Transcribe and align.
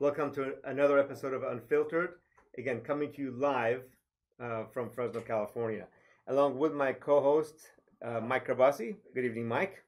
Welcome 0.00 0.32
to 0.32 0.54
another 0.64 0.98
episode 0.98 1.34
of 1.34 1.42
Unfiltered. 1.42 2.14
Again, 2.56 2.80
coming 2.80 3.12
to 3.12 3.20
you 3.20 3.32
live 3.32 3.82
uh, 4.42 4.64
from 4.72 4.88
Fresno, 4.88 5.20
California, 5.20 5.88
along 6.26 6.58
with 6.58 6.72
my 6.72 6.94
co-host 6.94 7.72
uh, 8.02 8.18
Mike 8.18 8.46
Karbassi. 8.46 8.96
Good 9.14 9.26
evening, 9.26 9.46
Mike. 9.46 9.84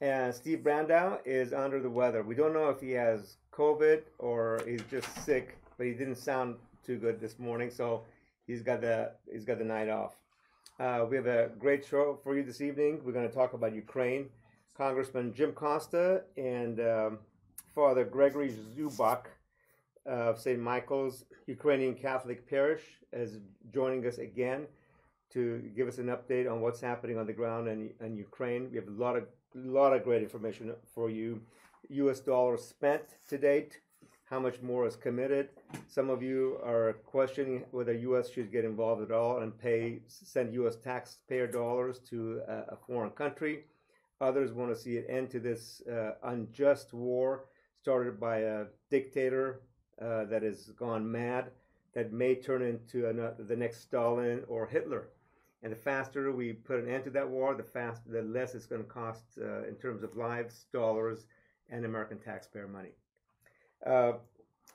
And 0.00 0.34
Steve 0.34 0.64
Brandau 0.64 1.20
is 1.24 1.52
under 1.52 1.78
the 1.78 1.88
weather. 1.88 2.24
We 2.24 2.34
don't 2.34 2.52
know 2.52 2.68
if 2.68 2.80
he 2.80 2.90
has 2.90 3.36
COVID 3.52 4.02
or 4.18 4.60
he's 4.66 4.82
just 4.90 5.24
sick, 5.24 5.56
but 5.78 5.86
he 5.86 5.92
didn't 5.92 6.16
sound 6.16 6.56
too 6.84 6.98
good 6.98 7.20
this 7.20 7.38
morning, 7.38 7.70
so 7.70 8.02
he's 8.48 8.60
got 8.60 8.80
the 8.80 9.12
he's 9.30 9.44
got 9.44 9.58
the 9.58 9.64
night 9.64 9.88
off. 9.88 10.16
Uh, 10.80 11.06
we 11.08 11.14
have 11.14 11.26
a 11.26 11.50
great 11.60 11.86
show 11.86 12.18
for 12.24 12.36
you 12.36 12.42
this 12.42 12.60
evening. 12.60 13.02
We're 13.04 13.12
going 13.12 13.28
to 13.28 13.32
talk 13.32 13.52
about 13.52 13.72
Ukraine. 13.72 14.30
Congressman 14.76 15.32
Jim 15.32 15.52
Costa 15.52 16.22
and 16.36 16.80
um, 16.80 17.18
Father 17.74 18.04
Gregory 18.04 18.52
Zubak 18.76 19.26
of 20.04 20.40
St. 20.40 20.58
Michael's 20.58 21.24
Ukrainian 21.46 21.94
Catholic 21.94 22.48
Parish 22.48 22.82
is 23.12 23.38
joining 23.72 24.04
us 24.06 24.18
again 24.18 24.66
to 25.32 25.58
give 25.76 25.86
us 25.86 25.98
an 25.98 26.06
update 26.06 26.50
on 26.50 26.60
what's 26.60 26.80
happening 26.80 27.16
on 27.16 27.26
the 27.26 27.32
ground 27.32 27.68
in, 27.68 27.90
in 28.00 28.16
Ukraine. 28.16 28.68
We 28.70 28.76
have 28.76 28.88
a 28.88 29.02
lot 29.04 29.16
of 29.16 29.24
lot 29.54 29.92
of 29.92 30.02
great 30.02 30.22
information 30.22 30.72
for 30.94 31.10
you. 31.10 31.40
U.S. 31.88 32.20
dollars 32.20 32.64
spent 32.64 33.02
to 33.28 33.38
date, 33.38 33.80
how 34.24 34.40
much 34.40 34.62
more 34.62 34.86
is 34.86 34.96
committed. 34.96 35.50
Some 35.88 36.10
of 36.10 36.22
you 36.22 36.58
are 36.64 36.94
questioning 37.06 37.64
whether 37.70 37.92
U.S. 37.92 38.30
should 38.30 38.50
get 38.50 38.64
involved 38.64 39.02
at 39.02 39.12
all 39.12 39.38
and 39.42 39.56
pay 39.56 40.00
send 40.08 40.54
U.S. 40.54 40.76
taxpayer 40.76 41.46
dollars 41.46 42.00
to 42.10 42.42
a, 42.48 42.74
a 42.74 42.76
foreign 42.86 43.10
country. 43.10 43.64
Others 44.20 44.52
want 44.52 44.70
to 44.74 44.80
see 44.80 44.98
an 44.98 45.04
end 45.08 45.30
to 45.30 45.40
this 45.40 45.82
uh, 45.90 46.12
unjust 46.24 46.92
war 46.92 47.44
started 47.80 48.20
by 48.20 48.38
a 48.38 48.64
dictator 48.90 49.60
uh, 50.00 50.24
that 50.24 50.42
has 50.42 50.70
gone 50.78 51.10
mad 51.10 51.50
that 51.94 52.12
may 52.12 52.34
turn 52.34 52.62
into 52.62 53.02
the 53.38 53.56
next 53.56 53.80
Stalin 53.80 54.42
or 54.48 54.66
Hitler. 54.66 55.08
And 55.62 55.72
the 55.72 55.76
faster 55.76 56.32
we 56.32 56.52
put 56.52 56.78
an 56.78 56.88
end 56.88 57.04
to 57.04 57.10
that 57.10 57.28
war, 57.28 57.54
the 57.54 57.62
faster, 57.62 58.10
the 58.10 58.22
less 58.22 58.54
it's 58.54 58.66
going 58.66 58.82
to 58.82 58.88
cost 58.88 59.24
uh, 59.40 59.64
in 59.66 59.74
terms 59.74 60.02
of 60.02 60.16
lives, 60.16 60.66
dollars, 60.72 61.26
and 61.68 61.84
American 61.84 62.18
taxpayer 62.18 62.68
money. 62.68 62.90
Uh, 63.84 64.12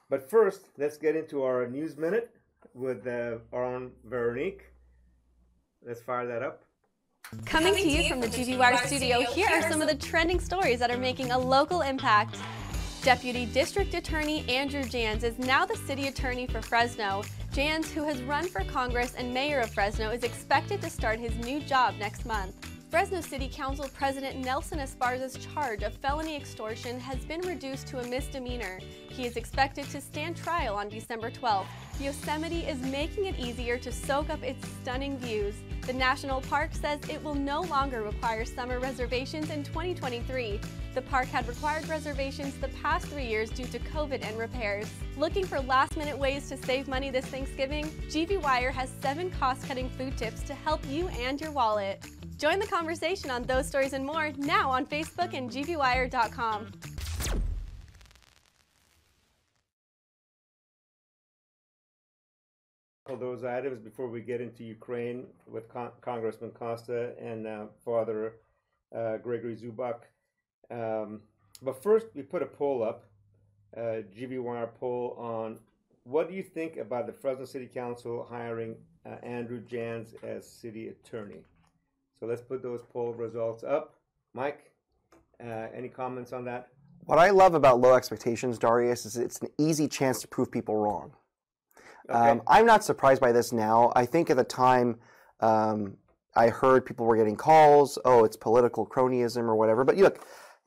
but 0.10 0.30
first, 0.30 0.70
let's 0.78 0.98
get 0.98 1.16
into 1.16 1.44
our 1.44 1.68
news 1.68 1.98
minute 1.98 2.36
with 2.74 3.08
uh, 3.08 3.38
our 3.52 3.66
own 3.66 3.92
Veronique. 4.04 4.62
Let's 5.86 6.02
fire 6.02 6.28
that 6.28 6.44
up. 6.44 6.64
Coming, 7.46 7.74
Coming 7.74 7.84
to 7.84 7.90
you 7.90 8.10
from 8.10 8.22
the 8.22 8.28
GV 8.28 8.58
Wire 8.60 8.78
studio, 8.86 9.22
here 9.22 9.48
are 9.52 9.68
some 9.70 9.82
of 9.82 9.88
the 9.88 9.96
trending 9.96 10.40
stories 10.40 10.80
that 10.80 10.92
are 10.92 10.98
making 10.98 11.32
a 11.32 11.38
local 11.38 11.82
impact. 11.82 12.38
Deputy 13.06 13.46
District 13.46 13.94
Attorney 13.94 14.44
Andrew 14.50 14.82
Janz 14.82 15.22
is 15.22 15.38
now 15.38 15.64
the 15.64 15.78
city 15.78 16.08
attorney 16.08 16.48
for 16.48 16.60
Fresno. 16.60 17.22
Janz, 17.54 17.92
who 17.92 18.04
has 18.04 18.20
run 18.24 18.48
for 18.48 18.64
Congress 18.64 19.14
and 19.16 19.32
mayor 19.32 19.60
of 19.60 19.70
Fresno, 19.70 20.10
is 20.10 20.24
expected 20.24 20.82
to 20.82 20.90
start 20.90 21.20
his 21.20 21.36
new 21.46 21.60
job 21.60 21.94
next 22.00 22.26
month. 22.26 22.75
Fresno 22.90 23.20
City 23.20 23.50
Council 23.52 23.90
President 23.94 24.38
Nelson 24.38 24.80
Esparza's 24.80 25.44
charge 25.54 25.82
of 25.82 25.94
felony 25.96 26.36
extortion 26.36 27.00
has 27.00 27.26
been 27.26 27.42
reduced 27.42 27.88
to 27.88 28.00
a 28.00 28.08
misdemeanor. 28.08 28.80
He 29.10 29.26
is 29.26 29.38
expected 29.38 29.86
to 29.90 30.00
stand 30.00 30.38
trial 30.38 30.76
on 30.76 30.88
December 30.88 31.32
12th. 31.32 31.66
Yosemite 32.00 32.60
is 32.62 32.80
making 32.84 33.26
it 33.26 33.40
easier 33.40 33.78
to 33.80 33.92
soak 33.92 34.30
up 34.30 34.44
its 34.44 34.66
stunning 34.82 35.18
views. 35.18 35.56
The 35.88 35.94
national 35.94 36.42
park 36.42 36.74
says 36.74 37.00
it 37.10 37.22
will 37.24 37.36
no 37.36 37.62
longer 37.62 38.04
require 38.04 38.46
summer 38.46 38.80
reservations 38.80 39.50
in 39.50 39.64
2023. 39.64 40.60
The 40.94 41.02
park 41.02 41.28
had 41.28 41.48
required 41.48 41.90
reservations 41.90 42.56
the 42.56 42.70
past 42.70 43.08
three 43.08 43.26
years 43.26 43.50
due 43.50 43.68
to 43.68 43.80
COVID 43.80 44.26
and 44.26 44.38
repairs. 44.38 44.88
Looking 45.18 45.46
for 45.46 45.60
last 45.60 45.98
minute 45.98 46.18
ways 46.18 46.48
to 46.50 46.58
save 46.58 46.88
money 46.88 47.10
this 47.10 47.26
Thanksgiving? 47.26 47.86
GV 48.10 48.42
Wire 48.42 48.72
has 48.72 48.90
seven 49.02 49.32
cost 49.32 49.68
cutting 49.68 49.90
food 49.90 50.18
tips 50.18 50.44
to 50.44 50.54
help 50.54 50.82
you 50.88 51.08
and 51.10 51.42
your 51.42 51.52
wallet. 51.52 52.04
Join 52.38 52.60
the 52.60 52.68
conversation 52.68 53.32
on 53.32 53.44
those 53.44 53.68
stories 53.68 53.94
and 53.94 54.06
more 54.06 54.32
now 54.38 54.70
on 54.70 54.86
Facebook 54.86 55.34
and 55.34 55.50
gvwire.com. 55.50 56.72
Those 63.20 63.46
items 63.46 63.80
before 63.80 64.10
we 64.10 64.20
get 64.20 64.42
into 64.42 64.66
Ukraine 64.66 65.28
with 65.48 65.70
Con 65.70 65.92
Congressman 66.02 66.52
Costa 66.52 67.14
and 67.22 67.48
uh, 67.48 67.66
Father 67.86 68.34
uh, 68.94 69.18
Gregory 69.18 69.56
Zubak. 69.56 70.00
Um, 70.70 71.22
but 71.62 71.82
first, 71.82 72.08
we 72.14 72.24
put 72.24 72.42
a 72.42 72.46
poll 72.46 72.84
up, 72.84 73.06
uh, 73.78 74.02
GV 74.14 74.42
Wire 74.42 74.70
poll 74.80 75.16
on 75.18 75.60
what 76.04 76.30
do 76.30 76.36
you 76.36 76.44
think 76.44 76.78
about 76.78 77.08
the 77.08 77.14
Fresno 77.14 77.46
City 77.46 77.68
Council 77.68 78.28
hiring 78.30 78.76
uh, 79.06 79.16
Andrew 79.24 79.62
Janz 79.62 80.14
as 80.24 80.48
city 80.48 80.90
attorney? 80.90 81.42
So 82.20 82.26
let's 82.26 82.42
put 82.42 82.62
those 82.62 82.82
poll 82.94 83.14
results 83.14 83.64
up. 83.64 83.96
Mike, 84.34 84.72
uh, 85.44 85.68
any 85.74 85.90
comments 85.90 86.34
on 86.34 86.46
that? 86.46 86.70
What 87.06 87.20
I 87.20 87.30
love 87.30 87.54
about 87.54 87.80
low 87.80 87.96
expectations, 87.96 88.58
Darius, 88.58 89.06
is 89.06 89.18
it's 89.18 89.40
an 89.40 89.50
easy 89.58 89.88
chance 89.88 90.22
to 90.22 90.28
prove 90.28 90.52
people 90.52 90.76
wrong. 90.76 91.12
Okay. 92.10 92.18
Um, 92.18 92.42
I'm 92.48 92.66
not 92.66 92.84
surprised 92.84 93.22
by 93.22 93.32
this 93.32 93.52
now. 93.52 93.92
I 93.96 94.06
think 94.06 94.30
at 94.30 94.38
the 94.38 94.44
time 94.44 94.98
um, 95.40 95.98
I 96.36 96.50
heard 96.50 96.86
people 96.86 97.06
were 97.06 97.18
getting 97.18 97.36
calls, 97.36 97.98
oh, 98.06 98.24
it's 98.24 98.38
political 98.38 98.86
cronyism 98.86 99.44
or 99.44 99.56
whatever. 99.56 99.84
But 99.84 99.98
look, 99.98 100.26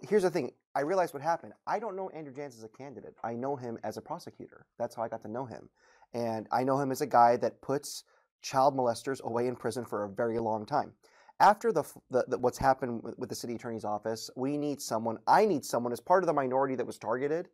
here's 0.08 0.22
the 0.22 0.30
thing. 0.30 0.52
I 0.74 0.80
realized 0.80 1.14
what 1.14 1.22
happened. 1.22 1.54
I 1.66 1.78
don't 1.78 1.96
know 1.96 2.08
Andrew 2.10 2.32
Janz 2.32 2.56
as 2.56 2.64
a 2.64 2.68
candidate. 2.68 3.14
I 3.24 3.34
know 3.34 3.56
him 3.56 3.78
as 3.82 3.96
a 3.96 4.02
prosecutor. 4.02 4.66
That's 4.78 4.94
how 4.94 5.02
I 5.02 5.08
got 5.08 5.22
to 5.22 5.28
know 5.28 5.44
him. 5.44 5.68
And 6.14 6.46
I 6.52 6.62
know 6.62 6.78
him 6.80 6.92
as 6.92 7.00
a 7.00 7.06
guy 7.06 7.36
that 7.38 7.60
puts 7.62 8.04
child 8.42 8.76
molesters 8.76 9.20
away 9.22 9.48
in 9.48 9.56
prison 9.56 9.84
for 9.84 10.04
a 10.04 10.08
very 10.08 10.38
long 10.38 10.64
time 10.64 10.92
after 11.40 11.72
the, 11.72 11.84
the, 12.10 12.24
the, 12.28 12.38
what's 12.38 12.58
happened 12.58 13.02
with, 13.02 13.18
with 13.18 13.28
the 13.28 13.34
city 13.34 13.54
attorney's 13.54 13.84
office, 13.84 14.30
we 14.36 14.56
need 14.56 14.80
someone. 14.80 15.18
I 15.26 15.44
need 15.44 15.64
someone 15.64 15.92
as 15.92 16.00
part 16.00 16.22
of 16.22 16.26
the 16.26 16.32
minority 16.32 16.74
that 16.74 16.86
was 16.86 16.98
targeted. 16.98 17.48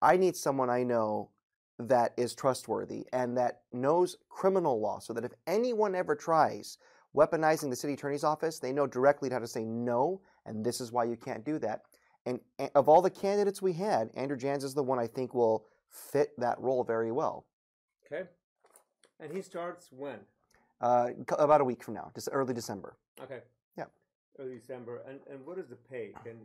I 0.00 0.16
need 0.16 0.36
someone 0.36 0.68
I 0.68 0.82
know 0.82 1.30
that 1.78 2.12
is 2.16 2.34
trustworthy 2.34 3.06
and 3.12 3.36
that 3.36 3.62
knows 3.72 4.16
criminal 4.28 4.80
law, 4.80 4.98
so 4.98 5.12
that 5.12 5.24
if 5.24 5.32
anyone 5.46 5.94
ever 5.94 6.14
tries 6.14 6.78
weaponizing 7.16 7.70
the 7.70 7.76
city 7.76 7.94
attorney's 7.94 8.24
office, 8.24 8.58
they 8.58 8.72
know 8.72 8.86
directly 8.86 9.30
how 9.30 9.38
to 9.38 9.46
say 9.46 9.64
no, 9.64 10.20
and 10.46 10.64
this 10.64 10.80
is 10.80 10.92
why 10.92 11.04
you 11.04 11.16
can't 11.16 11.44
do 11.44 11.58
that. 11.58 11.82
And, 12.26 12.40
and 12.58 12.70
of 12.74 12.88
all 12.88 13.02
the 13.02 13.10
candidates 13.10 13.60
we 13.60 13.72
had, 13.72 14.10
Andrew 14.14 14.36
Janz 14.36 14.64
is 14.64 14.74
the 14.74 14.82
one 14.82 14.98
I 14.98 15.06
think 15.06 15.34
will 15.34 15.66
fit 15.90 16.30
that 16.38 16.60
role 16.60 16.84
very 16.84 17.12
well. 17.12 17.46
Okay. 18.06 18.28
And 19.20 19.32
he 19.32 19.42
starts 19.42 19.88
when? 19.90 20.20
Uh, 20.82 21.10
about 21.38 21.60
a 21.60 21.64
week 21.64 21.82
from 21.82 21.94
now, 21.94 22.10
just 22.14 22.28
early 22.32 22.52
December. 22.52 22.96
Okay. 23.22 23.40
Yeah. 23.78 23.84
Early 24.38 24.58
December. 24.58 25.02
And 25.08 25.20
and 25.30 25.46
what 25.46 25.58
is 25.58 25.68
the 25.68 25.76
pay? 25.76 26.12
Can 26.24 26.36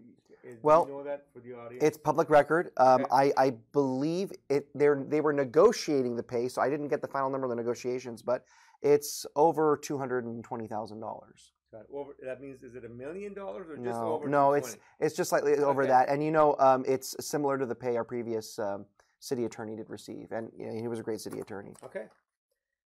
is, 0.44 0.60
well, 0.62 0.86
do 0.86 0.92
you 0.92 0.98
know 0.98 1.04
that 1.04 1.25
for 1.34 1.39
the 1.39 1.54
audience? 1.54 1.84
It's 1.84 1.98
public 1.98 2.30
record. 2.30 2.72
Um, 2.78 3.01
okay. 3.01 3.34
I 3.38 3.45
I 3.45 3.50
believe 3.74 4.31
it. 4.50 4.68
They 4.75 4.88
they 5.07 5.22
were 5.22 5.34
negotiating 5.34 6.16
the 6.16 6.24
pay, 6.24 6.48
so 6.48 6.62
I 6.62 6.69
didn't 6.69 6.89
get 6.89 7.01
the 7.01 7.07
final 7.07 7.30
number 7.30 7.45
of 7.45 7.50
the 7.50 7.56
negotiations, 7.56 8.22
but 8.22 8.45
it's 8.81 9.25
over 9.36 9.75
two 9.75 9.98
hundred 9.98 10.25
and 10.25 10.44
twenty 10.44 10.68
thousand 10.68 11.00
dollars. 11.00 11.54
Over, 11.94 12.16
that 12.24 12.42
means 12.42 12.63
is 12.63 12.75
it 12.75 12.86
a 12.86 12.90
million 12.90 13.33
dollars 13.33 13.68
or 13.69 13.75
just 13.75 14.00
no, 14.00 14.13
over? 14.13 14.30
No, 14.30 14.54
it's 14.54 14.78
it's 15.00 15.16
just 15.16 15.30
slightly 15.30 15.54
okay. 15.54 15.63
over 15.63 15.86
that. 15.86 16.10
And 16.10 16.24
you 16.24 16.31
know, 16.31 16.56
um, 16.60 16.86
it's 16.88 17.16
similar 17.19 17.57
to 17.57 17.66
the 17.66 17.75
pay 17.75 17.98
our 17.98 18.04
previous 18.04 18.57
um, 18.57 18.86
city 19.19 19.45
attorney 19.45 19.75
did 19.75 19.90
receive, 19.90 20.31
and 20.31 20.50
you 20.57 20.68
know, 20.68 20.74
he 20.80 20.88
was 20.88 21.00
a 21.00 21.04
great 21.04 21.19
city 21.19 21.40
attorney. 21.40 21.74
Okay. 21.83 22.06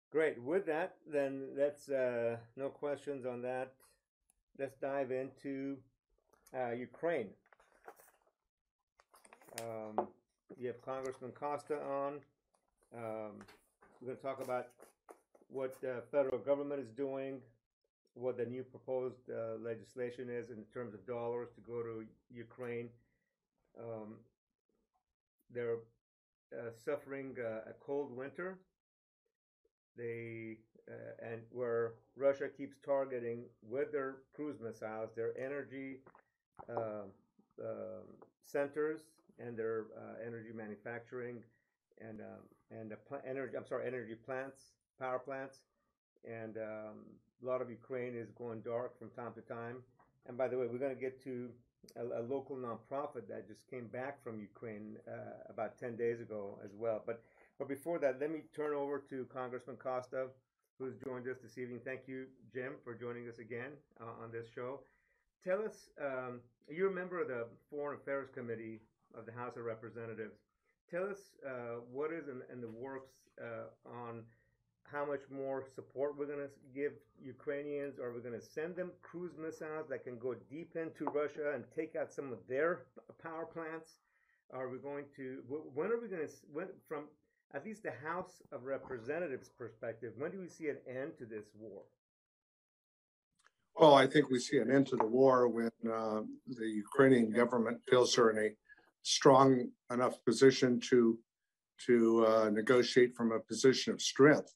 Great. 0.10 0.42
With 0.42 0.66
that, 0.68 0.96
then 1.12 1.50
let's 1.58 1.90
uh, 1.90 2.38
no 2.56 2.70
questions 2.70 3.26
on 3.26 3.42
that. 3.42 3.74
Let's 4.58 4.76
dive 4.78 5.12
into 5.12 5.78
uh, 6.56 6.72
Ukraine. 6.72 7.28
Um, 9.60 10.08
you 10.58 10.68
have 10.68 10.82
Congressman 10.82 11.32
Costa 11.32 11.76
on. 11.82 12.20
Um, 12.96 13.34
we're 14.00 14.08
going 14.08 14.18
to 14.18 14.24
talk 14.24 14.42
about 14.42 14.68
what 15.50 15.80
the 15.82 16.02
federal 16.10 16.38
government 16.38 16.80
is 16.80 16.90
doing, 16.90 17.42
what 18.14 18.38
the 18.38 18.46
new 18.46 18.64
proposed 18.64 19.30
uh, 19.30 19.62
legislation 19.62 20.30
is 20.30 20.52
in 20.52 20.64
terms 20.74 20.94
of 20.94 21.06
dollars 21.06 21.50
to 21.56 21.62
go 21.62 21.82
to 21.82 22.06
Ukraine. 22.34 22.88
Um, 23.78 24.16
they're 25.54 25.80
uh, 26.54 26.72
suffering 26.86 27.36
uh, 27.40 27.70
a 27.70 27.74
cold 27.86 28.16
winter 28.16 28.58
they 29.98 30.58
uh, 30.90 31.32
and 31.32 31.42
where 31.52 31.94
Russia 32.16 32.48
keeps 32.48 32.78
targeting 32.86 33.44
with 33.62 33.92
their 33.92 34.18
cruise 34.34 34.60
missiles 34.62 35.10
their 35.16 35.38
energy 35.38 35.98
uh, 36.70 37.08
uh, 37.62 38.02
centers 38.44 39.02
and 39.40 39.58
their 39.58 39.86
uh, 39.98 40.26
energy 40.26 40.52
manufacturing 40.54 41.44
and 42.00 42.22
um, 42.22 42.44
and 42.72 42.94
energy 43.28 43.58
I'm 43.58 43.66
sorry 43.66 43.88
energy 43.88 44.16
plants 44.16 44.62
power 45.00 45.20
plants 45.20 45.58
and 46.26 46.58
um, 46.58 47.06
a 47.44 47.46
lot 47.46 47.62
of 47.62 47.70
Ukraine 47.70 48.16
is 48.16 48.32
going 48.32 48.62
dark 48.62 48.98
from 48.98 49.10
time 49.12 49.34
to 49.34 49.42
time 49.42 49.78
And 50.28 50.38
by 50.38 50.48
the 50.48 50.58
way, 50.58 50.68
we're 50.68 50.80
going 50.80 50.96
to 50.96 51.02
get 51.02 51.24
to 51.24 51.50
a, 51.96 52.20
a, 52.20 52.24
local 52.24 52.58
nonprofit 52.58 53.28
that 53.30 53.48
just 53.48 53.70
came 53.70 53.88
back 53.88 54.22
from 54.24 54.40
Ukraine 54.40 54.98
uh, 55.08 55.14
about 55.50 55.78
10 55.80 55.96
days 55.96 56.20
ago 56.20 56.60
as 56.64 56.72
well. 56.76 57.02
But 57.06 57.22
but 57.60 57.68
before 57.68 58.00
that, 58.00 58.20
let 58.20 58.32
me 58.32 58.42
turn 58.56 58.74
over 58.74 59.00
to 59.10 59.26
Congressman 59.34 59.78
Costa, 59.78 60.28
who's 60.80 60.96
joined 61.04 61.28
us 61.28 61.38
this 61.42 61.58
evening. 61.58 61.80
Thank 61.84 62.02
you, 62.08 62.26
Jim, 62.54 62.74
for 62.84 62.94
joining 62.94 63.28
us 63.28 63.40
again 63.40 63.72
uh, 64.00 64.24
on 64.24 64.32
this 64.32 64.48
show. 64.54 64.82
Tell 65.44 65.64
us, 65.64 65.90
um, 66.02 66.42
you're 66.70 66.92
a 66.92 66.96
member 66.96 67.22
of 67.22 67.28
the 67.28 67.48
Foreign 67.70 67.98
Affairs 68.00 68.30
Committee 68.34 68.82
of 69.18 69.26
the 69.26 69.32
House 69.32 69.58
of 69.58 69.64
Representatives. 69.64 70.38
Tell 70.90 71.04
us 71.04 71.18
uh, 71.46 71.82
what 71.92 72.12
is 72.12 72.28
in, 72.28 72.42
in 72.52 72.62
the 72.62 72.68
works 72.68 73.12
uh, 73.42 73.68
on 73.90 74.24
how 74.92 75.06
much 75.06 75.22
more 75.30 75.66
support 75.76 76.18
we're 76.18 76.28
going 76.28 76.40
to 76.40 76.50
give 76.74 76.94
Ukrainians. 77.22 78.00
Are 78.00 78.14
we 78.14 78.22
going 78.22 78.40
to 78.40 78.46
send 78.46 78.76
them 78.76 78.92
cruise 79.02 79.34
missiles 79.38 79.88
that 79.90 80.04
can 80.04 80.18
go 80.18 80.34
deep 80.50 80.76
into 80.76 81.06
Russia 81.06 81.54
and 81.54 81.64
take 81.76 81.96
out 81.96 82.12
some 82.12 82.32
of 82.32 82.40
their 82.48 82.84
power 83.22 83.46
plants? 83.46 84.00
Are 84.54 84.70
we 84.70 84.78
going 84.78 85.06
to? 85.18 85.44
When 85.74 85.92
are 85.92 86.00
we 86.00 86.08
going 86.08 86.26
to? 86.26 86.34
From 86.88 87.04
at 87.54 87.66
least 87.66 87.84
the 87.84 87.94
House 88.06 88.42
of 88.52 88.66
Representatives 88.66 89.50
perspective, 89.50 90.14
when 90.18 90.32
do 90.32 90.40
we 90.40 90.48
see 90.48 90.70
an 90.70 90.78
end 90.88 91.18
to 91.18 91.26
this 91.26 91.46
war? 91.58 91.82
Well, 93.76 93.94
I 93.94 94.08
think 94.08 94.30
we 94.30 94.40
see 94.40 94.58
an 94.58 94.72
end 94.72 94.88
to 94.88 94.96
the 94.96 95.06
war 95.06 95.48
when 95.48 95.72
uh, 95.92 96.22
the 96.48 96.68
Ukrainian 96.68 97.32
government 97.32 97.80
feels 97.90 98.16
they're 98.16 98.32
in 98.32 98.40
a 98.40 98.50
strong 99.04 99.70
enough 99.92 100.24
position 100.26 100.80
to 100.90 101.18
to 101.86 102.26
uh, 102.26 102.50
negotiate 102.50 103.16
from 103.16 103.32
a 103.32 103.40
position 103.40 103.94
of 103.94 104.02
strength. 104.02 104.52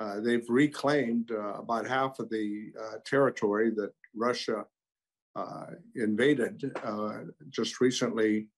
Uh, 0.00 0.18
they've 0.18 0.48
reclaimed 0.48 1.30
uh, 1.30 1.54
about 1.54 1.86
half 1.86 2.18
of 2.18 2.28
the 2.28 2.72
uh, 2.82 2.96
territory 3.06 3.70
that 3.70 3.92
Russia 4.16 4.64
uh, 5.36 5.66
invaded 5.94 6.72
just 7.50 7.80
recently, 7.80 8.48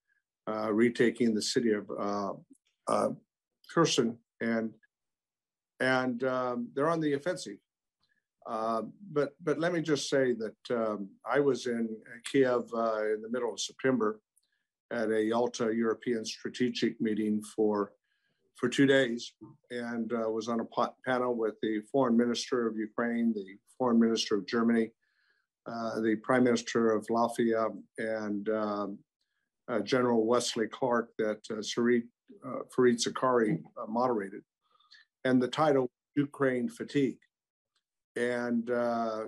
retaking 0.70 1.34
the 1.34 1.42
city 1.42 1.72
of 1.72 1.86
Kherson, 3.72 4.18
and 4.40 4.72
and 5.80 6.22
um, 6.24 6.68
they're 6.74 6.90
on 6.90 7.00
the 7.00 7.14
offensive. 7.14 7.58
Uh, 8.46 8.82
but 9.12 9.34
but 9.42 9.58
let 9.58 9.72
me 9.72 9.80
just 9.80 10.08
say 10.08 10.32
that 10.32 10.76
um, 10.76 11.08
I 11.30 11.40
was 11.40 11.66
in 11.66 11.88
Kiev 12.30 12.62
uh, 12.74 13.04
in 13.14 13.22
the 13.22 13.30
middle 13.30 13.52
of 13.52 13.60
September 13.60 14.20
at 14.90 15.10
a 15.10 15.22
Yalta 15.22 15.72
European 15.74 16.24
Strategic 16.24 17.00
meeting 17.00 17.42
for 17.42 17.92
for 18.56 18.68
two 18.68 18.86
days, 18.86 19.32
and 19.70 20.12
uh, 20.12 20.30
was 20.30 20.48
on 20.48 20.60
a 20.60 20.88
panel 21.04 21.34
with 21.34 21.54
the 21.62 21.80
Foreign 21.90 22.16
Minister 22.16 22.68
of 22.68 22.76
Ukraine, 22.76 23.32
the 23.34 23.56
Foreign 23.76 23.98
Minister 23.98 24.36
of 24.36 24.46
Germany, 24.46 24.90
uh, 25.66 26.00
the 26.00 26.16
Prime 26.22 26.44
Minister 26.44 26.92
of 26.92 27.06
Latvia, 27.08 27.74
and 27.98 28.48
um, 28.50 28.98
uh, 29.68 29.80
General 29.80 30.26
Wesley 30.26 30.66
Clark 30.68 31.10
that 31.18 31.40
uh, 31.50 31.54
Sarit, 31.54 32.04
Fareed 32.76 33.02
Zakaria 33.02 33.58
moderated, 33.88 34.42
and 35.24 35.42
the 35.42 35.48
title 35.48 35.90
Ukraine 36.14 36.68
Fatigue 36.68 37.18
and 38.16 38.70
uh, 38.70 39.24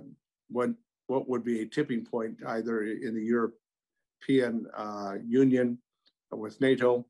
what 0.49 0.71
what 1.07 1.29
would 1.29 1.45
be 1.45 1.61
a 1.61 1.67
tipping 1.67 2.05
point 2.05 2.37
either 2.47 2.83
in 2.83 3.15
the 3.15 3.25
European 3.25 4.67
uh, 4.75 5.15
Union 5.27 5.79
with 6.33 6.61
NATO 6.61 7.05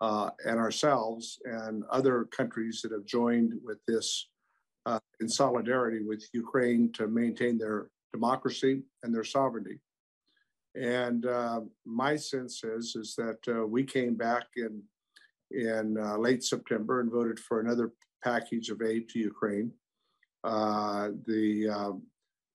uh, 0.00 0.30
and 0.46 0.58
ourselves 0.58 1.38
and 1.44 1.84
other 1.90 2.24
countries 2.26 2.80
that 2.82 2.92
have 2.92 3.04
joined 3.04 3.54
with 3.64 3.78
this 3.88 4.28
uh, 4.86 5.00
in 5.20 5.28
solidarity 5.28 6.00
with 6.02 6.24
Ukraine 6.32 6.92
to 6.92 7.08
maintain 7.08 7.58
their 7.58 7.90
democracy 8.12 8.82
and 9.02 9.14
their 9.14 9.24
sovereignty. 9.24 9.80
And 10.76 11.26
uh, 11.26 11.62
my 11.84 12.14
sense 12.14 12.62
is 12.62 12.94
is 12.94 13.16
that 13.16 13.40
uh, 13.48 13.66
we 13.66 13.82
came 13.82 14.14
back 14.14 14.46
in 14.56 14.82
in 15.50 15.94
late 16.18 16.42
September 16.42 17.00
and 17.00 17.10
voted 17.10 17.38
for 17.38 17.60
another 17.60 17.92
package 18.22 18.70
of 18.70 18.82
aid 18.82 19.08
to 19.08 19.18
Ukraine 19.18 19.72
uh, 20.44 21.10
the 21.26 21.68
um, 21.68 22.02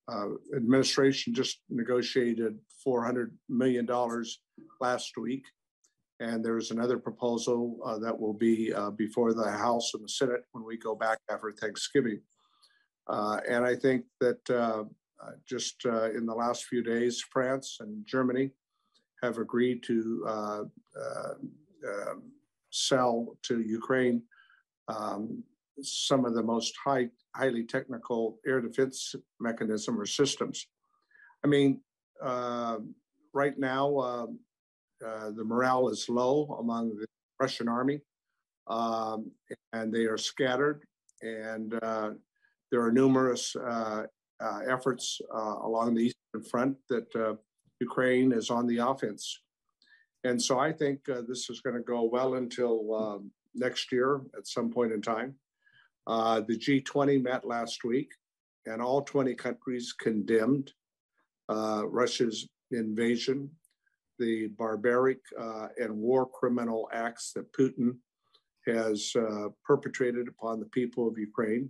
uh, 0.07 0.29
administration 0.55 1.33
just 1.33 1.59
negotiated 1.69 2.57
$400 2.85 3.31
million 3.49 3.87
last 4.79 5.17
week. 5.17 5.45
And 6.19 6.43
there's 6.43 6.71
another 6.71 6.97
proposal 6.97 7.77
uh, 7.85 7.99
that 7.99 8.17
will 8.17 8.33
be 8.33 8.73
uh, 8.73 8.91
before 8.91 9.33
the 9.33 9.51
House 9.51 9.93
and 9.93 10.03
the 10.03 10.09
Senate 10.09 10.45
when 10.53 10.63
we 10.63 10.77
go 10.77 10.95
back 10.95 11.19
after 11.29 11.51
Thanksgiving. 11.51 12.21
Uh, 13.07 13.39
and 13.47 13.65
I 13.65 13.75
think 13.75 14.05
that 14.21 14.49
uh, 14.49 14.85
just 15.47 15.85
in 15.85 16.25
the 16.25 16.33
last 16.33 16.65
few 16.65 16.83
days, 16.83 17.23
France 17.31 17.77
and 17.79 18.05
Germany 18.05 18.51
have 19.21 19.37
agreed 19.39 19.83
to 19.83 20.23
um, 20.27 20.71
sell 22.75 23.37
to 23.43 23.61
Ukraine 23.61 24.21
um, 24.87 25.43
some 25.81 26.25
of 26.25 26.33
the 26.33 26.43
most 26.43 26.73
high, 26.83 27.09
highly 27.35 27.63
technical 27.63 28.39
air 28.45 28.61
defense 28.61 29.15
mechanism 29.39 29.99
or 29.99 30.05
systems. 30.05 30.67
I 31.43 31.47
mean, 31.47 31.81
uh, 32.23 32.77
right 33.33 33.57
now, 33.57 33.97
uh, 33.97 34.27
uh, 35.05 35.31
the 35.31 35.43
morale 35.43 35.89
is 35.89 36.07
low 36.07 36.57
among 36.59 36.95
the 36.95 37.05
Russian 37.39 37.67
army, 37.67 37.99
um, 38.67 39.31
and 39.73 39.93
they 39.93 40.05
are 40.05 40.17
scattered. 40.17 40.83
And 41.21 41.77
uh, 41.83 42.11
there 42.71 42.81
are 42.81 42.91
numerous 42.91 43.55
uh, 43.55 44.03
uh, 44.39 44.59
efforts 44.67 45.19
along 45.31 45.95
the 45.95 46.03
eastern 46.03 46.49
front 46.49 46.77
that 46.89 47.37
Ukraine 47.79 48.31
is 48.31 48.49
on 48.49 48.67
the 48.67 48.77
offense. 48.77 49.41
And 50.25 50.41
so 50.41 50.57
I 50.57 50.71
think 50.71 51.05
this 51.05 51.51
is 51.51 51.61
going 51.61 51.75
to 51.75 51.83
go 51.83 52.01
well 52.03 52.33
until 52.33 52.95
um, 52.95 53.31
next 53.53 53.91
year 53.91 54.21
at 54.35 54.47
some 54.47 54.71
point 54.71 54.91
in 54.91 54.99
time. 54.99 55.35
Uh, 56.07 56.41
the 56.41 56.57
G20 56.57 57.21
met 57.21 57.45
last 57.45 57.83
week, 57.83 58.11
and 58.65 58.81
all 58.81 59.03
20 59.03 59.35
countries 59.35 59.93
condemned 59.93 60.71
uh, 61.47 61.83
Russia's 61.85 62.47
invasion, 62.71 63.51
the 64.17 64.47
barbaric 64.57 65.19
uh, 65.39 65.67
and 65.77 65.95
war 65.95 66.27
criminal 66.27 66.89
acts 66.91 67.31
that 67.33 67.53
Putin 67.53 67.97
has 68.65 69.13
uh, 69.15 69.49
perpetrated 69.63 70.27
upon 70.27 70.59
the 70.59 70.65
people 70.67 71.07
of 71.07 71.19
Ukraine. 71.19 71.69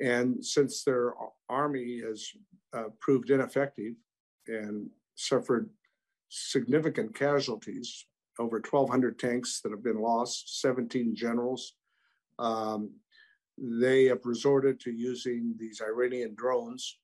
And 0.00 0.44
since 0.44 0.82
their 0.82 1.14
army 1.48 2.00
has 2.00 2.28
uh, 2.72 2.88
proved 2.98 3.30
ineffective 3.30 3.94
and 4.48 4.90
suffered 5.14 5.70
significant 6.30 7.14
casualties, 7.14 8.06
over 8.38 8.56
1,200 8.56 9.18
tanks 9.18 9.60
that 9.60 9.70
have 9.70 9.82
been 9.82 10.00
lost, 10.00 10.60
17 10.60 11.14
generals, 11.14 11.74
um, 12.38 12.90
they 13.58 14.06
have 14.06 14.24
resorted 14.24 14.80
to 14.80 14.90
using 14.90 15.54
these 15.58 15.82
Iranian 15.82 16.34
drones 16.34 16.98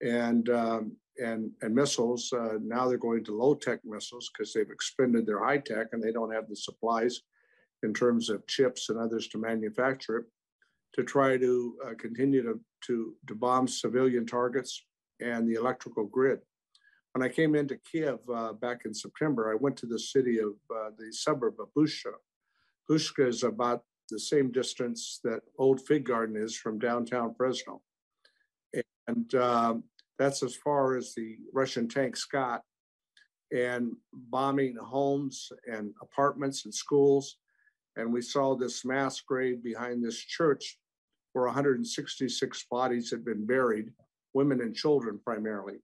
and 0.00 0.48
um, 0.50 0.92
and 1.18 1.50
and 1.62 1.74
missiles. 1.74 2.32
Uh, 2.32 2.58
now 2.62 2.86
they're 2.86 2.98
going 2.98 3.24
to 3.24 3.36
low 3.36 3.54
tech 3.54 3.80
missiles 3.84 4.30
because 4.32 4.52
they've 4.52 4.70
expended 4.70 5.26
their 5.26 5.42
high 5.42 5.58
tech 5.58 5.88
and 5.92 6.02
they 6.02 6.12
don't 6.12 6.32
have 6.32 6.48
the 6.48 6.54
supplies 6.54 7.22
in 7.82 7.92
terms 7.92 8.30
of 8.30 8.46
chips 8.46 8.90
and 8.90 8.98
others 8.98 9.26
to 9.28 9.38
manufacture 9.38 10.18
it 10.18 10.26
to 10.94 11.02
try 11.02 11.36
to 11.36 11.76
uh, 11.84 11.94
continue 11.98 12.42
to, 12.42 12.60
to 12.86 13.14
to 13.26 13.34
bomb 13.34 13.66
civilian 13.66 14.24
targets 14.24 14.84
and 15.20 15.48
the 15.48 15.54
electrical 15.54 16.06
grid. 16.06 16.38
When 17.18 17.28
I 17.28 17.34
came 17.34 17.56
into 17.56 17.76
Kiev 17.78 18.20
uh, 18.32 18.52
back 18.52 18.82
in 18.84 18.94
September, 18.94 19.50
I 19.50 19.56
went 19.56 19.76
to 19.78 19.86
the 19.86 19.98
city 19.98 20.38
of 20.38 20.52
uh, 20.72 20.90
the 20.96 21.12
suburb 21.12 21.54
of 21.58 21.66
Bucha. 21.76 22.12
Bucha 22.88 23.26
is 23.26 23.42
about 23.42 23.82
the 24.08 24.20
same 24.20 24.52
distance 24.52 25.18
that 25.24 25.40
Old 25.58 25.84
Fig 25.84 26.04
Garden 26.04 26.36
is 26.36 26.54
from 26.54 26.78
downtown 26.78 27.34
Fresno. 27.34 27.82
And 29.08 29.34
um, 29.34 29.82
that's 30.16 30.44
as 30.44 30.54
far 30.54 30.96
as 30.96 31.12
the 31.12 31.38
Russian 31.52 31.88
tanks 31.88 32.24
got. 32.24 32.62
And 33.50 33.96
bombing 34.12 34.76
homes 34.76 35.50
and 35.66 35.92
apartments 36.00 36.66
and 36.66 36.72
schools. 36.72 37.38
And 37.96 38.12
we 38.12 38.22
saw 38.22 38.54
this 38.54 38.84
mass 38.84 39.20
grave 39.22 39.60
behind 39.64 40.04
this 40.04 40.18
church 40.20 40.78
where 41.32 41.46
166 41.46 42.66
bodies 42.70 43.10
had 43.10 43.24
been 43.24 43.44
buried, 43.44 43.90
women 44.34 44.60
and 44.60 44.72
children 44.72 45.18
primarily. 45.24 45.78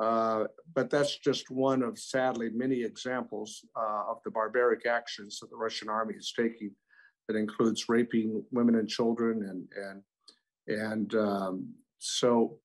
Uh, 0.00 0.44
but 0.74 0.88
that's 0.88 1.18
just 1.18 1.50
one 1.50 1.82
of 1.82 1.98
sadly 1.98 2.48
many 2.54 2.82
examples 2.82 3.64
uh, 3.76 4.04
of 4.10 4.18
the 4.24 4.30
barbaric 4.30 4.86
actions 4.86 5.38
that 5.38 5.50
the 5.50 5.56
Russian 5.56 5.90
army 5.90 6.14
is 6.14 6.32
taking 6.34 6.70
that 7.28 7.36
includes 7.36 7.88
raping 7.88 8.42
women 8.50 8.76
and 8.76 8.88
children 8.88 9.42
and 9.50 9.68
and 9.86 10.02
and 10.80 11.14
um, 11.14 11.68
so 11.98 12.58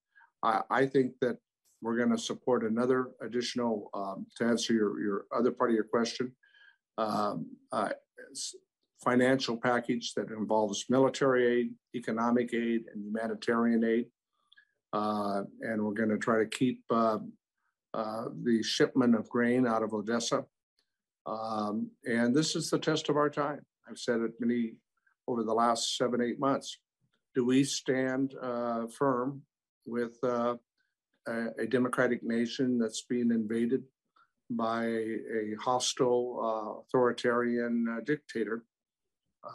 I, 0.43 0.61
I, 0.69 0.85
think 0.85 1.13
that 1.21 1.37
we're 1.81 1.97
going 1.97 2.11
to 2.11 2.17
support 2.17 2.63
another 2.63 3.09
additional 3.21 3.89
um, 3.93 4.25
to 4.37 4.45
answer 4.45 4.73
your 4.73 4.99
your 5.01 5.25
other 5.35 5.51
part 5.51 5.71
of 5.71 5.75
your 5.75 5.83
question 5.83 6.31
um, 6.97 7.47
uh, 7.71 7.89
financial 9.03 9.57
package 9.57 10.13
that 10.13 10.31
involves 10.31 10.85
military 10.89 11.45
aid 11.45 11.73
economic 11.95 12.53
aid 12.53 12.85
and 12.93 13.03
humanitarian 13.03 13.83
aid 13.83 14.05
and 14.95 15.83
we're 15.83 15.93
going 15.93 16.09
to 16.09 16.17
try 16.17 16.39
to 16.39 16.45
keep 16.45 16.81
uh, 16.89 17.19
uh, 17.93 18.25
the 18.43 18.61
shipment 18.63 19.15
of 19.15 19.29
grain 19.29 19.65
out 19.65 19.83
of 19.83 19.93
Odessa. 19.93 20.43
Um, 21.25 21.89
and 22.05 22.35
this 22.35 22.55
is 22.55 22.69
the 22.69 22.79
test 22.79 23.09
of 23.09 23.17
our 23.17 23.29
time. 23.29 23.61
I've 23.89 23.97
said 23.97 24.21
it 24.21 24.33
many 24.39 24.73
over 25.27 25.43
the 25.43 25.53
last 25.53 25.97
seven, 25.97 26.21
eight 26.21 26.39
months. 26.39 26.79
Do 27.33 27.45
we 27.45 27.63
stand 27.63 28.33
uh, 28.41 28.87
firm 28.87 29.41
with 29.85 30.17
uh, 30.23 30.55
a, 31.27 31.47
a, 31.59 31.67
democratic 31.67 32.23
nation 32.23 32.77
that's 32.77 33.03
being 33.09 33.31
invaded 33.31 33.83
by 34.49 34.85
a 34.85 35.55
hostile, 35.59 36.39
uh, 36.41 36.81
authoritarian 36.81 37.87
uh, 37.89 38.01
dictator? 38.05 38.65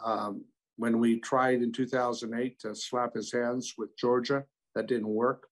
Um, 0.05 0.45
when 0.77 0.99
we 0.99 1.19
tried 1.19 1.61
in 1.61 1.71
2008 1.71 2.59
to 2.59 2.75
slap 2.75 3.13
his 3.13 3.31
hands 3.31 3.75
with 3.77 3.95
Georgia, 3.97 4.43
that 4.75 4.87
didn't 4.87 5.07
work. 5.07 5.47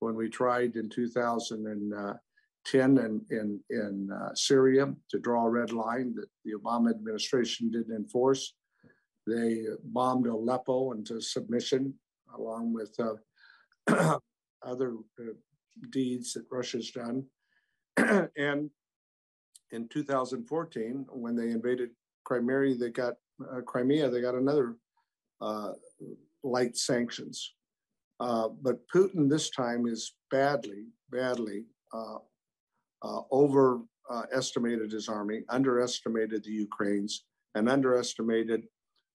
When 0.00 0.14
we 0.14 0.28
tried 0.28 0.76
in 0.76 0.88
2010 0.88 2.98
in, 2.98 3.24
in, 3.30 3.60
in 3.70 4.10
uh, 4.10 4.34
Syria 4.34 4.94
to 5.10 5.18
draw 5.18 5.46
a 5.46 5.50
red 5.50 5.72
line 5.72 6.14
that 6.14 6.28
the 6.44 6.52
Obama 6.52 6.90
administration 6.90 7.70
didn't 7.70 7.94
enforce, 7.94 8.54
they 9.26 9.64
bombed 9.84 10.26
Aleppo 10.26 10.92
into 10.92 11.20
submission 11.20 11.94
along 12.36 12.72
with 12.72 12.98
uh, 12.98 13.16
other 14.62 14.94
uh, 15.18 15.32
deeds 15.90 16.34
that 16.34 16.46
Russia's 16.50 16.90
done. 16.90 17.24
and 18.36 18.70
in 19.72 19.88
2014, 19.88 21.06
when 21.10 21.36
they 21.36 21.50
invaded 21.50 21.90
Crimea, 22.24 22.76
they 22.76 22.90
got 22.90 23.14
uh, 23.52 23.60
Crimea, 23.62 24.10
they 24.10 24.20
got 24.20 24.34
another 24.34 24.76
uh, 25.40 25.72
light 26.42 26.76
sanctions. 26.76 27.54
Uh, 28.20 28.48
but 28.60 28.86
Putin 28.94 29.30
this 29.30 29.48
time 29.48 29.86
is 29.86 30.14
badly, 30.30 30.84
badly 31.10 31.64
uh, 31.94 32.18
uh, 33.02 33.22
overestimated 33.32 34.92
his 34.92 35.08
army, 35.08 35.42
underestimated 35.48 36.44
the 36.44 36.50
Ukrainians, 36.50 37.24
and 37.54 37.68
underestimated 37.68 38.64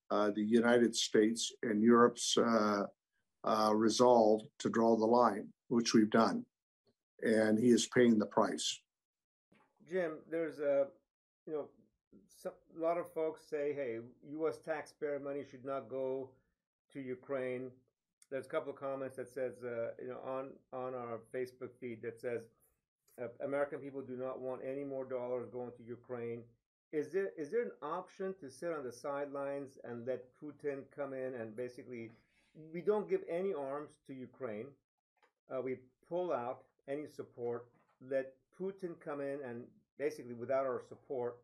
uh, 0.10 0.32
the 0.36 0.42
United 0.44 0.96
States 0.96 1.54
and 1.62 1.84
Europe's 1.84 2.38
resolve 3.74 4.42
to 4.58 4.70
draw 4.70 4.98
the 4.98 5.06
line, 5.06 5.48
which 5.68 5.94
we've 5.94 6.10
done. 6.10 6.44
And 7.22 7.60
he 7.60 7.70
is 7.70 7.88
paying 7.88 8.18
the 8.18 8.26
price. 8.26 8.82
Jim, 9.88 10.14
there's 10.32 10.60
a, 10.60 10.88
you 11.46 11.54
know, 11.54 11.66
a 12.46 12.82
lot 12.82 12.98
of 12.98 13.12
folks 13.14 13.42
say, 13.48 13.72
hey, 13.74 14.00
U.S. 14.32 14.58
taxpayer 14.58 15.20
money 15.20 15.44
should 15.50 15.64
not 15.64 15.90
go 15.90 16.30
to 16.92 17.00
Ukraine. 17.00 17.72
There's 18.32 18.46
a 18.46 18.50
couple 18.50 18.72
of 18.74 18.80
comments 18.80 19.18
that 19.18 19.28
says, 19.28 19.64
uh, 19.64 19.92
you 20.02 20.10
know, 20.10 20.20
on 20.26 20.50
on 20.74 20.94
our 20.96 21.20
Facebook 21.34 21.70
feed 21.80 22.02
that 22.02 22.20
says, 22.20 22.42
uh, 23.22 23.28
American 23.44 23.80
people 23.80 24.02
do 24.02 24.18
not 24.18 24.40
want 24.40 24.62
any 24.68 24.84
more 24.84 25.06
dollars 25.06 25.48
going 25.52 25.72
to 25.78 25.84
Ukraine. 25.84 26.42
Is 26.92 27.12
there 27.12 27.32
is 27.38 27.52
there 27.52 27.62
an 27.64 27.72
option 27.82 28.34
to 28.40 28.50
sit 28.50 28.72
on 28.72 28.84
the 28.84 28.92
sidelines 28.92 29.78
and 29.84 30.06
let 30.08 30.24
Putin 30.42 30.84
come 30.96 31.14
in 31.14 31.36
and 31.36 31.56
basically, 31.56 32.12
we 32.74 32.82
don't 32.82 33.10
give 33.10 33.22
any 33.30 33.54
arms 33.54 33.92
to 34.08 34.14
Ukraine. 34.14 34.68
Uh, 35.52 35.62
we 35.62 35.78
pull 36.10 36.32
out 36.32 36.64
any 36.88 37.06
support. 37.06 37.66
Let 38.10 38.34
Putin 38.60 39.00
come 39.00 39.22
in 39.22 39.40
and 39.48 39.64
basically, 39.98 40.34
without 40.34 40.66
our 40.66 40.82
support, 40.88 41.38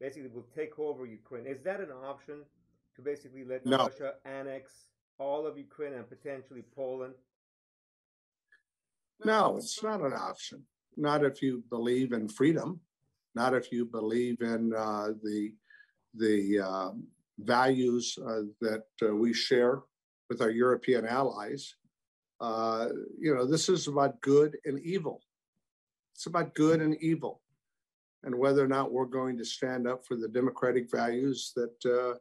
basically 0.00 0.28
will 0.28 0.46
take 0.54 0.78
over 0.78 1.06
Ukraine. 1.06 1.46
Is 1.46 1.60
that 1.62 1.80
an 1.80 1.90
option 1.90 2.38
to 2.96 3.02
basically 3.02 3.44
let 3.44 3.66
no. 3.66 3.78
Russia 3.78 4.14
annex 4.24 4.86
all 5.18 5.46
of 5.46 5.56
Ukraine 5.58 5.94
and 5.94 6.08
potentially 6.08 6.62
Poland? 6.74 7.14
No, 9.24 9.56
it's 9.56 9.82
not 9.82 10.00
an 10.00 10.12
option. 10.12 10.62
Not 10.96 11.24
if 11.24 11.42
you 11.42 11.62
believe 11.70 12.12
in 12.12 12.28
freedom. 12.28 12.80
Not 13.34 13.54
if 13.54 13.72
you 13.72 13.84
believe 13.84 14.40
in 14.40 14.72
uh, 14.74 15.08
the 15.22 15.52
the 16.16 16.60
uh, 16.60 16.90
values 17.38 18.16
uh, 18.24 18.42
that 18.60 18.84
uh, 19.02 19.14
we 19.14 19.32
share 19.32 19.80
with 20.28 20.40
our 20.40 20.50
European 20.50 21.04
allies. 21.06 21.74
Uh, 22.40 22.88
you 23.18 23.34
know, 23.34 23.44
this 23.44 23.68
is 23.68 23.88
about 23.88 24.20
good 24.20 24.56
and 24.64 24.78
evil. 24.80 25.20
It's 26.14 26.26
about 26.26 26.54
good 26.54 26.80
and 26.80 26.96
evil 27.02 27.40
and 28.24 28.34
whether 28.34 28.64
or 28.64 28.68
not 28.68 28.92
we're 28.92 29.04
going 29.04 29.36
to 29.38 29.44
stand 29.44 29.86
up 29.86 30.04
for 30.04 30.16
the 30.16 30.28
democratic 30.28 30.90
values 30.90 31.52
that 31.54 31.84
uh, 31.84 32.18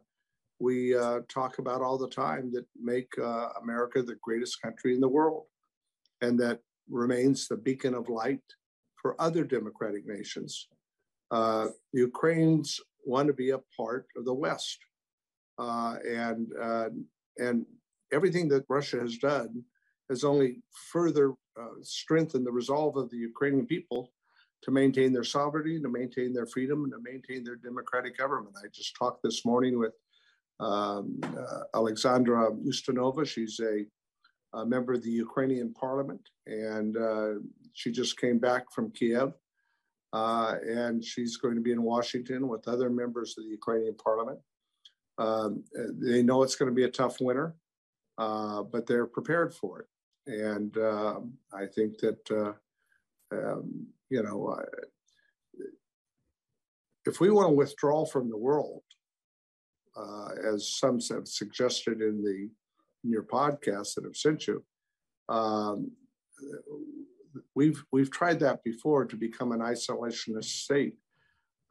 we 0.60 0.96
uh, 0.96 1.20
talk 1.28 1.60
about 1.60 1.82
all 1.82 1.98
the 1.98 2.10
time 2.10 2.52
that 2.54 2.66
make 2.82 3.12
uh, 3.22 3.50
America 3.62 4.02
the 4.02 4.18
greatest 4.22 4.62
country 4.62 4.94
in 4.94 5.02
the 5.02 5.08
world 5.08 5.46
and 6.22 6.40
that 6.40 6.60
remains 6.90 7.48
the 7.48 7.58
beacon 7.58 7.94
of 7.94 8.10
light 8.10 8.42
for 9.02 9.20
other 9.20 9.44
democratic 9.44 10.06
nations. 10.06 10.68
Uh, 11.32 11.68
Ukrainians 11.92 12.80
want 13.06 13.28
to 13.28 13.34
be 13.34 13.50
a 13.50 13.60
part 13.76 14.08
of 14.16 14.26
the 14.26 14.34
West. 14.34 14.80
Uh, 15.58 15.98
and, 16.08 16.48
uh, 16.60 16.90
and 17.38 17.66
everything 18.12 18.48
that 18.50 18.66
Russia 18.70 19.00
has 19.00 19.18
done 19.18 19.64
has 20.10 20.24
only 20.24 20.58
further 20.92 21.34
strengthened 21.82 22.46
the 22.46 22.52
resolve 22.52 22.98
of 22.98 23.10
the 23.12 23.18
Ukrainian 23.18 23.66
people 23.66 24.12
to 24.64 24.72
maintain 24.72 25.12
their 25.14 25.24
sovereignty, 25.24 25.80
to 25.80 25.90
maintain 25.90 26.34
their 26.34 26.46
freedom, 26.46 26.84
and 26.84 26.94
to 26.94 27.00
maintain 27.00 27.44
their 27.44 27.58
democratic 27.58 28.18
government. 28.18 28.56
I 28.58 28.68
just 28.74 28.96
talked 28.96 29.22
this 29.22 29.46
morning 29.46 29.78
with 29.78 29.94
um, 30.60 31.20
uh, 31.24 31.64
Alexandra 31.76 32.52
Ustinova. 32.52 33.26
She's 33.28 33.60
a, 33.60 33.86
a, 34.58 34.66
member 34.66 34.94
of 34.94 35.04
the 35.04 35.10
Ukrainian 35.10 35.74
parliament, 35.74 36.22
and 36.46 36.98
uh, 36.98 37.34
she 37.74 37.92
just 37.92 38.20
came 38.20 38.40
back 38.40 38.72
from 38.72 38.92
Kiev. 38.92 39.34
Uh, 40.14 40.58
and 40.68 41.04
she's 41.04 41.38
going 41.38 41.56
to 41.56 41.62
be 41.62 41.72
in 41.72 41.82
Washington 41.82 42.48
with 42.48 42.68
other 42.68 42.88
members 42.88 43.36
of 43.36 43.46
the 43.46 43.50
Ukrainian 43.50 43.96
parliament. 43.96 44.40
Um, 45.18 45.64
they 45.74 46.22
know 46.22 46.44
it's 46.44 46.56
going 46.56 46.70
to 46.70 46.76
be 46.76 46.84
a 46.84 46.90
tough 46.90 47.20
winter, 47.20 47.56
uh, 48.20 48.62
but 48.62 48.86
they're 48.86 49.08
prepared 49.08 49.56
for 49.56 49.80
it. 49.82 49.88
And 50.28 50.78
um, 50.78 51.34
I 51.52 51.66
think 51.66 51.98
that 51.98 52.32
uh, 52.32 52.54
um, 53.34 53.88
you 54.10 54.22
know, 54.22 54.56
uh, 54.60 55.66
if 57.06 57.20
we 57.20 57.30
want 57.30 57.50
to 57.50 57.54
withdraw 57.54 58.06
from 58.06 58.30
the 58.30 58.38
world, 58.38 58.84
uh, 59.96 60.30
as 60.54 60.70
some 60.78 61.00
have 61.12 61.28
suggested 61.28 62.02
in 62.02 62.24
the 62.24 62.50
in 63.04 63.12
your 63.12 63.24
podcast 63.24 63.96
that 63.96 64.06
I've 64.06 64.16
sent 64.16 64.48
you, 64.48 64.64
um, 65.30 65.92
we've 67.56 67.84
we've 67.92 68.12
tried 68.12 68.40
that 68.40 68.64
before 68.64 69.06
to 69.06 69.16
become 69.16 69.52
an 69.52 69.60
isolationist 69.60 70.64
state. 70.64 70.96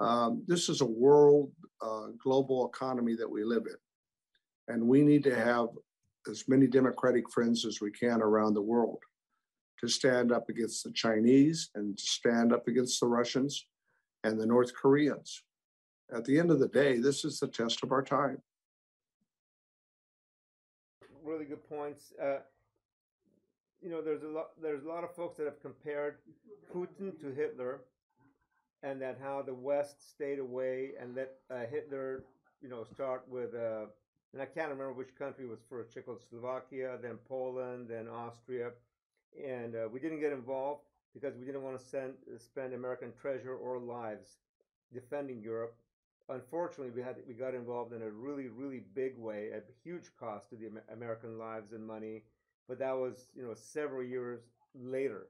Um, 0.00 0.42
this 0.46 0.68
is 0.68 0.80
a 0.80 0.86
world 0.86 1.52
uh, 1.80 2.08
global 2.22 2.66
economy 2.66 3.14
that 3.16 3.30
we 3.30 3.44
live 3.44 3.64
in, 3.66 4.74
and 4.74 4.86
we 4.86 5.02
need 5.02 5.24
to 5.24 5.34
have 5.34 5.68
as 6.28 6.44
many 6.48 6.66
democratic 6.66 7.30
friends 7.30 7.64
as 7.64 7.80
we 7.80 7.90
can 7.90 8.22
around 8.22 8.54
the 8.54 8.62
world 8.62 8.98
to 9.80 9.88
stand 9.88 10.30
up 10.30 10.48
against 10.48 10.84
the 10.84 10.92
Chinese 10.92 11.70
and 11.74 11.98
to 11.98 12.04
stand 12.04 12.52
up 12.52 12.68
against 12.68 13.00
the 13.00 13.06
Russians 13.06 13.66
and 14.22 14.38
the 14.38 14.46
North 14.46 14.72
Koreans. 14.74 15.42
At 16.10 16.24
the 16.24 16.38
end 16.38 16.50
of 16.50 16.58
the 16.58 16.68
day, 16.68 16.98
this 16.98 17.24
is 17.24 17.38
the 17.40 17.48
test 17.48 17.82
of 17.82 17.92
our 17.92 18.02
time. 18.02 18.40
Really 21.24 21.44
good 21.44 21.66
points. 21.68 22.12
Uh, 22.20 22.38
you 23.80 23.90
know, 23.90 24.02
there's 24.02 24.22
a 24.22 24.28
lot. 24.28 24.50
There's 24.60 24.84
a 24.84 24.88
lot 24.88 25.04
of 25.04 25.14
folks 25.14 25.36
that 25.38 25.44
have 25.44 25.60
compared 25.60 26.16
Putin 26.74 27.18
to 27.20 27.32
Hitler, 27.32 27.82
and 28.82 29.00
that 29.00 29.18
how 29.22 29.42
the 29.42 29.54
West 29.54 30.10
stayed 30.10 30.38
away 30.38 30.92
and 31.00 31.14
let 31.14 31.34
uh, 31.50 31.66
Hitler, 31.70 32.24
you 32.60 32.68
know, 32.68 32.84
start 32.84 33.24
with. 33.28 33.54
Uh, 33.54 33.86
and 34.32 34.40
I 34.40 34.46
can't 34.46 34.70
remember 34.70 34.92
which 34.92 35.14
country 35.16 35.46
was 35.46 35.60
first: 35.68 35.92
Czechoslovakia, 35.92 36.98
then 37.00 37.18
Poland, 37.28 37.88
then 37.88 38.08
Austria 38.08 38.72
and 39.40 39.74
uh, 39.74 39.88
we 39.90 40.00
didn't 40.00 40.20
get 40.20 40.32
involved 40.32 40.82
because 41.14 41.36
we 41.36 41.44
didn't 41.44 41.62
want 41.62 41.78
to 41.78 41.84
send 41.84 42.14
spend 42.38 42.74
American 42.74 43.12
treasure 43.20 43.54
or 43.54 43.78
lives 43.78 44.36
defending 44.92 45.40
Europe. 45.40 45.74
Unfortunately, 46.32 46.92
we 46.94 47.02
had 47.02 47.16
we 47.28 47.34
got 47.34 47.54
involved 47.54 47.92
in 47.92 48.02
a 48.02 48.10
really 48.10 48.48
really 48.48 48.82
big 48.94 49.18
way 49.18 49.50
at 49.54 49.66
huge 49.84 50.06
cost 50.18 50.50
to 50.50 50.56
the 50.56 50.68
American 50.92 51.38
lives 51.38 51.72
and 51.72 51.86
money, 51.86 52.22
but 52.68 52.78
that 52.78 52.96
was 52.96 53.26
you 53.36 53.42
know 53.42 53.54
several 53.54 54.02
years 54.02 54.40
later. 54.74 55.28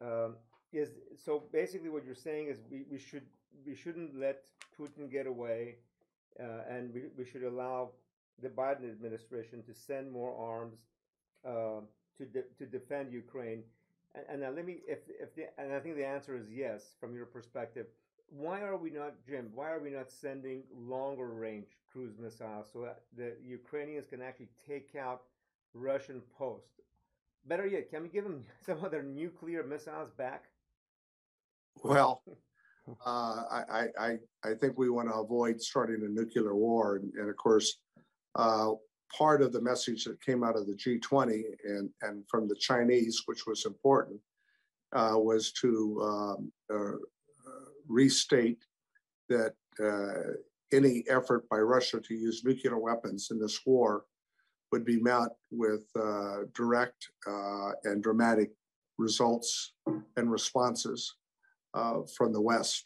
Um, 0.00 0.36
is 0.72 0.90
so 1.24 1.42
basically 1.52 1.90
what 1.90 2.04
you're 2.04 2.14
saying 2.14 2.46
is 2.48 2.58
we, 2.70 2.84
we 2.90 2.98
should 2.98 3.26
we 3.66 3.74
shouldn't 3.74 4.18
let 4.18 4.44
Putin 4.78 5.10
get 5.10 5.26
away, 5.26 5.76
uh, 6.38 6.62
and 6.74 6.94
we, 6.94 7.02
we 7.18 7.24
should 7.24 7.42
allow 7.42 7.90
the 8.42 8.48
Biden 8.48 8.90
administration 8.90 9.62
to 9.64 9.74
send 9.74 10.10
more 10.10 10.34
arms. 10.36 10.78
Uh, 11.44 11.80
to 12.20 12.26
de- 12.26 12.50
to 12.58 12.66
defend 12.66 13.12
Ukraine? 13.12 13.62
And, 14.14 14.42
and 14.42 14.54
let 14.56 14.64
me, 14.64 14.78
if 14.86 15.00
if 15.08 15.34
the, 15.34 15.44
and 15.58 15.72
I 15.72 15.80
think 15.80 15.96
the 15.96 16.06
answer 16.06 16.36
is 16.36 16.46
yes 16.50 16.82
from 17.00 17.14
your 17.14 17.26
perspective. 17.26 17.86
Why 18.30 18.62
are 18.62 18.76
we 18.76 18.90
not, 18.90 19.14
Jim? 19.26 19.50
Why 19.54 19.72
are 19.72 19.80
we 19.80 19.90
not 19.90 20.10
sending 20.10 20.62
longer 20.72 21.28
range 21.28 21.66
cruise 21.92 22.14
missiles 22.18 22.66
so 22.72 22.82
that 22.82 23.02
the 23.16 23.34
Ukrainians 23.44 24.06
can 24.08 24.22
actually 24.22 24.50
take 24.68 24.94
out 24.94 25.22
Russian 25.74 26.22
posts? 26.38 26.80
Better 27.46 27.66
yet, 27.66 27.90
can 27.90 28.02
we 28.02 28.08
give 28.08 28.24
them 28.24 28.44
some 28.66 28.84
of 28.84 28.92
their 28.92 29.02
nuclear 29.02 29.64
missiles 29.64 30.10
back? 30.16 30.44
Well, 31.82 32.22
uh, 33.06 33.42
I, 33.50 33.86
I, 33.98 34.18
I 34.44 34.54
think 34.54 34.78
we 34.78 34.90
want 34.90 35.08
to 35.08 35.14
avoid 35.14 35.60
starting 35.60 36.02
a 36.04 36.08
nuclear 36.08 36.54
war. 36.54 36.96
And, 36.96 37.12
and 37.14 37.28
of 37.28 37.36
course, 37.36 37.78
uh, 38.36 38.70
part 39.16 39.42
of 39.42 39.52
the 39.52 39.60
message 39.60 40.04
that 40.04 40.22
came 40.22 40.44
out 40.44 40.56
of 40.56 40.68
the 40.68 40.74
G20 40.74 41.42
and, 41.64 41.90
and 42.02 42.24
from 42.28 42.46
the 42.46 42.54
Chinese, 42.54 43.22
which 43.26 43.44
was 43.46 43.66
important, 43.66 44.20
uh, 44.92 45.14
was 45.16 45.52
to 45.52 46.00
um, 46.02 46.52
uh, 46.72 46.96
restate 47.90 48.64
that 49.28 49.54
uh, 49.82 50.32
any 50.72 51.04
effort 51.08 51.48
by 51.48 51.58
Russia 51.58 52.00
to 52.00 52.14
use 52.14 52.44
nuclear 52.44 52.78
weapons 52.78 53.28
in 53.30 53.38
this 53.38 53.60
war 53.66 54.04
would 54.72 54.84
be 54.84 55.00
met 55.00 55.30
with 55.50 55.82
uh, 56.00 56.44
direct 56.54 57.08
uh, 57.26 57.70
and 57.84 58.02
dramatic 58.02 58.50
results 58.98 59.72
and 60.16 60.30
responses 60.30 61.16
uh, 61.74 62.00
from 62.16 62.32
the 62.32 62.40
West. 62.40 62.84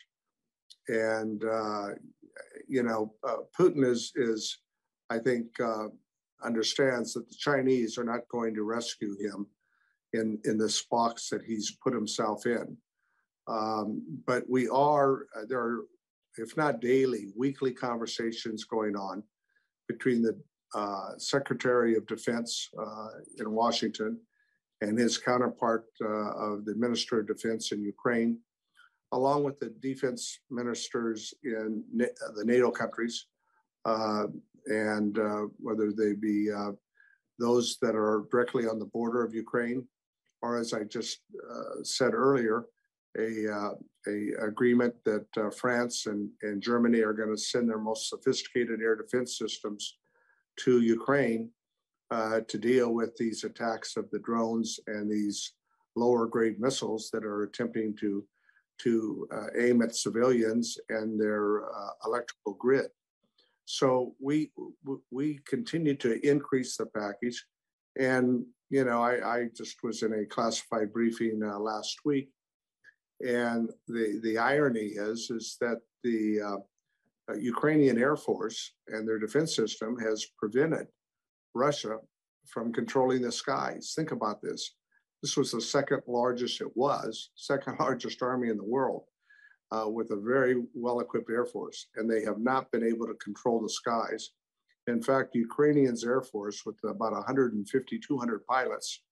And 0.88 1.44
uh, 1.44 1.88
you 2.66 2.82
know, 2.82 3.14
uh, 3.26 3.38
Putin 3.58 3.84
is 3.84 4.12
is 4.16 4.58
I 5.10 5.18
think 5.18 5.46
understands 6.42 7.14
that 7.14 7.28
the 7.28 7.36
Chinese 7.38 7.96
are 7.98 8.04
not 8.04 8.28
going 8.28 8.54
to 8.54 8.62
rescue 8.62 9.16
him 9.20 9.46
in 10.12 10.38
in 10.44 10.58
this 10.58 10.84
box 10.90 11.28
that 11.30 11.42
he's 11.44 11.76
put 11.82 11.94
himself 11.94 12.46
in. 12.46 12.76
Um, 13.46 14.02
but 14.26 14.44
we 14.48 14.68
are 14.68 15.26
there 15.48 15.60
are 15.60 15.84
if 16.38 16.56
not 16.56 16.80
daily, 16.80 17.28
weekly 17.36 17.72
conversations 17.72 18.64
going 18.64 18.96
on 18.96 19.22
between 19.88 20.22
the 20.22 20.38
uh, 20.74 21.10
Secretary 21.18 21.96
of 21.96 22.06
Defense 22.06 22.68
uh, 22.78 23.08
in 23.38 23.50
Washington 23.52 24.18
and 24.80 24.98
his 24.98 25.16
counterpart 25.16 25.84
uh, 26.02 26.32
of 26.32 26.64
the 26.64 26.74
Minister 26.74 27.20
of 27.20 27.28
Defense 27.28 27.72
in 27.72 27.82
Ukraine, 27.82 28.38
along 29.12 29.44
with 29.44 29.58
the 29.60 29.72
defense 29.80 30.40
ministers 30.50 31.32
in 31.44 31.84
the 31.96 32.44
NATO 32.44 32.70
countries, 32.70 33.26
uh, 33.84 34.26
and 34.66 35.18
uh, 35.18 35.42
whether 35.58 35.92
they 35.92 36.14
be 36.14 36.50
uh, 36.50 36.72
those 37.38 37.78
that 37.80 37.94
are 37.94 38.26
directly 38.30 38.66
on 38.66 38.78
the 38.78 38.86
border 38.86 39.22
of 39.24 39.34
Ukraine, 39.34 39.86
or 40.42 40.58
as 40.58 40.74
I 40.74 40.84
just 40.84 41.20
said 41.82 42.14
earlier, 42.14 42.66
a, 43.18 43.52
uh, 43.52 43.74
a 44.06 44.46
agreement 44.46 44.94
that 45.04 45.26
uh, 45.36 45.50
France 45.50 46.06
and, 46.06 46.28
and 46.42 46.62
Germany 46.62 47.00
are 47.00 47.12
going 47.12 47.34
to 47.34 47.40
send 47.40 47.68
their 47.68 47.78
most 47.78 48.08
sophisticated 48.08 48.80
air 48.80 48.96
defense 48.96 49.38
systems 49.38 49.98
to 50.60 50.80
Ukraine 50.80 51.50
uh, 52.10 52.40
to 52.48 52.58
deal 52.58 52.92
with 52.92 53.16
these 53.16 53.44
attacks 53.44 53.96
of 53.96 54.10
the 54.10 54.18
drones 54.20 54.78
and 54.86 55.10
these 55.10 55.52
lower 55.96 56.26
grade 56.26 56.60
missiles 56.60 57.10
that 57.12 57.24
are 57.24 57.44
attempting 57.44 57.96
to 57.96 58.24
to 58.76 59.28
uh, 59.32 59.46
aim 59.56 59.82
at 59.82 59.94
civilians 59.94 60.78
and 60.88 61.20
their 61.20 61.64
uh, 61.64 61.90
electrical 62.04 62.54
grid. 62.54 62.86
So 63.66 64.14
we 64.20 64.50
we 65.10 65.38
continue 65.46 65.94
to 65.96 66.28
increase 66.28 66.76
the 66.76 66.86
package, 66.86 67.44
and 67.98 68.44
you 68.70 68.84
know 68.84 69.00
I, 69.00 69.36
I 69.36 69.48
just 69.56 69.76
was 69.82 70.02
in 70.02 70.12
a 70.12 70.26
classified 70.26 70.92
briefing 70.92 71.40
uh, 71.42 71.58
last 71.58 71.98
week 72.04 72.30
and 73.24 73.70
the, 73.88 74.20
the 74.22 74.38
irony 74.38 74.92
is, 74.94 75.30
is 75.30 75.56
that 75.60 75.80
the 76.02 76.40
uh, 76.40 77.32
uh, 77.32 77.36
Ukrainian 77.36 77.98
Air 77.98 78.16
Force 78.16 78.72
and 78.88 79.08
their 79.08 79.18
defense 79.18 79.56
system 79.56 79.98
has 79.98 80.26
prevented 80.38 80.86
Russia 81.54 81.98
from 82.46 82.72
controlling 82.72 83.22
the 83.22 83.32
skies. 83.32 83.94
Think 83.96 84.12
about 84.12 84.42
this. 84.42 84.74
This 85.22 85.38
was 85.38 85.52
the 85.52 85.60
second 85.60 86.02
largest, 86.06 86.60
it 86.60 86.76
was, 86.76 87.30
second 87.34 87.76
largest 87.80 88.22
army 88.22 88.50
in 88.50 88.58
the 88.58 88.64
world 88.64 89.04
uh, 89.72 89.88
with 89.88 90.10
a 90.10 90.16
very 90.16 90.62
well 90.74 91.00
equipped 91.00 91.30
Air 91.30 91.46
Force. 91.46 91.86
And 91.96 92.10
they 92.10 92.22
have 92.24 92.38
not 92.38 92.70
been 92.72 92.84
able 92.84 93.06
to 93.06 93.14
control 93.14 93.62
the 93.62 93.70
skies. 93.70 94.30
In 94.86 95.02
fact, 95.02 95.34
Ukrainians 95.34 96.04
Air 96.04 96.20
Force, 96.20 96.66
with 96.66 96.76
about 96.84 97.12
150, 97.12 97.98
200 97.98 98.46
pilots, 98.46 99.02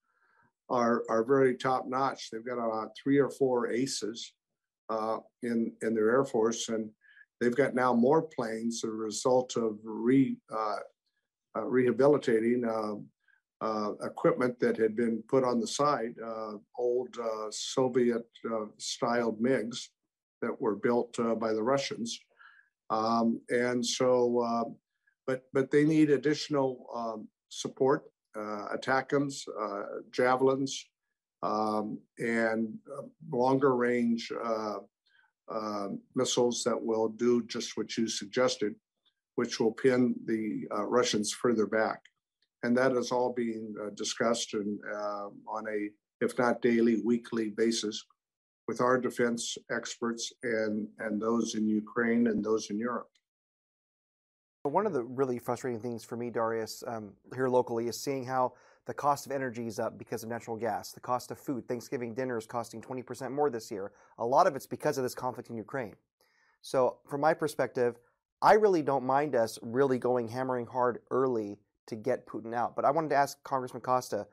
are 0.69 1.03
are 1.09 1.25
very 1.25 1.57
top 1.57 1.87
notch. 1.87 2.31
They've 2.31 2.45
got 2.45 2.59
about 2.59 2.91
three 3.03 3.19
or 3.19 3.31
four 3.31 3.71
aces 3.71 4.33
uh, 4.89 5.19
in 5.43 5.73
in 5.83 5.95
their 5.95 6.11
air 6.11 6.25
force, 6.25 6.69
and 6.69 6.91
they've 7.41 7.57
got 7.57 7.75
now 7.75 7.93
more 7.93 8.23
planes 8.23 8.83
as 8.85 8.89
a 8.89 8.93
result 8.93 9.57
of 9.57 9.79
re 9.85 10.37
uh, 10.53 10.77
uh, 11.57 11.65
rehabilitating 11.65 12.65
um, 12.69 13.07
uh, 13.61 13.93
equipment 14.05 14.59
that 14.59 14.77
had 14.77 14.97
been 14.97 15.23
put 15.29 15.45
on 15.45 15.61
the 15.61 15.67
side, 15.67 16.15
uh, 16.25 16.55
old 16.79 17.09
uh, 17.23 17.47
Soviet 17.51 18.27
styled 18.79 19.41
MiGs 19.41 19.89
that 20.41 20.61
were 20.61 20.75
built 20.75 21.17
by 21.39 21.53
the 21.53 21.63
Russians, 21.63 22.19
um, 22.91 23.41
and 23.51 23.85
so. 23.85 24.77
but 25.27 25.45
but 25.53 25.71
they 25.71 25.85
need 25.85 26.11
additional 26.11 26.87
um, 26.95 27.29
support 27.49 28.12
uh, 28.37 28.77
ATACMS, 28.77 29.47
uh, 29.61 29.83
javelins, 30.11 30.87
um, 31.43 31.99
and 32.19 32.73
uh, 32.97 33.03
longer 33.31 33.75
range 33.75 34.33
missiles 36.15 36.63
that 36.65 36.81
will 36.81 37.09
do 37.09 37.43
just 37.47 37.77
what 37.77 37.97
you 37.97 38.09
suggested, 38.09 38.75
which 39.35 39.61
will 39.61 39.73
pin 39.73 40.15
the 40.27 40.67
Russians 40.71 41.33
further 41.33 41.67
back. 41.67 42.01
And 42.63 42.77
that 42.77 42.93
is 42.93 43.11
all 43.11 43.33
being 43.33 43.75
discussed 43.95 44.55
on 44.55 45.65
a, 45.69 45.91
if 46.25 46.39
not 46.39 46.63
daily, 46.63 47.03
weekly 47.05 47.51
basis 47.51 48.03
with 48.69 48.81
our 48.81 48.99
defense 48.99 49.59
experts 49.71 50.33
and, 50.43 50.87
and 51.01 51.21
those 51.21 51.57
in 51.57 51.67
Ukraine 51.69 52.29
and 52.29 52.43
those 52.43 52.71
in 52.71 52.79
Europe. 52.79 53.11
One 54.65 54.87
of 54.87 54.93
the 54.93 55.03
really 55.03 55.41
frustrating 55.41 55.81
things 55.81 56.05
for 56.05 56.17
me, 56.17 56.31
Darius, 56.31 56.85
um, 56.87 57.15
here 57.35 57.49
locally, 57.49 57.89
is 57.89 57.99
seeing 57.99 58.25
how 58.25 58.53
the 58.87 58.95
cost 58.95 59.27
of 59.27 59.33
energy 59.33 59.67
is 59.67 59.81
up 59.81 59.99
because 59.99 60.23
of 60.23 60.29
natural 60.29 60.57
gas. 60.57 60.93
The 60.93 61.01
cost 61.01 61.33
of 61.33 61.39
food, 61.39 61.67
Thanksgiving 61.67 62.15
dinner 62.15 62.39
is 62.39 62.47
costing 62.47 62.81
20% 62.81 63.33
more 63.33 63.51
this 63.51 63.73
year. 63.73 63.91
A 64.19 64.25
lot 64.25 64.47
of 64.47 64.55
it's 64.55 64.67
because 64.67 64.99
of 64.99 65.03
this 65.03 65.17
conflict 65.17 65.51
in 65.51 65.57
Ukraine. 65.57 65.97
So, 66.61 66.99
from 67.09 67.21
my 67.21 67.35
perspective, 67.35 67.97
I 68.41 68.53
really 68.53 68.83
don't 68.83 69.05
mind 69.05 69.35
us 69.35 69.59
really 69.63 69.99
going 69.99 70.29
hammering 70.29 70.67
hard 70.67 71.01
early 71.11 71.59
to 71.87 71.97
get 71.97 72.25
Putin 72.29 72.55
out. 72.55 72.77
But 72.77 72.85
I 72.85 72.93
wanted 72.93 73.11
to 73.11 73.17
ask 73.17 73.43
Congressman 73.43 73.83
Costa 73.83 74.29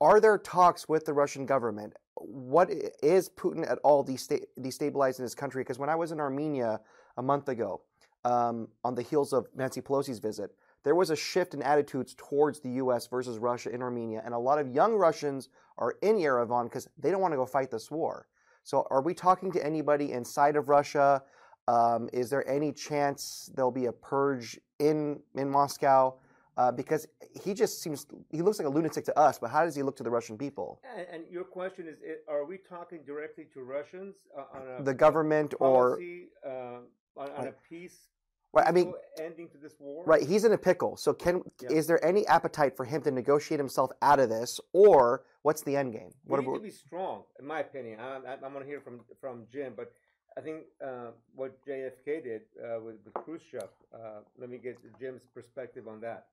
are 0.00 0.18
there 0.18 0.38
talks 0.38 0.88
with 0.88 1.04
the 1.04 1.12
Russian 1.12 1.46
government? 1.46 1.92
What 2.16 2.70
is 3.02 3.28
Putin 3.28 3.70
at 3.70 3.78
all 3.84 4.04
destabilizing 4.04 5.20
his 5.20 5.34
country? 5.34 5.62
Because 5.62 5.78
when 5.78 5.90
I 5.90 5.94
was 5.94 6.10
in 6.10 6.18
Armenia 6.18 6.80
a 7.18 7.22
month 7.22 7.48
ago, 7.48 7.82
um, 8.24 8.68
on 8.84 8.94
the 8.94 9.02
heels 9.02 9.32
of 9.32 9.46
Nancy 9.54 9.80
Pelosi's 9.80 10.18
visit, 10.18 10.50
there 10.82 10.94
was 10.94 11.10
a 11.10 11.16
shift 11.16 11.54
in 11.54 11.62
attitudes 11.62 12.14
towards 12.16 12.60
the 12.60 12.70
U.S. 12.70 13.06
versus 13.06 13.38
Russia 13.38 13.70
in 13.70 13.82
Armenia, 13.82 14.22
and 14.24 14.34
a 14.34 14.38
lot 14.38 14.58
of 14.58 14.68
young 14.68 14.94
Russians 14.94 15.48
are 15.78 15.96
in 16.02 16.16
Yerevan 16.16 16.64
because 16.64 16.88
they 16.98 17.10
don't 17.10 17.20
want 17.20 17.32
to 17.32 17.36
go 17.36 17.46
fight 17.46 17.70
this 17.70 17.90
war. 17.90 18.28
So, 18.62 18.86
are 18.90 19.02
we 19.02 19.14
talking 19.14 19.52
to 19.52 19.64
anybody 19.64 20.12
inside 20.12 20.56
of 20.56 20.68
Russia? 20.68 21.22
Um, 21.68 22.08
is 22.12 22.30
there 22.30 22.48
any 22.48 22.72
chance 22.72 23.50
there'll 23.54 23.70
be 23.70 23.86
a 23.86 23.92
purge 23.92 24.58
in 24.78 25.20
in 25.34 25.50
Moscow? 25.50 26.14
Uh, 26.56 26.70
because 26.70 27.06
he 27.42 27.54
just 27.54 27.80
seems 27.80 28.06
he 28.30 28.42
looks 28.42 28.58
like 28.58 28.66
a 28.66 28.70
lunatic 28.70 29.04
to 29.04 29.18
us, 29.18 29.38
but 29.38 29.50
how 29.50 29.64
does 29.64 29.74
he 29.74 29.82
look 29.82 29.96
to 29.96 30.02
the 30.02 30.10
Russian 30.10 30.36
people? 30.36 30.80
And, 30.96 31.06
and 31.12 31.22
your 31.30 31.44
question 31.44 31.86
is: 31.88 31.96
Are 32.28 32.44
we 32.44 32.58
talking 32.58 33.00
directly 33.06 33.46
to 33.54 33.62
Russians 33.62 34.14
uh, 34.36 34.78
on 34.78 34.84
the 34.84 34.92
government 34.92 35.54
policy, 35.58 36.28
or 36.42 36.50
uh, 36.50 36.80
on, 37.16 37.30
on 37.32 37.48
a 37.48 37.54
peace 37.68 38.10
Right. 38.52 38.66
I 38.66 38.72
mean, 38.72 38.92
ending 39.20 39.48
to 39.50 39.58
this 39.58 39.74
war. 39.78 40.04
Right. 40.04 40.26
He's 40.26 40.44
in 40.44 40.52
a 40.52 40.58
pickle. 40.58 40.96
So, 40.96 41.12
can 41.12 41.42
yeah. 41.62 41.70
is 41.70 41.86
there 41.86 42.04
any 42.04 42.26
appetite 42.26 42.76
for 42.76 42.84
him 42.84 43.00
to 43.02 43.10
negotiate 43.10 43.60
himself 43.60 43.92
out 44.02 44.18
of 44.18 44.28
this, 44.28 44.58
or 44.72 45.22
what's 45.42 45.62
the 45.62 45.76
end 45.76 45.92
game? 45.92 46.10
What 46.24 46.40
we 46.40 46.46
need 46.46 46.58
to 46.58 46.64
be 46.64 46.70
strong, 46.70 47.22
in 47.38 47.46
my 47.46 47.60
opinion. 47.60 48.00
I, 48.00 48.16
I, 48.16 48.32
am 48.34 48.52
going 48.52 48.60
to 48.60 48.66
hear 48.66 48.80
from 48.80 49.00
from 49.20 49.44
Jim, 49.52 49.74
but 49.76 49.92
I 50.36 50.40
think 50.40 50.64
uh, 50.84 51.10
what 51.36 51.64
JFK 51.64 52.24
did 52.24 52.42
uh, 52.58 52.80
with, 52.80 52.96
with 53.04 53.14
Khrushchev. 53.14 53.68
Uh, 53.94 54.22
let 54.36 54.50
me 54.50 54.58
get 54.58 54.78
Jim's 54.98 55.26
perspective 55.32 55.86
on 55.86 56.00
that. 56.00 56.26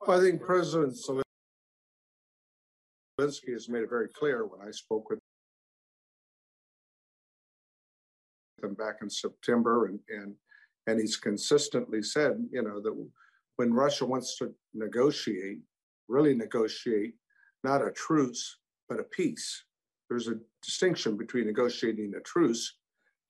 Well, 0.00 0.18
I 0.18 0.22
think 0.22 0.40
President 0.40 0.96
Zelensky 3.20 3.52
has 3.52 3.68
made 3.68 3.82
it 3.82 3.90
very 3.90 4.08
clear 4.08 4.46
when 4.46 4.66
I 4.66 4.70
spoke 4.70 5.10
with 5.10 5.18
him 8.64 8.74
back 8.74 8.96
in 9.02 9.10
September 9.10 9.86
and 9.86 10.00
and 10.08 10.34
and 10.86 11.00
he's 11.00 11.16
consistently 11.16 12.02
said, 12.02 12.46
you 12.50 12.62
know, 12.62 12.80
that 12.80 12.94
when 13.56 13.72
Russia 13.72 14.04
wants 14.04 14.36
to 14.38 14.52
negotiate, 14.74 15.60
really 16.08 16.34
negotiate, 16.34 17.14
not 17.62 17.86
a 17.86 17.90
truce, 17.92 18.58
but 18.88 19.00
a 19.00 19.04
peace. 19.04 19.64
There's 20.08 20.28
a 20.28 20.38
distinction 20.62 21.16
between 21.16 21.46
negotiating 21.46 22.12
a 22.16 22.20
truce 22.20 22.76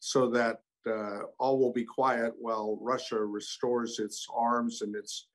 so 0.01 0.29
that 0.31 0.63
uh, 0.87 1.21
all 1.39 1.59
will 1.59 1.73
be 1.73 1.85
quiet 1.85 2.35
while 2.39 2.79
Russia 2.81 3.19
restores 3.19 3.99
its 3.99 4.27
arms 4.35 4.83
and 4.83 4.95
its 4.97 5.29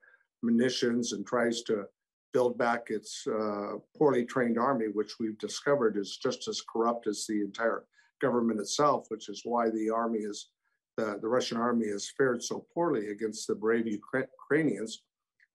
munitions 0.44 1.14
and 1.14 1.26
tries 1.26 1.62
to 1.64 1.86
build 2.34 2.58
back 2.58 2.88
its 2.90 3.26
uh, 3.28 3.78
poorly 3.98 4.26
trained 4.26 4.60
army, 4.60 4.86
which 4.94 5.14
we've 5.20 5.38
discovered 5.40 5.98
is 5.98 6.18
just 6.18 6.48
as 6.48 6.62
corrupt 6.62 7.08
as 7.08 7.26
the 7.26 7.42
entire 7.42 7.86
government 8.20 8.60
itself, 8.60 9.06
which 9.10 9.30
is 9.30 9.42
why 9.44 9.70
the 9.70 9.90
army 9.90 10.20
is 10.20 10.50
the, 10.98 11.18
the 11.22 11.28
Russian 11.28 11.58
army 11.58 11.88
has 11.90 12.12
fared 12.18 12.44
so 12.44 12.66
poorly 12.74 13.12
against 13.12 13.48
the 13.48 13.56
brave 13.56 13.88
Ukrainians, 13.88 15.04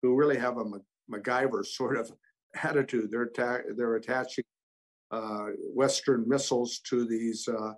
who 0.02 0.14
really 0.14 0.38
have 0.38 0.56
a 0.58 0.64
MacGyver 1.12 1.64
sort 1.80 1.96
of 1.96 2.12
attitude. 2.62 3.10
They're 3.10 3.30
atta- 3.34 3.74
they're 3.76 3.96
attaching 3.96 4.44
uh, 5.10 5.48
Western 5.74 6.24
missiles 6.26 6.80
to 6.90 7.06
these 7.06 7.46
uh, 7.48 7.74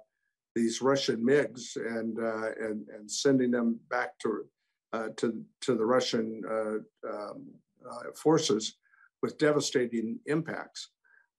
these 0.55 0.81
Russian 0.81 1.25
MiGs 1.25 1.77
and 1.77 2.19
uh, 2.19 2.51
and 2.61 2.87
and 2.89 3.11
sending 3.11 3.51
them 3.51 3.79
back 3.91 4.19
to 4.21 4.45
uh, 4.93 5.09
to 5.17 5.45
to 5.63 5.75
the 5.75 5.85
Russian 5.85 6.43
uh, 6.49 7.09
um, 7.13 7.47
uh, 7.91 8.13
forces 8.15 8.77
with 9.23 9.39
devastating 9.39 10.19
impacts. 10.27 10.91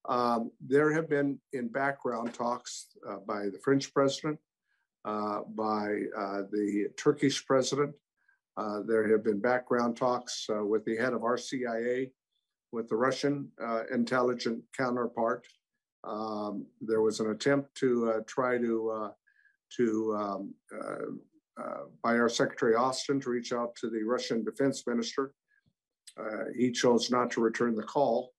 Um, 0.07 0.51
there 0.65 0.91
have 0.93 1.09
been 1.09 1.39
in 1.53 1.67
background 1.67 2.33
talks 2.33 2.87
by 3.27 3.49
the 3.49 3.59
French 3.63 3.93
president, 3.93 4.39
by 5.03 6.03
the 6.51 6.89
Turkish 6.97 7.45
president. 7.45 7.93
there 8.85 9.09
have 9.11 9.23
been 9.23 9.39
background 9.39 9.97
talks 9.97 10.45
with 10.49 10.85
the 10.85 10.95
head 10.95 11.13
of 11.13 11.23
our 11.23 11.37
CIA, 11.37 12.11
with 12.71 12.87
the 12.87 12.95
Russian 12.95 13.49
intelligence 13.91 14.63
counterpart, 14.75 15.45
um, 16.07 16.65
there 16.81 17.01
was 17.01 17.19
an 17.19 17.31
attempt 17.31 17.75
to 17.75 18.11
uh, 18.11 18.19
try 18.27 18.57
to 18.57 18.89
uh, 18.89 19.11
to 19.77 20.15
um, 20.15 20.53
uh, 20.73 21.61
uh, 21.61 21.83
by 22.03 22.17
our 22.17 22.29
Secretary 22.29 22.75
Austin 22.75 23.19
to 23.21 23.29
reach 23.29 23.51
out 23.51 23.75
to 23.75 23.89
the 23.89 24.03
Russian 24.03 24.43
Defense 24.43 24.85
Minister. 24.87 25.33
Uh, 26.17 26.45
he 26.55 26.71
chose 26.71 27.11
not 27.11 27.29
to 27.31 27.41
return 27.41 27.75
the 27.75 27.83
call, 27.83 28.31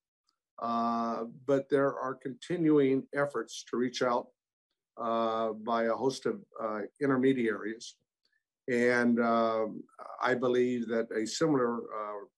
but 0.61 1.69
there 1.71 1.99
are 1.99 2.15
continuing 2.15 3.05
efforts 3.15 3.65
to 3.71 3.77
reach 3.77 4.03
out 4.03 4.29
by 4.97 5.85
a 5.85 5.95
host 5.95 6.27
of 6.27 6.41
intermediaries. 7.01 7.97
And 8.71 9.19
um, 9.21 9.83
I 10.23 10.35
believe 10.35 10.89
that 10.89 11.11
a 11.11 11.27
similar 11.27 11.81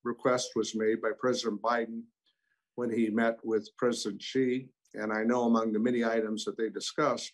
request 0.05 0.51
was 0.55 0.77
made 0.77 1.03
by 1.03 1.11
President 1.19 1.61
Biden 1.61 2.03
when 2.77 2.91
he 2.91 3.11
met 3.11 3.39
with 3.43 3.69
President 3.77 4.23
Xi 4.23 4.69
and 4.95 5.13
I 5.13 5.23
know 5.23 5.45
among 5.45 5.73
the 5.73 5.79
many 5.79 6.05
items 6.05 6.45
that 6.45 6.57
they 6.57 6.69
discussed 6.69 7.33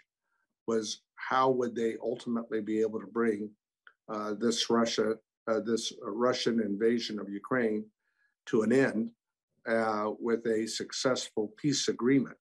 was 0.67 1.03
how 1.17 1.51
would 1.51 1.75
they 1.75 1.97
ultimately 2.03 2.61
be 2.61 2.81
able 2.81 3.01
to 3.01 3.07
bring 3.07 3.51
uh, 4.09 4.35
this 4.35 4.69
Russia, 4.69 5.17
uh, 5.49 5.61
this 5.61 5.93
Russian 6.03 6.61
invasion 6.61 7.19
of 7.19 7.31
Ukraine 7.31 7.85
to 8.47 8.63
an 8.63 8.73
end 8.73 9.11
uh, 9.69 10.11
with 10.19 10.47
a 10.47 10.67
successful 10.67 11.53
peace 11.57 11.89
agreement, 11.89 12.37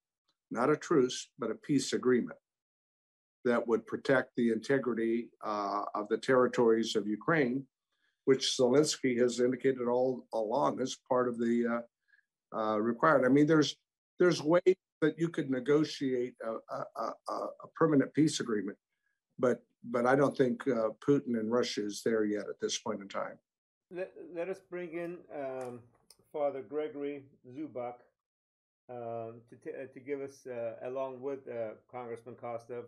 not 0.51 0.69
a 0.69 0.77
truce, 0.77 1.29
but 1.39 1.51
a 1.51 1.55
peace 1.55 1.93
agreement 1.93 2.37
that 3.45 3.67
would 3.67 3.85
protect 3.85 4.35
the 4.35 4.51
integrity 4.51 5.29
uh, 5.43 5.83
of 5.93 6.07
the 6.09 6.17
territories 6.17 6.95
of 6.95 7.07
Ukraine, 7.07 7.63
which 8.25 8.57
Zelensky 8.59 9.17
has 9.19 9.39
indicated 9.39 9.87
all 9.87 10.25
along 10.33 10.81
as 10.81 10.97
part 11.07 11.27
of 11.27 11.37
the 11.37 11.81
uh, 12.53 12.57
uh, 12.57 12.77
required. 12.79 13.25
I 13.25 13.29
mean, 13.29 13.47
there's 13.47 13.75
there's 14.19 14.41
ways 14.41 14.75
that 15.01 15.19
you 15.19 15.29
could 15.29 15.49
negotiate 15.49 16.35
a, 16.43 16.53
a, 16.73 16.83
a, 17.03 17.33
a 17.33 17.67
permanent 17.75 18.13
peace 18.13 18.39
agreement, 18.39 18.77
but 19.37 19.61
but 19.83 20.05
I 20.05 20.15
don't 20.15 20.35
think 20.35 20.67
uh, 20.67 20.89
Putin 21.07 21.39
and 21.39 21.51
Russia 21.51 21.85
is 21.85 22.01
there 22.03 22.25
yet 22.25 22.45
at 22.49 22.59
this 22.59 22.79
point 22.79 23.01
in 23.01 23.07
time. 23.07 23.37
Let, 23.91 24.11
let 24.33 24.49
us 24.49 24.59
bring 24.69 24.93
in 24.93 25.17
um, 25.33 25.79
Father 26.35 26.61
Gregory 26.61 27.23
Zubak 27.47 27.93
um, 28.89 29.35
to, 29.49 29.55
t- 29.55 29.69
uh, 29.69 29.85
to 29.93 29.99
give 30.01 30.19
us, 30.19 30.45
uh, 30.45 30.73
along 30.85 31.21
with 31.21 31.47
uh, 31.47 31.75
Congressman 31.89 32.35
Costa, 32.35 32.81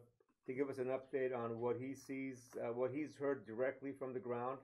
to 0.45 0.53
give 0.53 0.69
us 0.69 0.79
an 0.79 0.87
update 0.87 1.33
on 1.33 1.61
what 1.61 1.77
he 1.79 1.95
sees, 1.95 2.39
uh, 2.61 2.73
what 2.73 2.91
he's 2.91 3.15
heard 3.15 3.47
directly 3.47 3.93
from 3.97 4.13
the 4.13 4.19
ground 4.19 4.57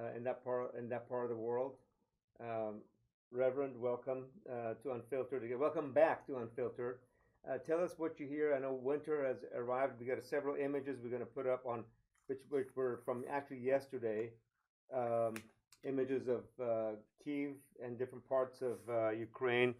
uh, 0.00 0.16
in 0.16 0.24
that 0.24 0.42
part 0.42 0.74
in 0.76 0.88
that 0.88 1.08
part 1.08 1.22
of 1.22 1.30
the 1.30 1.36
world. 1.36 1.76
Um, 2.40 2.80
Reverend, 3.30 3.80
welcome 3.80 4.24
uh, 4.50 4.74
to 4.82 4.94
Unfiltered 4.94 5.44
again. 5.44 5.60
Welcome 5.60 5.92
back 5.92 6.26
to 6.26 6.38
Unfiltered. 6.38 6.98
Tell 7.68 7.84
us 7.84 7.92
what 7.98 8.18
you 8.18 8.26
hear. 8.26 8.52
I 8.52 8.58
know 8.58 8.72
winter 8.72 9.24
has 9.24 9.44
arrived. 9.54 9.92
We 10.00 10.06
got 10.06 10.20
several 10.24 10.56
images 10.56 10.98
we're 11.00 11.08
going 11.08 11.22
to 11.22 11.26
put 11.26 11.46
up 11.46 11.64
on, 11.64 11.84
which, 12.26 12.40
which 12.50 12.66
were 12.74 13.00
from 13.04 13.24
actually 13.30 13.60
yesterday. 13.60 14.30
Um, 14.92 15.34
images 15.84 16.28
of 16.28 16.44
uh, 16.62 16.90
Kiev 17.22 17.52
and 17.84 17.98
different 17.98 18.28
parts 18.28 18.62
of 18.62 18.78
uh, 18.88 19.10
Ukraine. 19.10 19.74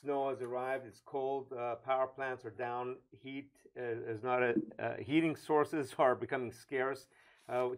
Snow 0.00 0.28
has 0.28 0.42
arrived. 0.42 0.86
It's 0.86 1.00
cold. 1.04 1.52
Uh, 1.52 1.76
power 1.76 2.06
plants 2.06 2.44
are 2.44 2.50
down. 2.50 2.96
Heat 3.22 3.50
is 3.76 4.22
not 4.22 4.42
a 4.42 4.54
uh, 4.78 4.96
heating 4.98 5.36
sources 5.36 5.94
are 5.98 6.14
becoming 6.14 6.52
scarce. 6.52 7.06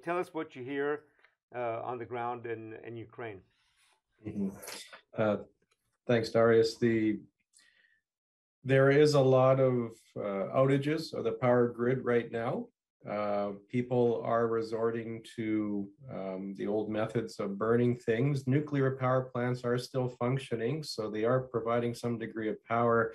tell 0.05 0.19
us 0.19 0.33
what 0.33 0.57
you 0.57 0.63
hear 0.63 1.03
on 1.55 1.99
the 1.99 2.05
ground 2.05 2.47
in 2.47 2.75
in 2.87 2.97
Ukraine. 2.97 3.41
Mm-hmm. 4.27 4.49
Uh, 5.17 5.37
thanks, 6.07 6.31
Darius. 6.31 6.77
The 6.79 7.19
there 8.65 8.91
is 8.91 9.15
a 9.15 9.21
lot 9.21 9.61
of 9.61 9.93
uh, 10.17 10.51
outages 10.61 11.15
of 11.15 11.23
the 11.25 11.33
power 11.33 11.69
grid 11.69 12.05
right 12.05 12.31
now. 12.33 12.67
Uh, 13.09 13.53
people 13.71 14.21
are 14.25 14.49
resorting 14.49 15.23
to 15.37 15.89
um, 16.13 16.55
the 16.59 16.67
old 16.67 16.91
methods 16.91 17.39
of 17.39 17.57
burning 17.57 17.97
things. 17.97 18.47
Nuclear 18.47 18.97
power 18.97 19.23
plants 19.23 19.63
are 19.65 19.79
still 19.79 20.09
functioning, 20.09 20.83
so 20.83 21.09
they 21.09 21.25
are 21.25 21.41
providing 21.41 21.95
some 21.95 22.19
degree 22.19 22.49
of 22.49 22.63
power. 22.65 23.15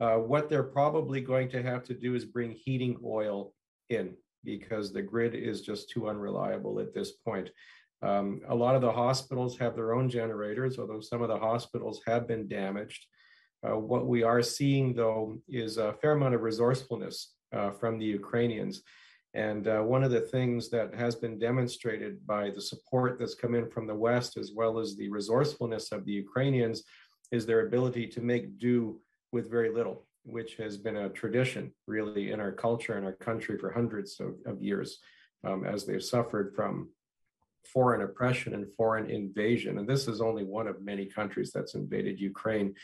Uh, 0.00 0.16
what 0.16 0.48
they're 0.48 0.62
probably 0.62 1.20
going 1.20 1.48
to 1.50 1.62
have 1.62 1.82
to 1.84 1.94
do 1.94 2.14
is 2.14 2.24
bring 2.24 2.52
heating 2.52 2.96
oil 3.04 3.52
in 3.90 4.14
because 4.44 4.92
the 4.92 5.02
grid 5.02 5.34
is 5.34 5.60
just 5.60 5.90
too 5.90 6.08
unreliable 6.08 6.80
at 6.80 6.94
this 6.94 7.12
point. 7.12 7.50
Um, 8.00 8.40
a 8.48 8.54
lot 8.54 8.76
of 8.76 8.80
the 8.80 8.92
hospitals 8.92 9.58
have 9.58 9.74
their 9.74 9.92
own 9.92 10.08
generators, 10.08 10.78
although 10.78 11.00
some 11.00 11.20
of 11.20 11.28
the 11.28 11.38
hospitals 11.38 12.00
have 12.06 12.28
been 12.28 12.46
damaged. 12.46 13.06
Uh, 13.66 13.76
what 13.76 14.06
we 14.06 14.22
are 14.22 14.42
seeing, 14.42 14.94
though, 14.94 15.38
is 15.48 15.78
a 15.78 15.94
fair 15.94 16.12
amount 16.12 16.34
of 16.34 16.42
resourcefulness 16.42 17.34
uh, 17.52 17.70
from 17.72 17.98
the 17.98 18.04
Ukrainians. 18.04 18.82
And 19.38 19.68
uh, 19.68 19.82
one 19.82 20.02
of 20.02 20.10
the 20.10 20.26
things 20.36 20.68
that 20.70 20.92
has 20.96 21.14
been 21.14 21.38
demonstrated 21.38 22.26
by 22.26 22.50
the 22.50 22.60
support 22.60 23.10
that's 23.18 23.36
come 23.36 23.54
in 23.54 23.70
from 23.70 23.86
the 23.86 23.94
West, 23.94 24.36
as 24.36 24.50
well 24.52 24.80
as 24.80 24.96
the 24.96 25.08
resourcefulness 25.08 25.92
of 25.92 26.04
the 26.04 26.16
Ukrainians, 26.24 26.82
is 27.30 27.46
their 27.46 27.64
ability 27.64 28.08
to 28.08 28.20
make 28.20 28.58
do 28.58 29.00
with 29.30 29.48
very 29.48 29.70
little, 29.78 29.96
which 30.24 30.56
has 30.56 30.76
been 30.76 30.96
a 30.96 31.08
tradition, 31.10 31.72
really, 31.86 32.32
in 32.32 32.40
our 32.40 32.50
culture 32.50 32.94
and 32.96 33.06
our 33.06 33.18
country 33.28 33.56
for 33.56 33.70
hundreds 33.70 34.18
of, 34.18 34.30
of 34.44 34.60
years, 34.60 34.98
um, 35.46 35.64
as 35.64 35.86
they've 35.86 36.10
suffered 36.16 36.52
from 36.56 36.88
foreign 37.72 38.02
oppression 38.02 38.54
and 38.54 38.66
foreign 38.76 39.08
invasion. 39.08 39.78
And 39.78 39.88
this 39.88 40.08
is 40.08 40.20
only 40.20 40.42
one 40.42 40.66
of 40.66 40.82
many 40.82 41.06
countries 41.06 41.52
that's 41.54 41.76
invaded 41.76 42.18
Ukraine. 42.18 42.74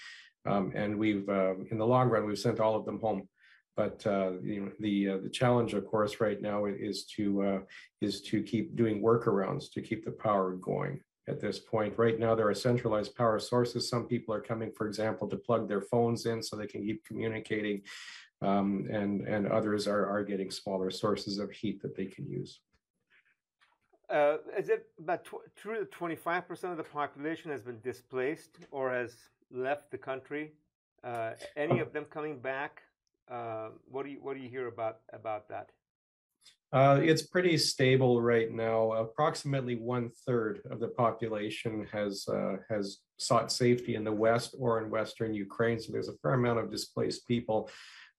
Um, 0.46 0.72
and 0.76 0.90
we've, 1.02 1.28
uh, 1.28 1.54
in 1.72 1.78
the 1.78 1.86
long 1.94 2.10
run, 2.10 2.26
we've 2.26 2.38
sent 2.46 2.60
all 2.60 2.76
of 2.76 2.84
them 2.84 3.00
home. 3.00 3.28
But 3.76 4.06
uh, 4.06 4.32
you 4.42 4.60
know, 4.60 4.72
the 4.78 5.08
uh, 5.10 5.16
the 5.18 5.28
challenge, 5.28 5.74
of 5.74 5.86
course, 5.86 6.20
right 6.20 6.40
now 6.40 6.66
is 6.66 7.04
to 7.16 7.42
uh, 7.42 7.58
is 8.00 8.20
to 8.22 8.42
keep 8.42 8.76
doing 8.76 9.02
workarounds 9.02 9.70
to 9.72 9.82
keep 9.82 10.04
the 10.04 10.12
power 10.12 10.52
going. 10.52 11.00
At 11.26 11.40
this 11.40 11.58
point, 11.58 11.94
right 11.96 12.18
now, 12.18 12.34
there 12.34 12.48
are 12.48 12.54
centralized 12.54 13.16
power 13.16 13.38
sources. 13.38 13.88
Some 13.88 14.06
people 14.06 14.34
are 14.34 14.42
coming, 14.42 14.70
for 14.76 14.86
example, 14.86 15.26
to 15.28 15.36
plug 15.36 15.68
their 15.68 15.80
phones 15.80 16.26
in 16.26 16.42
so 16.42 16.54
they 16.54 16.66
can 16.66 16.84
keep 16.84 17.04
communicating, 17.04 17.82
um, 18.42 18.86
and 18.92 19.26
and 19.26 19.48
others 19.48 19.88
are 19.88 20.06
are 20.06 20.22
getting 20.22 20.50
smaller 20.50 20.90
sources 20.90 21.38
of 21.38 21.50
heat 21.50 21.82
that 21.82 21.96
they 21.96 22.06
can 22.06 22.28
use. 22.28 22.60
Uh, 24.08 24.36
is 24.56 24.68
it 24.68 24.86
about 25.00 25.24
true 25.56 25.78
that 25.78 25.90
25% 25.90 26.70
of 26.70 26.76
the 26.76 26.84
population 26.84 27.50
has 27.50 27.62
been 27.62 27.80
displaced 27.80 28.58
or 28.70 28.92
has 28.92 29.16
left 29.50 29.90
the 29.90 29.98
country? 29.98 30.52
Uh, 31.02 31.32
any 31.56 31.80
of 31.80 31.92
them 31.92 32.04
coming 32.04 32.38
back? 32.38 32.82
Uh, 33.30 33.68
what 33.90 34.04
do 34.04 34.12
you 34.12 34.18
what 34.20 34.36
do 34.36 34.42
you 34.42 34.48
hear 34.48 34.68
about 34.68 34.98
about 35.12 35.48
that? 35.48 35.70
Uh, 36.72 36.98
it's 37.00 37.22
pretty 37.22 37.56
stable 37.56 38.20
right 38.20 38.50
now. 38.50 38.92
Approximately 38.92 39.76
one 39.76 40.10
third 40.26 40.60
of 40.70 40.80
the 40.80 40.88
population 40.88 41.86
has 41.92 42.26
uh, 42.28 42.56
has 42.68 42.98
sought 43.16 43.52
safety 43.52 43.94
in 43.94 44.04
the 44.04 44.12
west 44.12 44.56
or 44.58 44.82
in 44.82 44.90
western 44.90 45.32
Ukraine. 45.32 45.78
So 45.78 45.92
there's 45.92 46.08
a 46.08 46.18
fair 46.22 46.34
amount 46.34 46.58
of 46.58 46.70
displaced 46.70 47.28
people. 47.28 47.70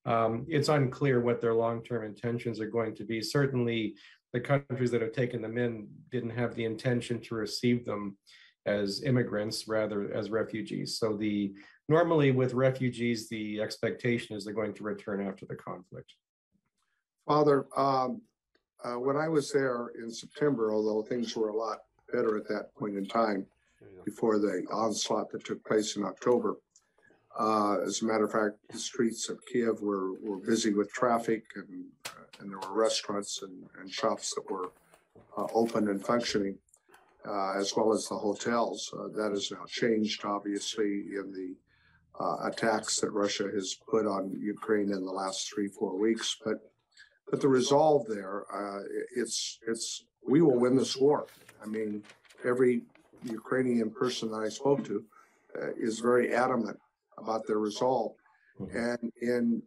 Um, 0.06 0.46
it's 0.48 0.70
unclear 0.70 1.20
what 1.20 1.42
their 1.42 1.54
long 1.54 1.84
term 1.84 2.06
intentions 2.06 2.60
are 2.62 2.70
going 2.70 2.96
to 2.96 3.04
be. 3.04 3.22
Certainly, 3.22 3.96
the 4.32 4.40
countries 4.40 4.92
that 4.92 5.02
have 5.02 5.14
taken 5.14 5.42
them 5.42 5.58
in 5.58 5.88
didn't 6.12 6.30
have 6.30 6.56
the 6.56 6.66
intention 6.66 7.20
to 7.22 7.36
receive 7.36 7.86
them 7.86 8.18
as 8.66 9.04
immigrants 9.04 9.68
rather 9.68 10.14
as 10.14 10.30
refugees. 10.30 10.98
So 10.98 11.16
the 11.16 11.54
normally 11.88 12.32
with 12.32 12.54
refugees, 12.54 13.30
the 13.30 13.62
expectation 13.62 14.36
is 14.36 14.46
they're 14.46 14.54
going 14.54 14.74
to 14.74 14.84
return 14.84 15.26
after 15.26 15.46
the 15.46 15.56
conflict. 15.56 16.14
Father, 17.28 17.66
um, 17.78 18.22
uh, 18.84 19.00
when 19.00 19.18
I 19.18 19.28
was 19.28 19.52
there 19.52 19.92
in 19.98 20.12
September, 20.12 20.74
although 20.74 21.02
things 21.02 21.36
were 21.36 21.50
a 21.50 21.56
lot 21.56 21.80
better 22.12 22.38
at 22.38 22.48
that 22.48 22.74
point 22.76 22.96
in 22.96 23.06
time 23.06 23.46
before 24.04 24.38
the 24.38 24.64
onslaught 24.72 25.32
that 25.32 25.44
took 25.44 25.64
place 25.66 25.96
in 25.96 26.04
October, 26.04 26.58
Uh, 27.38 27.82
as 27.86 28.02
a 28.02 28.06
matter 28.06 28.24
of 28.24 28.32
fact, 28.32 28.56
the 28.72 28.80
streets 28.80 29.28
of 29.28 29.38
Kiev 29.48 29.82
were, 29.82 30.14
were 30.26 30.40
busy 30.52 30.72
with 30.74 30.90
traffic 30.94 31.44
and, 31.60 31.84
uh, 32.06 32.40
and 32.40 32.50
there 32.50 32.62
were 32.64 32.74
restaurants 32.88 33.42
and, 33.44 33.58
and 33.78 33.92
shops 33.92 34.34
that 34.34 34.46
were 34.50 34.70
uh, 35.38 35.48
open 35.54 35.90
and 35.90 36.02
functioning, 36.12 36.58
uh, 37.28 37.52
as 37.62 37.76
well 37.76 37.92
as 37.92 38.08
the 38.08 38.16
hotels. 38.16 38.80
Uh, 38.98 39.10
that 39.18 39.32
has 39.32 39.52
now 39.52 39.66
changed, 39.68 40.24
obviously, 40.24 40.92
in 41.20 41.26
the 41.38 41.50
uh, 42.20 42.38
attacks 42.44 43.00
that 43.00 43.12
Russia 43.12 43.50
has 43.54 43.76
put 43.90 44.06
on 44.06 44.38
Ukraine 44.40 44.92
in 44.92 45.06
the 45.06 45.12
last 45.12 45.52
three, 45.52 45.68
four 45.68 45.98
weeks. 45.98 46.38
But 46.44 46.60
but 47.30 47.42
the 47.42 47.48
resolve 47.48 48.06
there, 48.08 48.46
uh, 48.54 48.82
it's 49.16 49.60
it's 49.68 50.06
we 50.28 50.42
will 50.42 50.60
win 50.60 50.76
this 50.76 50.96
war. 50.96 51.28
I 51.62 51.66
mean, 51.66 52.04
every 52.44 52.84
Ukrainian 53.24 53.90
person 53.92 54.30
that 54.32 54.44
I 54.48 54.50
spoke 54.50 54.84
to 54.86 55.04
uh, 55.60 55.70
is 55.78 56.00
very 56.00 56.34
adamant 56.34 56.80
about 57.18 57.48
their 57.48 57.60
resolve. 57.60 58.14
Mm-hmm. 58.60 58.78
And 58.78 59.12
in 59.22 59.62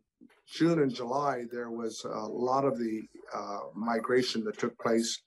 June 0.51 0.81
and 0.81 0.95
July, 0.95 1.45
there 1.51 1.71
was 1.71 2.05
a 2.05 2.27
lot 2.27 2.65
of 2.65 2.79
the 2.79 3.03
uh, 3.35 3.61
migration 3.75 4.45
that 4.45 4.59
took 4.59 4.79
place 4.79 5.21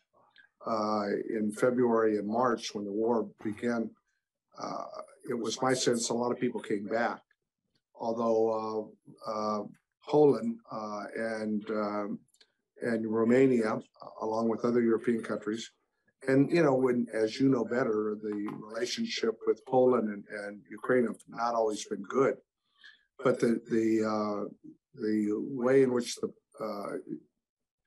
uh, 0.66 1.08
in 1.30 1.52
February 1.52 2.18
and 2.18 2.28
March 2.28 2.74
when 2.74 2.86
the 2.86 2.92
war 2.92 3.28
began. 3.44 3.90
Uh, 4.62 4.84
it 5.30 5.38
was 5.38 5.62
my 5.62 5.74
sense 5.74 6.10
a 6.10 6.14
lot 6.14 6.32
of 6.32 6.40
people 6.40 6.62
came 6.62 6.86
back, 6.86 7.22
although 7.96 8.92
uh, 9.28 9.32
uh, 9.32 9.64
Poland 10.08 10.58
uh, 10.72 11.04
and 11.16 11.70
um, 11.70 12.20
and 12.82 13.06
Romania, 13.06 13.80
along 14.22 14.50
with 14.50 14.66
other 14.66 14.82
European 14.82 15.22
countries, 15.22 15.72
and 16.28 16.52
you 16.52 16.64
know, 16.64 16.74
when 16.74 17.08
as 17.14 17.40
you 17.40 17.50
know 17.50 17.64
better, 17.64 18.18
the 18.22 18.48
relationship 18.70 19.36
with 19.46 19.64
Poland 19.66 20.10
and, 20.10 20.24
and 20.46 20.62
Ukraine 20.70 21.06
have 21.06 21.22
not 21.28 21.54
always 21.54 21.86
been 21.86 22.04
good, 22.04 22.36
but 23.24 23.40
the 23.40 23.62
the 23.70 23.88
uh, 24.06 24.50
the 24.96 25.36
way 25.38 25.84
in 25.84 25.94
which 25.94 26.16
the 26.16 26.32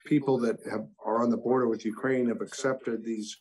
people 0.06 0.38
that 0.38 0.58
have 0.70 0.86
are 1.04 1.22
on 1.22 1.30
the 1.30 1.36
border 1.36 1.68
with 1.68 1.84
Ukraine 1.84 2.28
have 2.28 2.40
accepted 2.40 3.04
these 3.04 3.38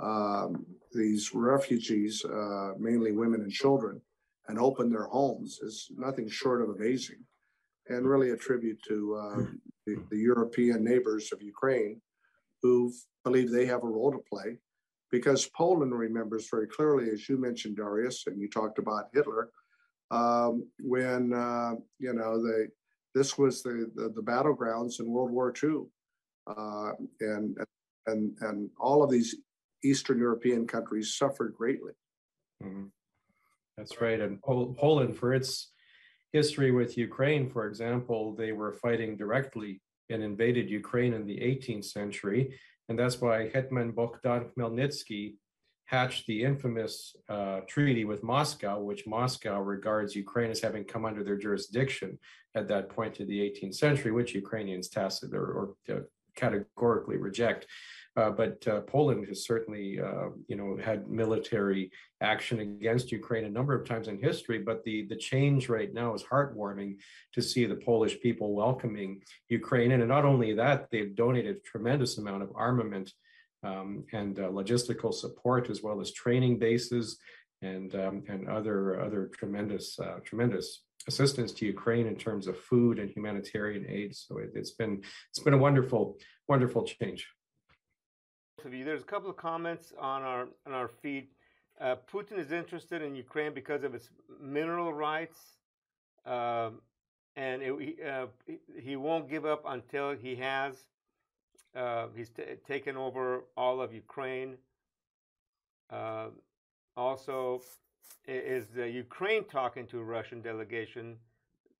um, 0.00 0.66
these 0.92 1.34
refugees, 1.34 2.24
uh, 2.24 2.72
mainly 2.78 3.12
women 3.12 3.42
and 3.42 3.52
children, 3.52 4.00
and 4.48 4.58
open 4.58 4.90
their 4.90 5.04
homes 5.04 5.60
is 5.62 5.90
nothing 5.96 6.28
short 6.28 6.62
of 6.62 6.70
amazing, 6.70 7.24
and 7.88 8.06
really 8.06 8.30
a 8.30 8.36
tribute 8.36 8.80
to 8.88 9.14
uh, 9.14 9.42
the, 9.86 9.96
the 10.10 10.18
European 10.18 10.84
neighbors 10.84 11.30
of 11.32 11.42
Ukraine 11.42 12.00
who 12.62 12.92
believe 13.24 13.50
they 13.50 13.66
have 13.66 13.82
a 13.82 13.88
role 13.88 14.12
to 14.12 14.22
play 14.30 14.58
because 15.10 15.46
Poland 15.46 15.96
remembers 15.96 16.48
very 16.50 16.66
clearly, 16.66 17.10
as 17.10 17.28
you 17.28 17.36
mentioned, 17.36 17.76
Darius, 17.76 18.24
and 18.26 18.40
you 18.40 18.48
talked 18.48 18.78
about 18.78 19.10
Hitler, 19.12 19.50
um, 20.10 20.66
when 20.80 21.32
uh, 21.32 21.74
you 21.98 22.12
know 22.12 22.42
they 22.42 22.68
this 23.14 23.36
was 23.36 23.62
the, 23.62 23.90
the, 23.94 24.08
the 24.08 24.22
battlegrounds 24.22 25.00
in 25.00 25.06
World 25.06 25.30
War 25.30 25.52
II, 25.62 25.82
uh, 26.46 26.92
and 27.20 27.56
and 28.06 28.36
and 28.40 28.70
all 28.80 29.02
of 29.02 29.10
these 29.10 29.36
Eastern 29.84 30.18
European 30.18 30.66
countries 30.66 31.14
suffered 31.14 31.54
greatly. 31.54 31.92
Mm-hmm. 32.62 32.86
That's 33.76 34.00
right, 34.00 34.20
and 34.20 34.40
Poland, 34.42 35.16
for 35.16 35.32
its 35.32 35.72
history 36.32 36.70
with 36.70 36.96
Ukraine, 36.96 37.48
for 37.50 37.66
example, 37.66 38.34
they 38.34 38.52
were 38.52 38.72
fighting 38.72 39.16
directly 39.16 39.80
and 40.10 40.22
invaded 40.22 40.70
Ukraine 40.70 41.14
in 41.14 41.26
the 41.26 41.38
18th 41.38 41.84
century. 41.84 42.58
And 42.88 42.98
that's 42.98 43.20
why 43.20 43.48
Hetman 43.50 43.92
Bogdan 43.92 44.50
Khmelnytsky 44.50 45.34
hatched 45.86 46.26
the 46.26 46.42
infamous 46.42 47.14
uh, 47.28 47.60
treaty 47.68 48.04
with 48.04 48.22
Moscow, 48.22 48.80
which 48.80 49.06
Moscow 49.06 49.60
regards 49.60 50.16
Ukraine 50.16 50.50
as 50.50 50.60
having 50.60 50.84
come 50.84 51.04
under 51.04 51.22
their 51.22 51.36
jurisdiction 51.36 52.18
at 52.54 52.68
that 52.68 52.88
point 52.88 53.20
in 53.20 53.28
the 53.28 53.40
18th 53.40 53.74
century, 53.74 54.10
which 54.10 54.34
Ukrainians 54.34 54.88
tacit 54.88 55.34
or, 55.34 55.76
or 55.88 55.94
uh, 55.94 56.00
categorically 56.34 57.18
reject. 57.18 57.66
Uh, 58.14 58.30
but 58.30 58.66
uh, 58.68 58.82
Poland 58.82 59.26
has 59.26 59.46
certainly, 59.46 59.98
uh, 59.98 60.28
you 60.46 60.56
know, 60.56 60.76
had 60.82 61.08
military 61.08 61.90
action 62.20 62.60
against 62.60 63.10
Ukraine 63.10 63.44
a 63.44 63.48
number 63.50 63.74
of 63.74 63.88
times 63.88 64.08
in 64.08 64.20
history. 64.20 64.58
But 64.58 64.84
the 64.84 65.06
the 65.06 65.16
change 65.16 65.70
right 65.70 65.92
now 65.92 66.14
is 66.14 66.22
heartwarming 66.22 66.96
to 67.32 67.40
see 67.40 67.64
the 67.64 67.76
Polish 67.76 68.20
people 68.20 68.54
welcoming 68.54 69.22
Ukraine, 69.48 69.92
and 69.92 70.06
not 70.06 70.26
only 70.26 70.52
that, 70.54 70.90
they've 70.90 71.14
donated 71.14 71.56
a 71.56 71.60
tremendous 71.60 72.18
amount 72.18 72.42
of 72.42 72.50
armament 72.54 73.10
um, 73.62 74.04
and 74.12 74.38
uh, 74.38 74.48
logistical 74.48 75.14
support, 75.14 75.70
as 75.70 75.82
well 75.82 76.00
as 76.00 76.12
training 76.12 76.58
bases 76.58 77.18
and 77.62 77.94
um, 77.94 78.24
and 78.28 78.46
other 78.46 79.00
other 79.00 79.30
tremendous 79.38 79.98
uh, 79.98 80.18
tremendous 80.22 80.82
assistance 81.08 81.50
to 81.52 81.66
Ukraine 81.66 82.06
in 82.06 82.16
terms 82.16 82.46
of 82.46 82.58
food 82.58 82.98
and 82.98 83.10
humanitarian 83.10 83.86
aid. 83.88 84.14
So 84.14 84.36
it, 84.36 84.50
has 84.54 84.72
been 84.72 85.02
it's 85.30 85.38
been 85.38 85.54
a 85.54 85.58
wonderful 85.58 86.18
wonderful 86.46 86.84
change 86.84 87.26
of 88.64 88.72
you. 88.72 88.84
There's 88.84 89.02
a 89.02 89.04
couple 89.04 89.30
of 89.30 89.36
comments 89.36 89.92
on 89.98 90.22
our 90.22 90.46
on 90.66 90.72
our 90.72 90.88
feed. 90.88 91.28
Uh, 91.80 91.96
Putin 92.12 92.38
is 92.38 92.52
interested 92.52 93.02
in 93.02 93.14
Ukraine 93.14 93.52
because 93.54 93.82
of 93.82 93.94
its 93.94 94.10
mineral 94.40 94.92
rights, 94.92 95.38
um, 96.26 96.80
and 97.34 97.62
it, 97.62 97.96
uh, 98.06 98.26
he 98.80 98.94
won't 98.96 99.28
give 99.28 99.44
up 99.46 99.62
until 99.66 100.14
he 100.14 100.36
has. 100.36 100.76
Uh, 101.74 102.06
he's 102.14 102.28
t- 102.28 102.42
taken 102.66 102.96
over 102.96 103.44
all 103.56 103.80
of 103.80 103.92
Ukraine. 103.92 104.56
Uh, 105.90 106.26
also, 106.96 107.62
is 108.28 108.66
the 108.68 108.88
Ukraine 108.88 109.44
talking 109.44 109.86
to 109.88 109.98
a 109.98 110.04
Russian 110.04 110.40
delegation? 110.40 111.16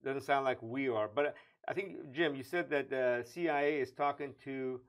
Doesn't 0.05 0.23
sound 0.23 0.45
like 0.45 0.61
we 0.63 0.89
are, 0.89 1.09
but 1.15 1.37
I 1.69 1.75
think 1.75 2.13
Jim, 2.13 2.35
you 2.35 2.43
said 2.43 2.69
that 2.71 2.91
the 2.91 3.25
CIA 3.31 3.79
is 3.79 3.93
talking 3.93 4.35
to 4.45 4.81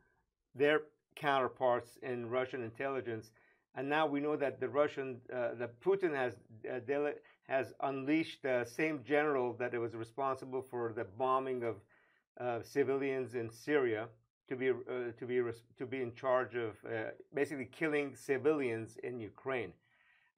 their 0.56 0.82
counterparts 1.28 1.92
in 2.02 2.30
Russian 2.30 2.62
intelligence. 2.72 3.32
And 3.76 3.86
now 3.98 4.06
we 4.14 4.20
know 4.26 4.36
that 4.36 4.60
the 4.60 4.70
Russian, 4.82 5.10
uh, 5.32 5.56
that 5.60 5.72
Putin 5.88 6.14
has 6.24 6.34
uh, 6.70 7.12
has 7.56 7.74
unleashed 7.90 8.40
the 8.44 8.66
same 8.80 8.98
general 9.14 9.48
that 9.62 9.72
was 9.86 9.94
responsible 10.06 10.64
for 10.72 10.94
the 11.00 11.06
bombing 11.24 11.60
of 11.72 11.76
uh, 12.40 12.62
civilians 12.76 13.30
in 13.42 13.50
Syria 13.50 14.04
to 14.50 14.56
be 14.62 14.70
uh, 14.70 15.12
to 15.20 15.26
be 15.32 15.38
to 15.80 15.86
be 15.94 16.00
in 16.06 16.12
charge 16.24 16.54
of 16.68 16.72
uh, 16.86 16.90
basically 17.40 17.70
killing 17.80 18.08
civilians 18.16 18.90
in 19.08 19.14
Ukraine. 19.34 19.74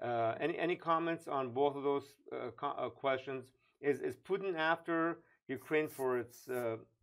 Uh, 0.01 0.35
any 0.45 0.55
any 0.67 0.77
comments 0.91 1.27
on 1.27 1.43
both 1.59 1.75
of 1.79 1.83
those 1.89 2.07
co- 2.61 2.91
questions? 3.03 3.43
Is 3.81 3.97
is 4.09 4.15
Putin 4.29 4.53
after 4.73 4.95
Ukraine 5.59 5.89
for 5.97 6.09
its 6.23 6.37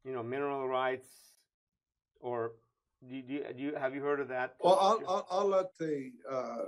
you 0.06 0.12
know 0.14 0.24
mineral 0.34 0.64
rights, 0.80 1.08
or 2.28 2.38
do 3.08 3.16
you, 3.16 3.44
do 3.56 3.62
you, 3.62 3.74
have 3.74 3.94
you 3.94 4.02
heard 4.02 4.20
of 4.20 4.28
that? 4.28 4.54
Well, 4.60 4.78
I'll, 4.80 5.00
I'll, 5.08 5.26
I'll 5.30 5.48
let 5.48 5.76
the, 5.78 6.12
uh, 6.30 6.64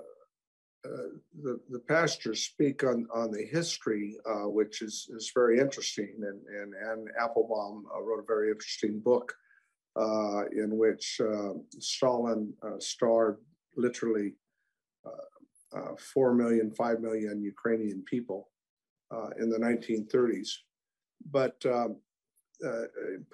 uh, 0.84 1.08
the 1.42 1.58
the 1.70 1.78
pastor 1.78 2.34
speak 2.34 2.84
on 2.84 3.06
on 3.14 3.30
the 3.30 3.44
history, 3.44 4.16
uh, 4.26 4.48
which 4.48 4.82
is 4.82 5.08
is 5.16 5.32
very 5.34 5.58
interesting, 5.58 6.14
and 6.18 6.40
and 6.60 6.74
Anne 6.74 7.06
Applebaum 7.18 7.86
uh, 7.94 8.02
wrote 8.02 8.18
a 8.18 8.26
very 8.26 8.50
interesting 8.50 9.00
book 9.00 9.34
uh, 9.96 10.44
in 10.52 10.76
which 10.76 11.20
uh, 11.20 11.54
Stalin 11.78 12.52
starved 12.80 13.40
literally 13.76 14.34
four 16.12 16.34
million, 16.34 16.70
five 16.70 17.00
million 17.00 17.42
Ukrainian 17.42 18.02
people 18.04 18.50
in 19.38 19.48
the 19.48 19.58
1930s, 19.58 20.50
but 21.30 21.56
um, 21.66 21.96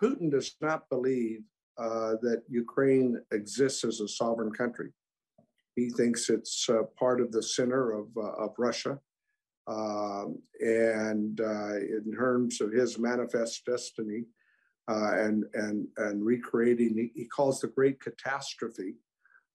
Putin 0.01 0.31
does 0.31 0.57
not 0.61 0.89
believe 0.89 1.43
uh, 1.81 2.17
that 2.21 2.43
Ukraine 2.51 3.19
exists 3.33 3.85
as 3.85 4.01
a 4.01 4.09
sovereign 4.09 4.53
country. 4.53 4.91
He 5.77 5.89
thinks 5.89 6.29
it's 6.29 6.69
uh, 6.69 6.83
part 6.99 7.23
of 7.23 7.33
the 7.33 7.43
center 7.43 7.93
of, 7.93 8.09
uh, 8.19 8.33
of 8.33 8.51
Russia. 8.59 8.99
Um, 9.67 10.43
and 10.61 11.41
uh, 11.41 11.77
in 11.77 12.13
terms 12.15 12.61
of 12.61 12.71
his 12.71 12.99
manifest 12.99 13.65
destiny 13.65 14.25
and, 14.89 15.45
and, 15.55 15.87
and 15.97 16.23
recreating, 16.23 17.11
he 17.15 17.25
calls 17.25 17.61
the 17.61 17.69
great 17.69 17.99
catastrophe 17.99 18.97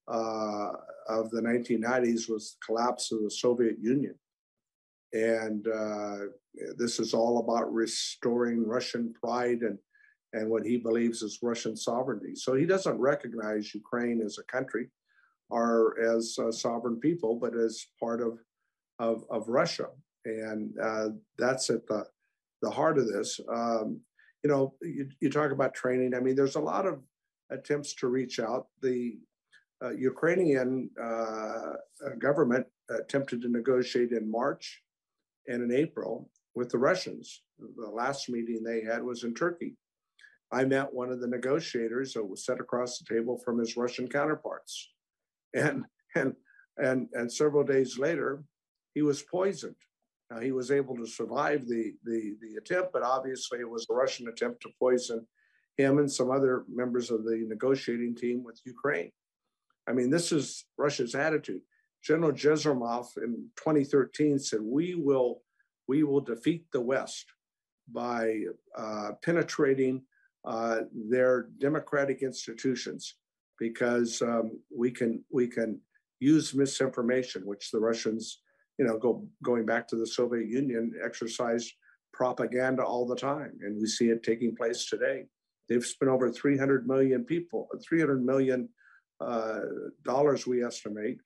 of 0.08 1.30
the 1.30 1.42
1990s 1.42 2.28
was 2.28 2.56
the 2.56 2.66
collapse 2.66 3.12
of 3.12 3.22
the 3.22 3.30
Soviet 3.30 3.78
Union. 3.80 4.16
And 5.14 5.66
this 6.78 7.00
is 7.00 7.14
all 7.14 7.38
about 7.40 7.72
restoring 7.72 8.66
Russian 8.66 9.14
pride 9.14 9.62
and 9.62 9.78
and 10.36 10.50
what 10.50 10.66
he 10.66 10.78
believes 10.78 11.22
is 11.22 11.40
Russian 11.42 11.76
sovereignty. 11.76 12.36
So 12.36 12.56
he 12.56 12.66
doesn't 12.66 13.00
recognize 13.00 13.74
Ukraine 13.74 14.22
as 14.22 14.38
a 14.38 14.44
country 14.44 14.90
or 15.50 15.98
as 16.00 16.38
a 16.38 16.52
sovereign 16.52 17.00
people, 17.00 17.36
but 17.36 17.56
as 17.56 17.88
part 18.00 18.22
of 18.22 18.38
of, 19.00 19.26
of 19.30 19.50
Russia, 19.50 19.88
and 20.26 20.74
uh, 20.82 21.10
that's 21.38 21.70
at 21.70 21.86
the 21.88 22.06
the 22.62 22.70
heart 22.70 22.98
of 22.98 23.08
this. 23.08 23.40
Um, 23.52 24.02
you 24.44 24.50
know, 24.50 24.74
you, 24.82 25.10
you, 25.20 25.30
talk 25.30 25.52
about 25.52 25.74
training. 25.74 26.14
I 26.14 26.20
mean, 26.20 26.36
there's 26.36 26.56
a 26.56 26.70
lot 26.74 26.86
of 26.86 27.02
attempts 27.50 27.94
to 27.96 28.08
reach 28.08 28.40
out. 28.40 28.68
The 28.82 29.18
uh, 29.84 29.92
Ukrainian 29.92 30.90
uh, 31.02 31.74
government 32.20 32.66
attempted 32.90 33.42
to 33.42 33.50
negotiate 33.50 34.12
in 34.12 34.32
March 34.32 34.82
and 35.48 35.62
in 35.64 35.72
April, 35.72 36.30
with 36.56 36.70
the 36.70 36.78
Russians. 36.78 37.42
The 37.60 37.90
last 37.90 38.30
meeting 38.30 38.64
they 38.64 38.82
had 38.82 39.04
was 39.04 39.24
in 39.24 39.34
Turkey. 39.34 39.76
I 40.52 40.66
met 40.66 40.94
one 40.94 41.12
of 41.12 41.20
the 41.20 41.28
negotiators 41.28 42.14
that 42.14 42.24
was 42.24 42.46
set 42.46 42.60
across 42.60 42.98
the 42.98 43.14
table 43.14 43.38
from 43.44 43.58
his 43.60 43.76
Russian 43.78 44.08
counterparts. 44.08 44.92
And 45.54 45.86
and 46.16 46.34
and 46.78 47.08
and 47.14 47.32
several 47.32 47.64
days 47.64 47.98
later, 47.98 48.44
he 48.94 49.02
was 49.02 49.22
poisoned. 49.22 49.76
Now, 50.32 50.40
he 50.40 50.52
was 50.52 50.72
able 50.72 50.96
to 50.96 51.06
survive 51.06 51.68
the, 51.68 51.94
the, 52.04 52.36
the 52.42 52.56
attempt, 52.58 52.92
but 52.92 53.04
obviously 53.04 53.60
it 53.60 53.70
was 53.70 53.86
a 53.90 53.94
Russian 53.94 54.28
attempt 54.28 54.62
to 54.64 54.70
poison 54.80 55.26
him 55.78 56.00
and 56.00 56.12
some 56.12 56.32
other 56.32 56.64
members 56.68 57.12
of 57.12 57.26
the 57.26 57.46
negotiating 57.48 58.16
team 58.16 58.44
with 58.44 58.60
Ukraine. 58.66 59.12
I 59.88 59.94
mean, 59.94 60.10
this 60.10 60.32
is 60.32 60.66
Russia's 60.78 61.14
attitude. 61.14 61.62
General 62.04 62.32
Gerasimov 62.32 63.18
in 63.18 63.50
2013 63.58 64.40
said, 64.40 64.62
"We 64.62 64.96
will, 64.96 65.42
we 65.88 66.04
will 66.04 66.22
defeat 66.22 66.66
the 66.72 66.82
West 66.82 67.26
by 67.92 68.46
uh, 68.76 69.12
penetrating 69.24 70.04
uh, 70.46 70.82
their 71.10 71.50
democratic 71.60 72.22
institutions, 72.22 73.16
because 73.60 74.22
um, 74.22 74.60
we 74.76 74.92
can 74.92 75.24
we 75.32 75.48
can 75.48 75.80
use 76.20 76.54
misinformation, 76.54 77.46
which 77.46 77.72
the 77.72 77.80
Russians, 77.80 78.42
you 78.78 78.86
know, 78.86 78.98
go 78.98 79.28
going 79.44 79.66
back 79.66 79.88
to 79.88 79.96
the 79.96 80.08
Soviet 80.08 80.48
Union, 80.48 80.94
exercised 81.04 81.74
propaganda 82.14 82.84
all 82.84 83.06
the 83.06 83.16
time, 83.16 83.54
and 83.62 83.80
we 83.80 83.88
see 83.88 84.10
it 84.10 84.24
taking 84.24 84.56
place 84.56 84.86
today. 84.86 85.26
They've 85.68 85.86
spent 85.86 86.12
over 86.12 86.32
300 86.32 86.88
million 86.88 87.26
people, 87.26 87.68
300 87.88 88.24
million 88.24 88.70
uh, 89.20 89.62
dollars, 90.04 90.46
we 90.46 90.64
estimate, 90.64 91.18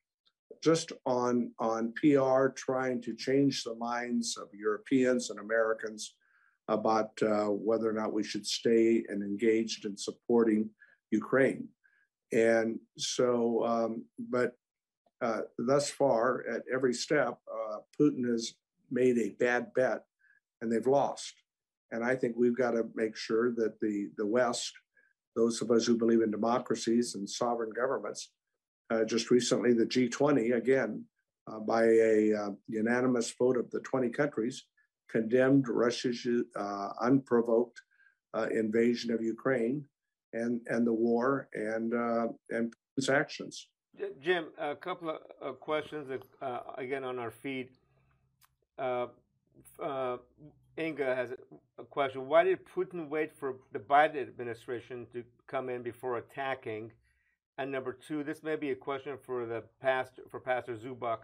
just 0.62 0.92
on 1.06 1.52
on 1.58 1.92
PR, 1.94 2.48
trying 2.48 3.00
to 3.02 3.14
change 3.14 3.64
the 3.64 3.74
minds 3.74 4.36
of 4.36 4.48
Europeans 4.52 5.30
and 5.30 5.40
Americans 5.40 6.14
about 6.68 7.10
uh, 7.22 7.46
whether 7.46 7.88
or 7.88 7.92
not 7.92 8.12
we 8.12 8.22
should 8.22 8.46
stay 8.46 9.04
and 9.08 9.22
engaged 9.22 9.84
in 9.84 9.96
supporting 9.96 10.70
Ukraine. 11.10 11.68
And 12.32 12.78
so, 12.96 13.64
um, 13.66 14.04
but 14.18 14.52
uh, 15.20 15.42
thus 15.58 15.90
far, 15.90 16.44
at 16.48 16.62
every 16.72 16.94
step, 16.94 17.38
uh, 17.52 17.78
Putin 18.00 18.28
has 18.30 18.54
made 18.90 19.18
a 19.18 19.30
bad 19.40 19.72
bet 19.74 20.04
and 20.60 20.70
they've 20.70 20.86
lost. 20.86 21.34
And 21.92 22.04
I 22.04 22.14
think 22.14 22.36
we've 22.36 22.56
got 22.56 22.72
to 22.72 22.88
make 22.94 23.16
sure 23.16 23.52
that 23.56 23.80
the, 23.80 24.10
the 24.16 24.26
West, 24.26 24.72
those 25.34 25.60
of 25.60 25.70
us 25.70 25.86
who 25.86 25.98
believe 25.98 26.22
in 26.22 26.30
democracies 26.30 27.14
and 27.14 27.28
sovereign 27.28 27.72
governments, 27.74 28.30
uh, 28.90 29.04
just 29.04 29.30
recently 29.30 29.72
the 29.72 29.86
G20, 29.86 30.56
again, 30.56 31.04
uh, 31.50 31.58
by 31.58 31.84
a 31.84 32.34
uh, 32.34 32.50
unanimous 32.68 33.32
vote 33.36 33.56
of 33.56 33.70
the 33.70 33.80
20 33.80 34.08
countries, 34.10 34.64
condemned 35.10 35.68
Russia's 35.68 36.26
uh, 36.56 36.88
unprovoked 37.00 37.80
uh, 38.34 38.46
invasion 38.52 39.12
of 39.12 39.22
Ukraine 39.22 39.84
and, 40.32 40.60
and 40.66 40.86
the 40.86 40.92
war 40.92 41.48
and, 41.54 41.92
uh, 41.94 42.28
and 42.50 42.72
Putin's 42.72 43.08
actions. 43.08 43.68
Jim, 44.22 44.46
a 44.58 44.76
couple 44.76 45.18
of 45.40 45.60
questions 45.60 46.08
uh, 46.40 46.58
again 46.78 47.04
on 47.04 47.18
our 47.18 47.30
feed. 47.30 47.68
Inga 50.78 51.14
has 51.14 51.32
a 51.78 51.84
question. 51.84 52.26
Why 52.28 52.44
did 52.44 52.60
Putin 52.64 53.08
wait 53.08 53.32
for 53.32 53.56
the 53.72 53.78
Biden 53.78 54.22
administration 54.22 55.06
to 55.12 55.22
come 55.46 55.68
in 55.68 55.82
before 55.82 56.16
attacking? 56.18 56.92
And 57.58 57.70
number 57.70 57.92
two, 57.92 58.24
this 58.24 58.42
may 58.42 58.56
be 58.56 58.70
a 58.70 58.74
question 58.74 59.18
for 59.22 59.44
the 59.44 59.62
pastor 59.82 60.22
for 60.30 60.40
Pastor 60.40 60.76
Zubak. 60.76 61.18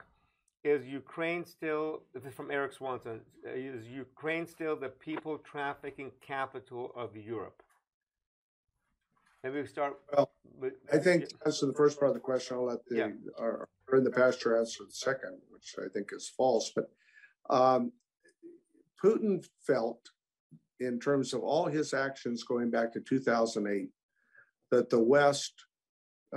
Is 0.66 0.84
Ukraine 0.84 1.44
still 1.44 2.02
this 2.12 2.24
is 2.24 2.34
from 2.34 2.50
Eric 2.50 2.72
Swanson? 2.72 3.20
Is 3.44 3.86
Ukraine 3.86 4.48
still 4.48 4.74
the 4.74 4.88
people 4.88 5.38
trafficking 5.38 6.10
capital 6.20 6.90
of 6.96 7.16
Europe? 7.16 7.62
Maybe 9.44 9.60
we 9.60 9.66
start. 9.68 9.96
Well, 10.12 10.32
with, 10.58 10.72
I 10.92 10.98
think 10.98 11.26
as 11.46 11.60
to 11.60 11.66
the 11.66 11.72
first 11.72 12.00
part 12.00 12.08
of 12.08 12.14
the 12.14 12.20
question, 12.20 12.56
I'll 12.56 12.64
let 12.64 12.84
the 12.88 12.96
yeah. 12.96 13.08
our, 13.38 13.68
in 13.92 14.02
the 14.02 14.10
pastor 14.10 14.58
answer 14.58 14.82
the 14.82 14.92
second, 14.92 15.38
which 15.50 15.76
I 15.78 15.86
think 15.88 16.08
is 16.12 16.28
false. 16.28 16.72
But 16.74 16.90
um, 17.48 17.92
Putin 19.00 19.46
felt, 19.64 20.00
in 20.80 20.98
terms 20.98 21.32
of 21.32 21.42
all 21.42 21.66
his 21.66 21.94
actions 21.94 22.42
going 22.42 22.72
back 22.72 22.92
to 22.94 23.00
2008, 23.00 23.90
that 24.72 24.90
the 24.90 25.00
West 25.00 25.52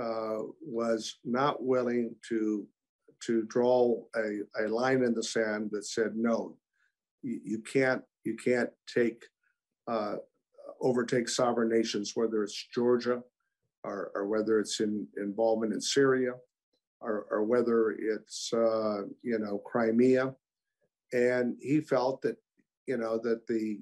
uh, 0.00 0.38
was 0.62 1.18
not 1.24 1.64
willing 1.64 2.14
to 2.28 2.68
to 3.26 3.44
draw 3.44 4.02
a, 4.16 4.64
a 4.64 4.68
line 4.68 5.02
in 5.02 5.14
the 5.14 5.22
sand 5.22 5.70
that 5.72 5.84
said 5.84 6.16
no, 6.16 6.56
you, 7.22 7.40
you 7.44 7.58
can't 7.58 8.02
you 8.24 8.36
can't 8.36 8.70
take 8.92 9.24
uh, 9.88 10.16
overtake 10.80 11.28
sovereign 11.28 11.68
nations, 11.68 12.12
whether 12.14 12.42
it's 12.42 12.68
Georgia 12.74 13.22
or, 13.84 14.10
or 14.14 14.26
whether 14.26 14.60
it's 14.60 14.80
in 14.80 15.06
involvement 15.16 15.72
in 15.72 15.80
Syria 15.80 16.32
or, 17.00 17.26
or 17.30 17.44
whether 17.44 17.92
it's 17.92 18.52
uh, 18.52 19.02
you 19.22 19.38
know 19.38 19.58
Crimea, 19.58 20.34
and 21.12 21.56
he 21.60 21.80
felt 21.80 22.22
that 22.22 22.36
you 22.90 22.96
know, 22.96 23.18
that 23.22 23.46
the 23.46 23.78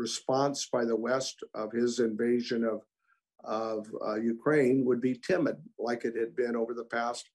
response 0.00 0.66
by 0.66 0.84
the 0.84 0.96
West 0.96 1.44
of 1.54 1.70
his 1.70 2.00
invasion 2.00 2.64
of, 2.64 2.82
of 3.44 3.86
uh, 4.04 4.16
Ukraine 4.16 4.84
would 4.84 5.00
be 5.00 5.14
timid, 5.14 5.56
like 5.78 6.04
it 6.04 6.16
had 6.16 6.34
been 6.34 6.56
over 6.56 6.74
the 6.74 6.84
past 6.84 7.30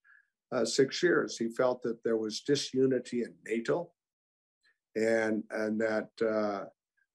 uh, 0.53 0.65
six 0.65 1.01
years. 1.01 1.37
He 1.37 1.49
felt 1.49 1.81
that 1.83 2.03
there 2.03 2.17
was 2.17 2.41
disunity 2.41 3.23
in 3.23 3.33
NATO 3.45 3.89
and, 4.95 5.43
and 5.49 5.81
that 5.81 6.09
uh, 6.21 6.65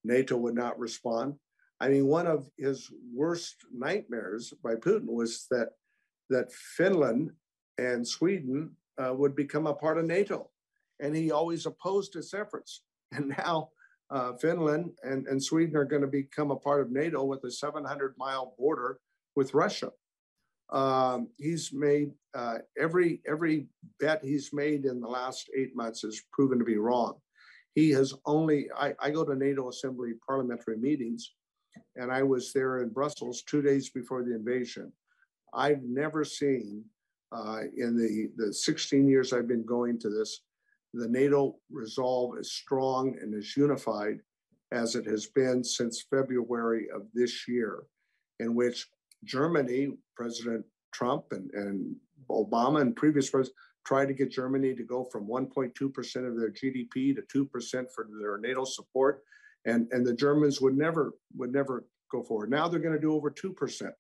NATO 0.05 0.37
would 0.37 0.55
not 0.55 0.79
respond. 0.79 1.35
I 1.81 1.88
mean, 1.88 2.07
one 2.07 2.27
of 2.27 2.48
his 2.59 2.90
worst 3.14 3.57
nightmares 3.72 4.53
by 4.64 4.74
Putin 4.74 5.07
was 5.07 5.46
that, 5.51 5.68
that 6.31 6.53
Finland 6.53 7.31
and 7.79 8.07
Sweden 8.07 8.72
uh, 8.98 9.14
would 9.14 9.37
become 9.37 9.68
a 9.68 9.74
part 9.74 9.98
of 9.98 10.07
NATO. 10.07 10.51
And 11.01 11.14
he 11.14 11.31
always 11.31 11.66
opposed 11.66 12.16
its 12.16 12.35
efforts. 12.35 12.83
And 13.11 13.35
now 13.38 13.70
uh, 14.11 14.35
Finland 14.35 14.90
and, 15.03 15.27
and 15.29 15.42
Sweden 15.42 15.77
are 15.77 15.87
going 15.87 16.03
to 16.03 16.09
become 16.09 16.51
a 16.51 16.57
part 16.57 16.83
of 16.83 16.90
NATO 16.90 17.24
with 17.24 17.42
a 17.44 17.51
700 17.51 18.14
mile 18.18 18.55
border 18.59 18.98
with 19.35 19.55
Russia. 19.55 19.90
Um, 20.70 21.28
he's 21.38 21.72
made 21.72 22.12
uh, 22.35 22.59
every 22.78 23.22
every 23.26 23.68
bet 24.00 24.22
he's 24.22 24.52
made 24.52 24.85
in 24.85 25.00
the 25.00 25.09
last 25.09 25.48
eight 25.57 25.74
months 25.74 26.02
has 26.02 26.20
proven 26.33 26.59
to 26.59 26.64
be 26.64 26.76
wrong. 26.76 27.14
He 27.74 27.90
has 27.90 28.12
only 28.26 28.68
I, 28.76 28.95
I 29.01 29.11
go 29.11 29.24
to 29.24 29.34
NATO 29.34 29.68
Assembly 29.68 30.12
parliamentary 30.26 30.76
meetings, 30.76 31.32
and 31.97 32.12
I 32.12 32.22
was 32.22 32.53
there 32.53 32.82
in 32.82 32.90
Brussels 32.90 33.42
two 33.42 33.62
days 33.62 33.88
before 33.90 34.22
the 34.22 34.34
invasion. 34.34 34.92
I've 35.55 35.82
never 35.82 36.22
seen 36.24 36.84
uh, 37.32 37.62
in 37.76 37.97
the 37.97 38.30
the 38.36 38.53
16 38.53 39.09
years 39.09 39.32
I've 39.32 39.49
been 39.49 39.64
going 39.64 39.99
to 40.01 40.11
this 40.11 40.40
the 40.95 41.09
NATO 41.09 41.57
resolve 41.70 42.38
is 42.38 42.53
strong 42.53 43.16
and 43.20 43.34
is 43.34 43.57
unified 43.57 44.20
as 44.72 44.95
it 44.95 45.07
has 45.07 45.26
been 45.26 45.62
since 45.64 46.05
February 46.11 46.88
of 46.95 47.07
this 47.14 47.49
year, 47.49 47.84
in 48.40 48.55
which 48.55 48.86
Germany, 49.24 49.92
President 50.16 50.64
Trump 50.92 51.26
and, 51.32 51.50
and 51.52 51.94
Obama 52.30 52.80
and 52.80 52.94
previous 52.96 53.30
presidents 53.30 53.56
tried 53.86 54.06
to 54.06 54.14
get 54.14 54.30
Germany 54.30 54.74
to 54.74 54.82
go 54.82 55.04
from 55.10 55.26
1.2% 55.26 56.28
of 56.28 56.38
their 56.38 56.50
GDP 56.50 57.16
to 57.16 57.46
2% 57.46 57.86
for 57.94 58.06
their 58.20 58.38
NATO 58.38 58.64
support. 58.64 59.22
And, 59.64 59.88
and 59.92 60.06
the 60.06 60.14
Germans 60.14 60.60
would 60.60 60.76
never 60.76 61.12
would 61.36 61.52
never 61.52 61.84
go 62.10 62.22
forward. 62.22 62.50
Now 62.50 62.68
they're 62.68 62.80
going 62.80 62.94
to 62.94 63.00
do 63.00 63.12
over 63.12 63.30
2%. 63.30 63.90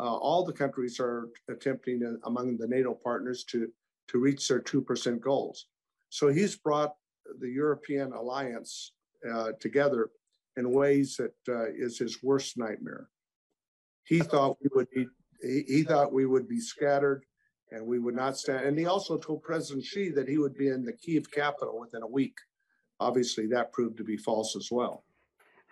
Uh, 0.00 0.02
all 0.02 0.44
the 0.44 0.52
countries 0.52 1.00
are 1.00 1.28
attempting 1.50 2.04
uh, 2.04 2.28
among 2.28 2.56
the 2.56 2.66
NATO 2.66 2.94
partners 2.94 3.44
to, 3.44 3.68
to 4.08 4.18
reach 4.18 4.46
their 4.46 4.60
2% 4.60 5.20
goals. 5.20 5.66
So 6.10 6.28
he's 6.28 6.56
brought 6.56 6.94
the 7.40 7.50
European 7.50 8.12
alliance 8.12 8.92
uh, 9.28 9.52
together 9.60 10.10
in 10.56 10.70
ways 10.70 11.16
that 11.16 11.34
uh, 11.48 11.70
is 11.70 11.98
his 11.98 12.22
worst 12.22 12.56
nightmare. 12.56 13.08
He 14.08 14.20
thought 14.20 14.56
we 14.62 14.70
would 14.74 14.90
be 14.90 15.06
he, 15.42 15.64
he, 15.68 15.82
thought 15.82 16.12
we 16.12 16.26
would 16.26 16.48
be 16.48 16.60
scattered 16.60 17.24
and 17.70 17.86
we 17.86 17.98
would 17.98 18.16
not 18.16 18.36
stand. 18.36 18.64
And 18.64 18.78
he 18.78 18.86
also 18.86 19.18
told 19.18 19.42
President 19.42 19.84
Xi 19.84 20.10
that 20.10 20.28
he 20.28 20.38
would 20.38 20.56
be 20.56 20.68
in 20.68 20.84
the 20.84 20.92
Kiev 20.92 21.30
capital 21.30 21.78
within 21.78 22.02
a 22.02 22.06
week. 22.06 22.34
Obviously, 22.98 23.46
that 23.48 23.72
proved 23.72 23.96
to 23.98 24.04
be 24.04 24.16
false 24.16 24.56
as 24.56 24.68
well. 24.72 25.04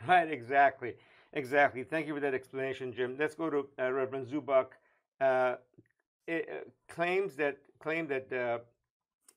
Right, 0.06 0.30
exactly. 0.30 0.94
Exactly. 1.32 1.82
Thank 1.82 2.06
you 2.06 2.14
for 2.14 2.20
that 2.20 2.34
explanation, 2.34 2.92
Jim. 2.92 3.16
Let's 3.18 3.34
go 3.34 3.50
to 3.50 3.68
uh, 3.78 3.90
Reverend 3.90 4.28
Zubak. 4.28 4.66
Uh, 5.20 5.56
it, 6.26 6.48
uh, 6.48 6.68
claims 6.92 7.34
that 7.36 7.58
claim 7.80 8.06
that 8.08 8.32
uh, 8.32 8.58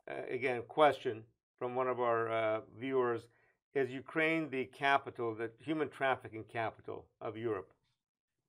uh, 0.09 0.13
again, 0.29 0.61
question 0.67 1.23
from 1.57 1.75
one 1.75 1.87
of 1.87 1.99
our 1.99 2.31
uh, 2.31 2.61
viewers 2.79 3.27
Is 3.75 3.89
Ukraine 3.91 4.49
the 4.49 4.65
capital, 4.65 5.35
the 5.35 5.51
human 5.63 5.89
trafficking 5.89 6.43
capital 6.43 7.05
of 7.21 7.37
Europe? 7.37 7.71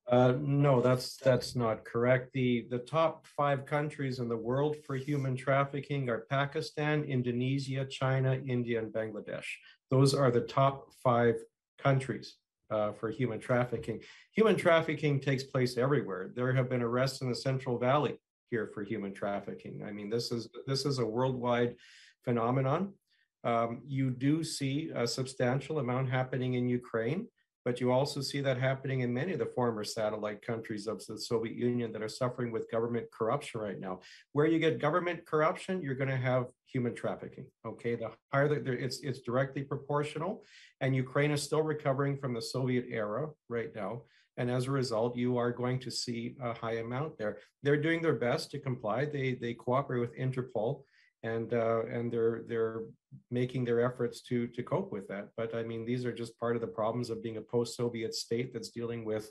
Uh, 0.09 0.35
no, 0.41 0.81
that's 0.81 1.17
that's 1.19 1.55
not 1.55 1.85
correct. 1.85 2.33
The 2.33 2.67
the 2.71 2.79
top 2.79 3.27
five 3.27 3.65
countries 3.65 4.19
in 4.19 4.29
the 4.29 4.37
world 4.37 4.77
for 4.85 4.97
human 4.97 5.37
trafficking 5.37 6.09
are 6.09 6.27
Pakistan, 6.29 7.05
Indonesia, 7.05 7.85
China, 7.85 8.41
India, 8.47 8.81
and 8.81 8.93
Bangladesh. 8.93 9.47
those 9.91 10.15
are 10.15 10.31
the 10.31 10.41
top 10.41 10.93
five 11.03 11.37
countries 11.79 12.37
uh, 12.71 12.93
for 12.93 13.11
human 13.11 13.41
trafficking. 13.41 14.01
Human 14.33 14.57
trafficking 14.57 15.21
takes 15.21 15.43
place 15.43 15.77
everywhere. 15.77 16.31
There 16.35 16.53
have 16.53 16.69
been 16.69 16.83
arrests 16.83 17.21
in 17.21 17.29
the 17.29 17.35
Central 17.35 17.79
Valley 17.79 18.19
here 18.51 18.71
for 18.73 18.83
human 18.83 19.13
trafficking. 19.15 19.83
I 19.87 19.93
mean, 19.93 20.11
this 20.11 20.33
is 20.33 20.49
this 20.67 20.85
is 20.85 20.99
a 20.99 21.07
worldwide 21.07 21.77
phenomenon. 22.25 22.95
Um, 23.43 23.83
you 23.87 24.11
do 24.11 24.45
see 24.45 24.91
a 24.95 25.07
substantial 25.07 25.79
amount 25.79 26.11
happening 26.11 26.55
in 26.55 26.69
Ukraine, 26.69 27.27
but 27.65 27.81
you 27.81 27.93
also 27.93 28.21
see 28.21 28.41
that 28.41 28.59
happening 28.59 29.01
in 29.01 29.13
many 29.13 29.33
of 29.33 29.39
the 29.39 29.47
former 29.47 29.85
satellite 29.85 30.43
countries 30.43 30.87
of 30.87 31.05
the 31.07 31.19
Soviet 31.19 31.57
Union 31.57 31.93
that 31.93 32.03
are 32.03 32.09
suffering 32.09 32.53
with 32.53 32.71
government 32.71 33.07
corruption 33.13 33.61
right 33.61 33.79
now. 33.79 34.01
Where 34.33 34.47
you 34.47 34.59
get 34.59 34.79
government 34.79 35.27
corruption, 35.27 35.83
you're 35.83 35.95
going 35.95 36.11
to 36.11 36.17
have 36.17 36.47
human 36.67 36.95
trafficking. 36.95 37.47
Okay, 37.67 37.97
the 37.97 38.11
higher 38.33 38.49
the, 38.49 38.73
it's 38.73 39.01
it's 39.01 39.21
directly 39.21 39.63
proportional, 39.63 40.45
and 40.81 40.97
Ukraine 40.97 41.31
is 41.31 41.43
still 41.43 41.63
recovering 41.63 42.17
from 42.17 42.35
the 42.35 42.43
Soviet 42.43 42.87
era 42.89 43.29
right 43.49 43.75
now. 43.75 44.03
And 44.37 44.51
as 44.51 44.67
a 44.67 44.71
result, 44.71 45.17
you 45.17 45.37
are 45.37 45.53
going 45.53 45.79
to 45.81 45.91
see 45.91 46.37
a 46.41 46.55
high 46.55 46.79
amount 46.79 47.19
there. 47.19 47.39
They're 47.63 47.83
doing 47.83 48.01
their 48.01 48.15
best 48.15 48.51
to 48.53 48.59
comply. 48.59 49.05
They 49.05 49.35
they 49.35 49.55
cooperate 49.55 50.01
with 50.01 50.17
Interpol 50.17 50.83
and 51.23 51.53
uh, 51.53 51.83
and 51.87 52.11
they're 52.13 52.43
they're 52.47 52.83
making 53.31 53.65
their 53.65 53.85
efforts 53.85 54.21
to 54.23 54.47
to 54.49 54.63
cope 54.63 54.93
with 54.93 55.07
that. 55.09 55.29
But 55.37 55.55
I 55.55 55.63
mean, 55.63 55.85
these 55.85 56.05
are 56.05 56.13
just 56.13 56.39
part 56.39 56.57
of 56.57 56.61
the 56.61 56.69
problems 56.69 57.11
of 57.11 57.23
being 57.23 57.37
a 57.37 57.43
post-Soviet 57.43 58.15
state 58.15 58.53
that's 58.53 58.71
dealing 58.71 59.05
with, 59.05 59.31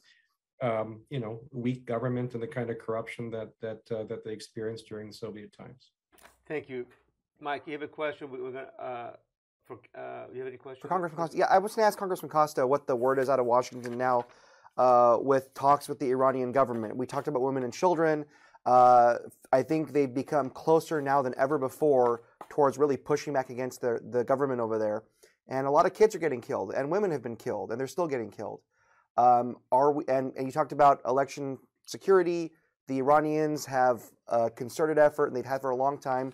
um, 0.61 1.01
you 1.09 1.19
know, 1.19 1.41
weak 1.51 1.85
government 1.85 2.33
and 2.33 2.43
the 2.43 2.47
kind 2.47 2.69
of 2.69 2.77
corruption 2.79 3.31
that 3.31 3.49
that 3.61 3.81
uh, 3.91 4.03
that 4.03 4.23
they 4.23 4.31
experienced 4.31 4.87
during 4.87 5.11
Soviet 5.11 5.51
times. 5.51 5.91
Thank 6.47 6.69
you, 6.69 6.85
Mike. 7.39 7.63
You 7.65 7.73
have 7.73 7.81
a 7.81 7.87
question? 7.87 8.29
We're 8.31 8.51
gonna. 8.51 8.67
Uh, 8.79 9.11
for, 9.65 9.79
uh, 9.95 10.25
you 10.33 10.39
have 10.39 10.47
any 10.47 10.57
questions? 10.57 10.81
For 10.81 10.87
Congressman 10.87 11.17
Costa, 11.17 11.37
yeah, 11.37 11.45
I 11.45 11.59
was 11.59 11.75
going 11.75 11.83
to 11.83 11.87
ask 11.87 11.99
Congressman 11.99 12.31
Costa 12.31 12.65
what 12.65 12.87
the 12.87 12.95
word 12.95 13.19
is 13.19 13.29
out 13.29 13.39
of 13.39 13.45
Washington 13.45 13.99
now 13.99 14.25
uh, 14.77 15.17
with 15.21 15.53
talks 15.53 15.87
with 15.87 15.99
the 15.99 16.09
Iranian 16.09 16.51
government. 16.51 16.97
We 16.97 17.05
talked 17.05 17.27
about 17.27 17.43
women 17.43 17.63
and 17.63 17.71
children. 17.71 18.25
Uh, 18.65 19.15
I 19.51 19.63
think 19.63 19.93
they've 19.93 20.13
become 20.13 20.49
closer 20.49 21.01
now 21.01 21.21
than 21.21 21.33
ever 21.37 21.57
before 21.57 22.21
towards 22.49 22.77
really 22.77 22.97
pushing 22.97 23.33
back 23.33 23.49
against 23.49 23.81
the, 23.81 23.99
the 24.09 24.23
government 24.23 24.59
over 24.59 24.77
there. 24.77 25.03
And 25.47 25.65
a 25.65 25.71
lot 25.71 25.85
of 25.85 25.93
kids 25.93 26.13
are 26.13 26.19
getting 26.19 26.41
killed, 26.41 26.73
and 26.75 26.91
women 26.91 27.09
have 27.11 27.23
been 27.23 27.35
killed, 27.35 27.71
and 27.71 27.79
they're 27.79 27.87
still 27.87 28.07
getting 28.07 28.29
killed. 28.29 28.61
Um, 29.17 29.57
are 29.71 29.91
we? 29.91 30.03
And, 30.07 30.31
and 30.37 30.45
you 30.45 30.51
talked 30.51 30.71
about 30.71 31.01
election 31.05 31.57
security. 31.85 32.51
The 32.87 32.99
Iranians 32.99 33.65
have 33.65 34.03
a 34.27 34.49
concerted 34.49 34.97
effort, 34.99 35.27
and 35.27 35.35
they've 35.35 35.45
had 35.45 35.61
for 35.61 35.71
a 35.71 35.75
long 35.75 35.99
time, 35.99 36.33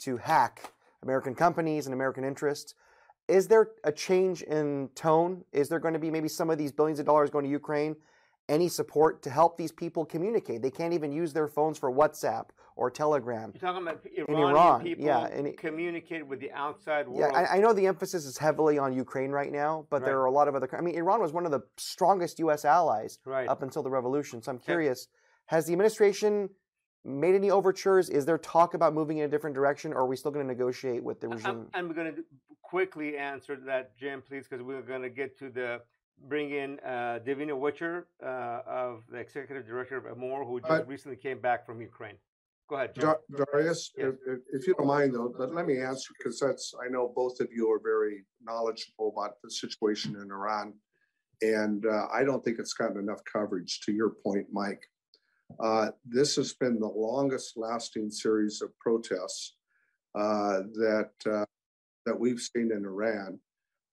to 0.00 0.16
hack 0.18 0.72
American 1.02 1.34
companies 1.34 1.86
and 1.86 1.94
American 1.94 2.24
interests. 2.24 2.74
Is 3.28 3.48
there 3.48 3.70
a 3.84 3.92
change 3.92 4.42
in 4.42 4.90
tone? 4.94 5.44
Is 5.52 5.68
there 5.68 5.78
going 5.78 5.94
to 5.94 6.00
be 6.00 6.10
maybe 6.10 6.28
some 6.28 6.50
of 6.50 6.58
these 6.58 6.72
billions 6.72 7.00
of 7.00 7.06
dollars 7.06 7.30
going 7.30 7.44
to 7.44 7.50
Ukraine 7.50 7.96
any 8.50 8.68
support 8.68 9.22
to 9.22 9.30
help 9.30 9.56
these 9.56 9.72
people 9.72 10.04
communicate. 10.04 10.60
They 10.60 10.70
can't 10.70 10.92
even 10.92 11.12
use 11.12 11.32
their 11.32 11.46
phones 11.46 11.78
for 11.78 11.90
WhatsApp 11.90 12.46
or 12.76 12.90
Telegram. 12.90 13.52
You're 13.54 13.72
talking 13.72 13.86
about 13.86 14.04
Iranian 14.04 14.26
in 14.28 14.50
Iran, 14.50 14.82
people 14.82 15.04
yeah, 15.04 15.26
and 15.26 15.56
communicate 15.56 16.26
with 16.26 16.40
the 16.40 16.50
outside 16.52 17.08
world. 17.08 17.20
Yeah, 17.32 17.38
I, 17.38 17.56
I, 17.56 17.60
know 17.60 17.72
the 17.72 17.86
emphasis 17.86 18.26
is 18.26 18.36
heavily 18.36 18.78
on 18.78 18.92
Ukraine 18.92 19.30
right 19.30 19.52
now, 19.52 19.86
but 19.88 20.02
right. 20.02 20.06
there 20.06 20.18
are 20.20 20.26
a 20.26 20.30
lot 20.30 20.48
of 20.48 20.54
other. 20.54 20.68
I 20.76 20.80
mean, 20.80 20.96
Iran 20.96 21.20
was 21.20 21.32
one 21.32 21.44
of 21.44 21.52
the 21.52 21.60
strongest 21.76 22.38
U.S. 22.40 22.64
allies 22.64 23.18
right. 23.24 23.48
up 23.48 23.62
until 23.62 23.82
the 23.82 23.90
revolution. 23.90 24.42
So 24.42 24.50
I'm 24.52 24.58
curious, 24.58 25.08
has 25.46 25.66
the 25.66 25.72
administration 25.72 26.50
made 27.04 27.34
any 27.34 27.50
overtures? 27.50 28.10
Is 28.10 28.26
there 28.26 28.38
talk 28.38 28.74
about 28.74 28.94
moving 28.94 29.18
in 29.18 29.24
a 29.24 29.28
different 29.28 29.54
direction, 29.54 29.92
or 29.92 30.00
are 30.00 30.06
we 30.06 30.16
still 30.16 30.30
going 30.30 30.46
to 30.46 30.52
negotiate 30.52 31.02
with 31.04 31.20
the 31.20 31.28
regime? 31.28 31.68
I'm, 31.74 31.86
I'm 31.88 31.92
going 31.92 32.14
to 32.14 32.24
quickly 32.62 33.16
answer 33.16 33.56
that, 33.66 33.96
Jim, 33.96 34.22
please, 34.26 34.46
because 34.48 34.64
we're 34.64 34.82
going 34.82 35.02
to 35.02 35.10
get 35.10 35.38
to 35.38 35.50
the 35.50 35.80
bring 36.28 36.50
in 36.50 36.78
uh, 36.80 37.18
Davina 37.24 37.58
Witcher, 37.58 38.06
uh, 38.22 38.60
of 38.66 39.02
the 39.10 39.18
executive 39.18 39.66
director 39.66 39.96
of 39.96 40.06
Amor, 40.06 40.44
who 40.44 40.60
just 40.60 40.72
uh, 40.72 40.84
recently 40.84 41.16
came 41.16 41.40
back 41.40 41.64
from 41.64 41.80
Ukraine. 41.80 42.16
Go 42.68 42.76
ahead, 42.76 42.94
John. 42.94 43.16
Darius, 43.34 43.90
yes. 43.96 44.12
if, 44.26 44.38
if, 44.52 44.66
you 44.66 44.74
don't 44.74 44.86
mind, 44.86 45.14
though, 45.14 45.34
but 45.36 45.52
let 45.52 45.66
me 45.66 45.80
answer 45.80 46.12
because 46.16 46.38
that's 46.38 46.72
I 46.84 46.88
know 46.88 47.12
both 47.14 47.40
of 47.40 47.48
you 47.52 47.68
are 47.70 47.80
very 47.82 48.24
knowledgeable 48.42 49.12
about 49.16 49.42
the 49.42 49.50
situation 49.50 50.14
in 50.14 50.30
Iran, 50.30 50.74
and 51.42 51.84
uh, 51.84 52.06
I 52.12 52.22
don't 52.22 52.44
think 52.44 52.58
it's 52.60 52.74
gotten 52.74 52.98
enough 52.98 53.22
coverage. 53.30 53.80
To 53.86 53.92
your 53.92 54.10
point, 54.10 54.46
Mike, 54.52 54.86
uh, 55.58 55.88
this 56.04 56.36
has 56.36 56.52
been 56.52 56.78
the 56.78 56.86
longest-lasting 56.86 58.10
series 58.12 58.62
of 58.62 58.76
protests 58.78 59.56
uh, 60.14 60.60
that 60.74 61.10
that 62.06 62.18
we've 62.18 62.40
seen 62.40 62.70
in 62.72 62.84
Iran 62.84 63.40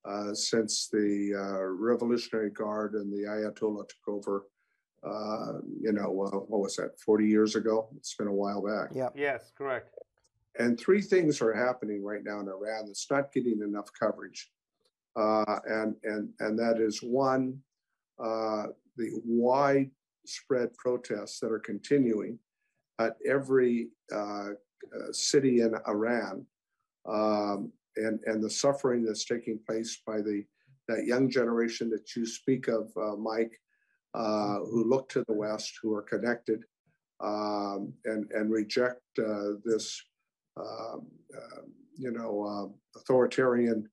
uh, 0.07 0.33
since 0.33 0.87
the 0.87 1.33
uh, 1.35 1.63
Revolutionary 1.63 2.51
Guard 2.51 2.93
and 2.93 3.11
the 3.11 3.27
Ayatollah 3.27 3.87
took 3.89 4.07
over. 4.07 4.45
Uh, 5.03 5.59
you 5.79 5.91
know, 5.91 6.09
what 6.09 6.49
was 6.49 6.75
that? 6.77 6.99
Forty 6.99 7.27
years 7.27 7.55
ago. 7.55 7.89
It's 7.97 8.15
been 8.15 8.27
a 8.27 8.33
while 8.33 8.65
back. 8.65 8.89
Yeah. 8.95 9.09
Yes, 9.15 9.51
correct. 9.55 9.95
And 10.59 10.79
three 10.79 11.01
things 11.01 11.39
are 11.41 11.53
happening 11.53 12.03
right 12.03 12.23
now 12.23 12.39
in 12.39 12.47
Iran 12.47 12.87
that's 12.87 13.05
not 13.11 13.31
getting 13.31 13.61
enough 13.61 13.89
coverage, 13.99 14.49
uh, 15.15 15.59
and 15.65 15.95
and 16.03 16.29
and 16.39 16.57
that 16.57 16.79
is 16.79 16.99
one, 17.03 17.59
uh, 18.19 18.67
the 18.95 19.11
widespread 19.23 20.73
protests 20.77 21.39
that 21.41 21.51
are 21.51 21.59
continuing 21.59 22.39
at 22.99 23.17
every 23.29 23.89
city 25.11 25.61
in 25.61 25.75
Iran. 25.87 26.45
Um, 27.07 27.71
and, 27.97 28.19
and 28.25 28.43
the 28.43 28.49
suffering 28.49 29.03
that's 29.03 29.25
taking 29.25 29.59
place 29.67 30.01
by 30.05 30.17
the 30.17 30.43
that 30.87 31.05
young 31.05 31.29
generation 31.29 31.89
that 31.89 32.15
you 32.15 32.25
speak 32.25 32.69
of, 32.69 32.89
uh, 32.95 33.15
Mike, 33.17 33.59
uh, 34.13 34.59
who 34.59 34.85
look 34.89 35.09
to 35.09 35.23
the 35.27 35.33
West, 35.33 35.73
who 35.81 35.93
are 35.93 36.01
connected, 36.01 36.63
um, 37.19 37.93
and 38.05 38.31
and 38.31 38.51
reject 38.51 39.01
uh, 39.19 39.53
this, 39.65 40.01
um, 40.57 41.07
uh, 41.35 41.61
you 41.97 42.11
know, 42.11 42.43
uh, 42.95 42.99
authoritarian 42.99 43.87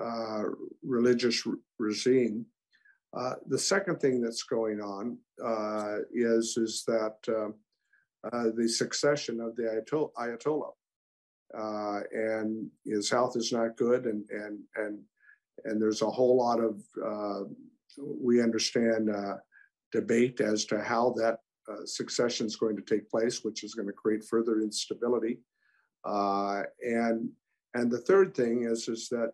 uh, 0.00 0.44
religious 0.82 1.44
re- 1.46 1.56
regime. 1.78 2.46
the 3.48 3.58
second 3.58 3.98
thing 4.00 4.20
that's 4.20 4.44
going 4.44 4.80
on 4.80 5.18
is 6.14 6.56
is 6.56 6.84
that 6.86 7.16
the 8.56 8.68
succession 8.68 9.40
of 9.40 9.56
the 9.56 9.82
Ayatollah 10.18 10.72
uh, 11.54 12.00
and 12.12 12.68
his 12.84 13.10
health 13.10 13.36
is 13.36 13.52
not 13.52 13.76
good, 13.76 14.06
and 14.06 14.28
and 14.30 14.60
and 14.76 14.98
and 15.64 15.80
there's 15.80 16.02
a 16.02 16.10
whole 16.10 16.36
lot 16.36 16.60
of 16.60 16.82
uh, 17.04 17.44
we 17.98 18.42
understand 18.42 19.10
uh, 19.10 19.36
debate 19.92 20.40
as 20.40 20.64
to 20.66 20.82
how 20.82 21.14
that 21.16 21.38
uh, 21.68 21.84
succession 21.84 22.46
is 22.46 22.56
going 22.56 22.76
to 22.76 22.82
take 22.82 23.08
place, 23.08 23.44
which 23.44 23.64
is 23.64 23.74
going 23.74 23.86
to 23.86 23.92
create 23.92 24.24
further 24.24 24.60
instability. 24.60 25.38
Uh, 26.04 26.62
and 26.82 27.28
and 27.74 27.90
the 27.90 28.00
third 28.00 28.34
thing 28.34 28.64
is 28.64 28.88
is 28.88 29.08
that 29.08 29.32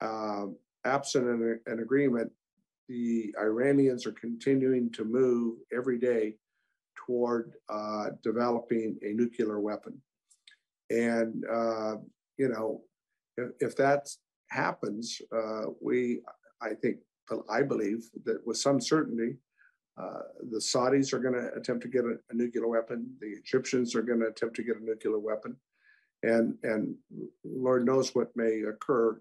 uh, 0.00 0.46
absent 0.84 1.26
an, 1.26 1.60
an 1.66 1.80
agreement, 1.80 2.30
the 2.88 3.34
Iranians 3.38 4.06
are 4.06 4.12
continuing 4.12 4.90
to 4.92 5.04
move 5.04 5.58
every 5.76 5.98
day 5.98 6.36
toward 7.06 7.52
developing 8.22 8.98
a 9.02 9.12
nuclear 9.12 9.60
weapon. 9.60 10.00
And, 10.90 11.44
uh, 11.50 11.96
you 12.36 12.48
know, 12.48 12.82
if, 13.36 13.50
if 13.60 13.76
that 13.76 14.08
happens, 14.50 15.20
uh, 15.36 15.66
we, 15.80 16.20
I 16.60 16.70
think, 16.74 16.98
I 17.50 17.62
believe 17.62 18.08
that 18.24 18.46
with 18.46 18.56
some 18.56 18.80
certainty, 18.80 19.36
uh, 19.98 20.22
the 20.50 20.58
Saudis 20.58 21.12
are 21.12 21.18
going 21.18 21.34
to 21.34 21.52
attempt 21.54 21.82
to 21.82 21.88
get 21.88 22.04
a, 22.04 22.16
a, 22.30 22.34
nuclear 22.34 22.68
weapon. 22.68 23.10
The 23.20 23.28
Egyptians 23.28 23.96
are 23.96 24.02
going 24.02 24.20
to 24.20 24.28
attempt 24.28 24.54
to 24.56 24.62
get 24.62 24.76
a 24.76 24.84
nuclear 24.84 25.18
weapon, 25.18 25.56
and 26.22 26.54
and 26.62 26.94
Lord 27.44 27.84
knows 27.84 28.14
what 28.14 28.36
may 28.36 28.62
occur 28.62 29.20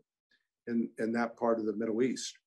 in 0.68 0.88
in 1.00 1.12
that 1.14 1.36
part 1.36 1.60
of 1.60 1.66
the 1.66 1.76
Middle 1.76 2.04
East. 2.04 2.38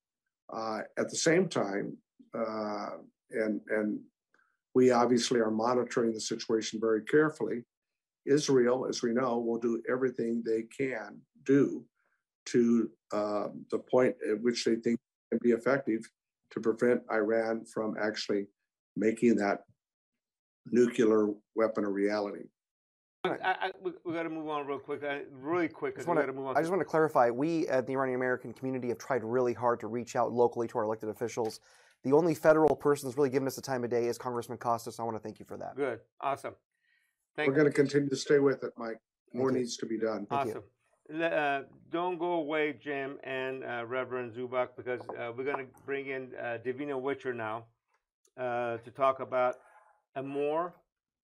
Uh, 0.51 0.79
at 0.97 1.09
the 1.09 1.15
same 1.17 1.49
time, 1.49 1.97
uh, 2.33 2.91
and 3.31 3.59
and 3.67 3.99
we 4.73 4.91
obviously 4.91 5.41
are 5.41 5.51
monitoring 5.51 6.13
the 6.13 6.21
situation 6.21 6.79
very 6.79 7.03
carefully. 7.03 7.63
Israel, 8.25 8.85
as 8.87 9.01
we 9.01 9.13
know, 9.13 9.39
will 9.39 9.59
do 9.59 9.81
everything 9.89 10.43
they 10.45 10.63
can 10.63 11.19
do 11.45 11.83
to 12.45 12.89
uh, 13.13 13.47
the 13.69 13.79
point 13.79 14.15
at 14.29 14.41
which 14.41 14.65
they 14.65 14.75
think 14.75 14.99
can 15.31 15.39
be 15.41 15.51
effective 15.51 16.01
to 16.51 16.59
prevent 16.59 17.01
Iran 17.11 17.65
from 17.65 17.95
actually 18.01 18.47
making 18.95 19.35
that 19.37 19.61
nuclear 20.65 21.29
weapon 21.55 21.83
a 21.85 21.89
reality. 21.89 22.45
I, 23.23 23.37
I, 23.43 23.71
we, 23.79 23.91
we 24.03 24.13
got 24.13 24.23
to 24.23 24.29
move 24.29 24.49
on 24.49 24.65
real 24.65 24.79
quick, 24.79 25.03
uh, 25.03 25.19
really 25.31 25.67
quick. 25.67 25.93
I 25.95 25.97
just, 25.97 26.07
wanna, 26.07 26.21
I 26.55 26.61
just 26.61 26.71
want 26.71 26.81
to 26.81 26.85
clarify. 26.85 27.29
We 27.29 27.67
at 27.67 27.85
the 27.85 27.93
Iranian 27.93 28.15
American 28.15 28.51
community 28.51 28.87
have 28.87 28.97
tried 28.97 29.23
really 29.23 29.53
hard 29.53 29.79
to 29.81 29.87
reach 29.87 30.15
out 30.15 30.31
locally 30.31 30.67
to 30.69 30.79
our 30.79 30.85
elected 30.85 31.09
officials. 31.09 31.59
The 32.03 32.13
only 32.13 32.33
federal 32.33 32.75
person 32.75 33.07
that's 33.07 33.17
really 33.17 33.29
given 33.29 33.47
us 33.47 33.55
the 33.55 33.61
time 33.61 33.83
of 33.83 33.91
day 33.91 34.07
is 34.07 34.17
Congressman 34.17 34.57
Costas. 34.57 34.99
I 34.99 35.03
want 35.03 35.17
to 35.17 35.19
thank 35.19 35.39
you 35.39 35.45
for 35.45 35.55
that. 35.57 35.75
Good, 35.75 35.99
awesome. 36.19 36.55
Thank 37.35 37.47
We're 37.47 37.55
going 37.55 37.67
to 37.67 37.73
continue 37.73 38.09
to 38.09 38.15
stay 38.15 38.39
with 38.39 38.63
it, 38.63 38.73
Mike. 38.77 38.99
More 39.33 39.51
needs 39.51 39.77
to 39.77 39.85
be 39.85 39.97
done. 39.97 40.25
Thank 40.29 40.49
awesome. 40.49 40.63
uh, 41.23 41.61
don't 41.89 42.17
go 42.17 42.33
away, 42.33 42.73
Jim 42.73 43.17
and 43.23 43.63
uh, 43.63 43.85
Reverend 43.87 44.33
Zubak, 44.33 44.69
because 44.75 45.01
uh, 45.17 45.31
we're 45.35 45.45
going 45.45 45.65
to 45.65 45.71
bring 45.85 46.07
in 46.07 46.31
uh, 46.37 46.57
Davina 46.65 46.99
Witcher 46.99 47.33
now 47.33 47.63
uh, 48.37 48.77
to 48.77 48.91
talk 48.91 49.21
about 49.21 49.55
Amor, 50.17 50.73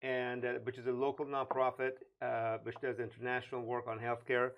and 0.02 0.46
uh, 0.46 0.54
which 0.64 0.78
is 0.78 0.88
a 0.88 0.92
local 0.92 1.26
nonprofit 1.26 1.94
which 2.64 2.76
does 2.82 3.00
international 3.00 3.62
work 3.62 3.88
on 3.88 4.00
healthcare, 4.00 4.52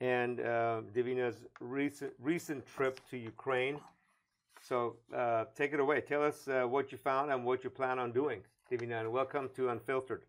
and 0.00 0.38
Davina's 0.38 1.44
recent 1.60 2.12
recent 2.20 2.64
trip 2.66 3.00
to 3.10 3.16
Ukraine. 3.16 3.80
So 4.60 4.96
take 5.56 5.72
it 5.72 5.80
away. 5.80 6.00
Tell 6.00 6.22
us 6.22 6.46
what 6.46 6.92
you 6.92 6.98
found 6.98 7.32
and 7.32 7.44
what 7.44 7.64
you 7.64 7.70
plan 7.70 7.98
on 7.98 8.12
doing, 8.12 8.42
Davina, 8.70 9.00
and 9.00 9.10
welcome 9.10 9.50
to 9.56 9.70
Unfiltered. 9.70 10.22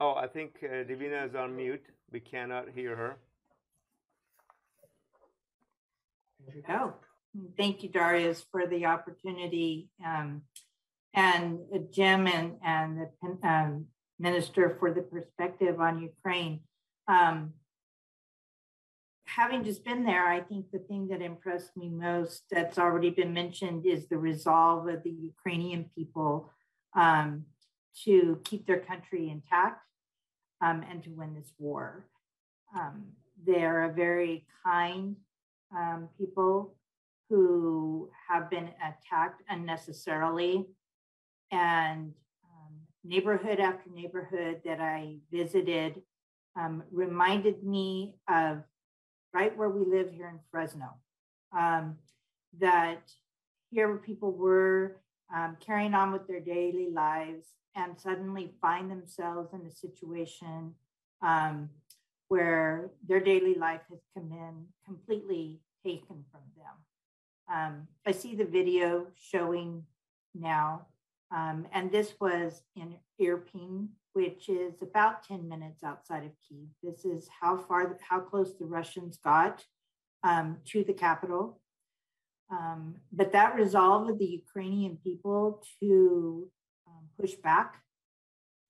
Oh, 0.00 0.14
I 0.14 0.26
think 0.26 0.56
uh, 0.62 0.84
Divina 0.84 1.24
is 1.24 1.34
on 1.34 1.56
mute. 1.56 1.84
We 2.12 2.20
cannot 2.20 2.66
hear 2.74 2.96
her. 2.96 3.16
Oh, 6.68 6.94
thank 7.56 7.82
you, 7.82 7.88
Darius, 7.88 8.44
for 8.50 8.66
the 8.66 8.86
opportunity, 8.86 9.88
um, 10.04 10.42
and 11.12 11.58
uh, 11.74 11.78
Jim 11.90 12.26
and 12.26 12.54
and 12.64 12.98
the 12.98 13.48
um, 13.48 13.86
minister 14.18 14.76
for 14.78 14.92
the 14.92 15.02
perspective 15.02 15.80
on 15.80 16.00
Ukraine. 16.00 16.60
Um, 17.08 17.54
having 19.26 19.64
just 19.64 19.84
been 19.84 20.04
there, 20.04 20.26
I 20.26 20.40
think 20.40 20.70
the 20.70 20.78
thing 20.78 21.08
that 21.08 21.20
impressed 21.20 21.76
me 21.76 21.88
most, 21.88 22.44
that's 22.50 22.78
already 22.78 23.10
been 23.10 23.34
mentioned, 23.34 23.86
is 23.86 24.08
the 24.08 24.18
resolve 24.18 24.88
of 24.88 25.02
the 25.02 25.10
Ukrainian 25.10 25.90
people 25.96 26.52
um, 26.94 27.44
to 28.04 28.40
keep 28.44 28.66
their 28.66 28.80
country 28.80 29.30
intact 29.30 29.82
um, 30.60 30.84
and 30.90 31.02
to 31.04 31.10
win 31.10 31.34
this 31.34 31.52
war. 31.58 32.06
Um, 32.76 33.04
they're 33.46 33.84
a 33.84 33.92
very 33.92 34.46
kind 34.64 35.16
um, 35.74 36.08
people 36.18 36.74
who 37.28 38.10
have 38.28 38.50
been 38.50 38.70
attacked 38.80 39.42
unnecessarily. 39.48 40.66
And 41.50 42.12
um, 42.44 42.74
neighborhood 43.04 43.60
after 43.60 43.90
neighborhood 43.90 44.60
that 44.64 44.80
I 44.80 45.16
visited 45.32 46.02
um, 46.58 46.82
reminded 46.90 47.62
me 47.64 48.14
of 48.28 48.62
right 49.32 49.56
where 49.56 49.68
we 49.68 49.84
live 49.84 50.10
here 50.10 50.28
in 50.28 50.40
Fresno. 50.50 50.94
Um, 51.56 51.96
that 52.58 53.10
here 53.70 53.96
people 53.98 54.32
were 54.32 54.96
carrying 55.60 55.92
on 55.92 56.12
with 56.12 56.26
their 56.26 56.40
daily 56.40 56.88
lives 56.90 57.46
and 57.76 57.98
suddenly 57.98 58.54
find 58.60 58.90
themselves 58.90 59.52
in 59.52 59.60
a 59.66 59.70
situation 59.70 60.72
um, 61.22 61.68
where 62.28 62.90
their 63.06 63.20
daily 63.20 63.54
life 63.54 63.82
has 63.90 64.00
come 64.14 64.32
in 64.32 64.64
completely 64.84 65.60
taken 65.84 66.24
from 66.32 66.40
them. 66.56 66.74
Um, 67.54 67.88
I 68.06 68.10
see 68.10 68.34
the 68.34 68.44
video 68.44 69.06
showing 69.14 69.84
now, 70.34 70.86
um, 71.30 71.66
and 71.72 71.92
this 71.92 72.14
was 72.20 72.62
in 72.74 72.96
Irpin, 73.20 73.88
which 74.14 74.48
is 74.48 74.82
about 74.82 75.22
10 75.22 75.48
minutes 75.48 75.84
outside 75.84 76.24
of 76.24 76.32
Kiev. 76.48 76.66
This 76.82 77.04
is 77.04 77.28
how 77.40 77.58
far, 77.58 77.96
how 78.08 78.20
close 78.20 78.56
the 78.58 78.64
Russians 78.64 79.18
got 79.22 79.64
um, 80.24 80.56
to 80.66 80.82
the 80.82 80.94
capital. 80.94 81.60
Um, 82.50 82.96
but 83.12 83.32
that 83.32 83.54
resolve 83.54 84.08
of 84.08 84.18
the 84.18 84.24
Ukrainian 84.26 84.98
people 85.02 85.62
to 85.80 86.50
push 87.18 87.34
back 87.34 87.82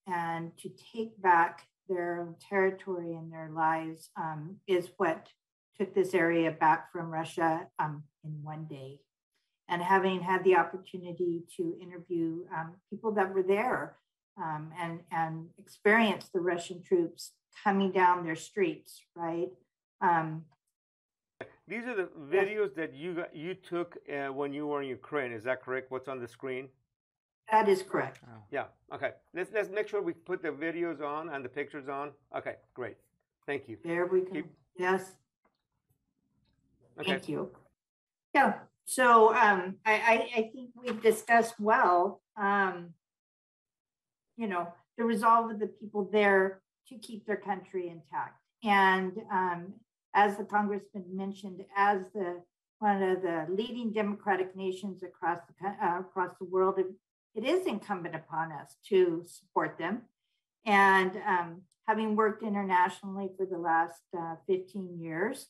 and 0.06 0.56
to 0.58 0.70
take 0.92 1.20
back 1.20 1.66
their 1.88 2.28
territory 2.48 3.14
and 3.14 3.32
their 3.32 3.50
lives 3.52 4.10
um, 4.16 4.56
is 4.66 4.90
what 4.96 5.28
took 5.78 5.94
this 5.94 6.14
area 6.14 6.50
back 6.50 6.90
from 6.92 7.10
Russia 7.10 7.66
um, 7.78 8.02
in 8.24 8.32
one 8.42 8.66
day. 8.68 9.00
And 9.68 9.82
having 9.82 10.20
had 10.20 10.44
the 10.44 10.56
opportunity 10.56 11.42
to 11.56 11.76
interview 11.80 12.44
um, 12.56 12.74
people 12.88 13.12
that 13.12 13.32
were 13.34 13.42
there 13.42 13.96
um, 14.40 14.70
and, 14.80 15.00
and 15.10 15.46
experience 15.58 16.28
the 16.32 16.40
Russian 16.40 16.82
troops 16.82 17.32
coming 17.64 17.90
down 17.90 18.24
their 18.24 18.36
streets, 18.36 19.02
right? 19.14 19.48
Um, 20.00 20.44
These 21.66 21.84
are 21.84 21.96
the 21.96 22.08
videos 22.32 22.74
that 22.76 22.94
you 22.94 23.14
got, 23.14 23.34
you 23.34 23.54
took 23.54 23.96
uh, 24.08 24.32
when 24.32 24.52
you 24.52 24.66
were 24.68 24.82
in 24.82 24.88
Ukraine. 24.88 25.32
Is 25.32 25.44
that 25.44 25.62
correct? 25.62 25.90
What's 25.90 26.08
on 26.08 26.20
the 26.20 26.28
screen? 26.28 26.68
That 27.50 27.68
is 27.68 27.82
correct. 27.82 28.20
Oh. 28.26 28.42
Yeah. 28.50 28.64
Okay. 28.92 29.12
Let's 29.34 29.52
let's 29.52 29.70
make 29.70 29.88
sure 29.88 30.02
we 30.02 30.12
put 30.12 30.42
the 30.42 30.48
videos 30.48 31.00
on 31.00 31.28
and 31.28 31.44
the 31.44 31.48
pictures 31.48 31.88
on. 31.88 32.10
Okay. 32.36 32.56
Great. 32.74 32.96
Thank 33.46 33.68
you. 33.68 33.78
There 33.84 34.06
we 34.06 34.20
go. 34.20 34.32
Keep... 34.32 34.46
Yes. 34.76 35.12
Okay. 36.98 37.12
Thank 37.12 37.28
you. 37.28 37.50
Yeah. 38.34 38.54
So 38.84 39.34
um, 39.34 39.76
I, 39.84 39.94
I, 39.94 40.28
I 40.36 40.50
think 40.52 40.70
we've 40.80 41.02
discussed 41.02 41.54
well, 41.58 42.22
um, 42.36 42.90
you 44.36 44.46
know, 44.46 44.72
the 44.96 45.04
resolve 45.04 45.50
of 45.50 45.58
the 45.58 45.66
people 45.66 46.08
there 46.12 46.62
to 46.88 46.98
keep 46.98 47.26
their 47.26 47.36
country 47.36 47.88
intact. 47.88 48.40
And 48.62 49.12
um, 49.30 49.74
as 50.14 50.36
the 50.36 50.44
congressman 50.44 51.04
mentioned, 51.12 51.64
as 51.76 52.00
the 52.14 52.42
one 52.78 53.02
of 53.02 53.22
the 53.22 53.46
leading 53.48 53.92
democratic 53.92 54.54
nations 54.54 55.02
across 55.02 55.40
the 55.48 55.68
uh, 55.68 56.00
across 56.00 56.30
the 56.38 56.44
world, 56.44 56.78
it 57.36 57.44
is 57.44 57.66
incumbent 57.66 58.14
upon 58.14 58.50
us 58.50 58.76
to 58.88 59.22
support 59.26 59.78
them. 59.78 60.02
And 60.64 61.12
um, 61.26 61.62
having 61.86 62.16
worked 62.16 62.42
internationally 62.42 63.28
for 63.36 63.46
the 63.46 63.58
last 63.58 64.02
uh, 64.18 64.36
15 64.46 64.98
years, 64.98 65.46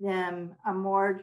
the 0.00 0.50
Amor 0.66 1.22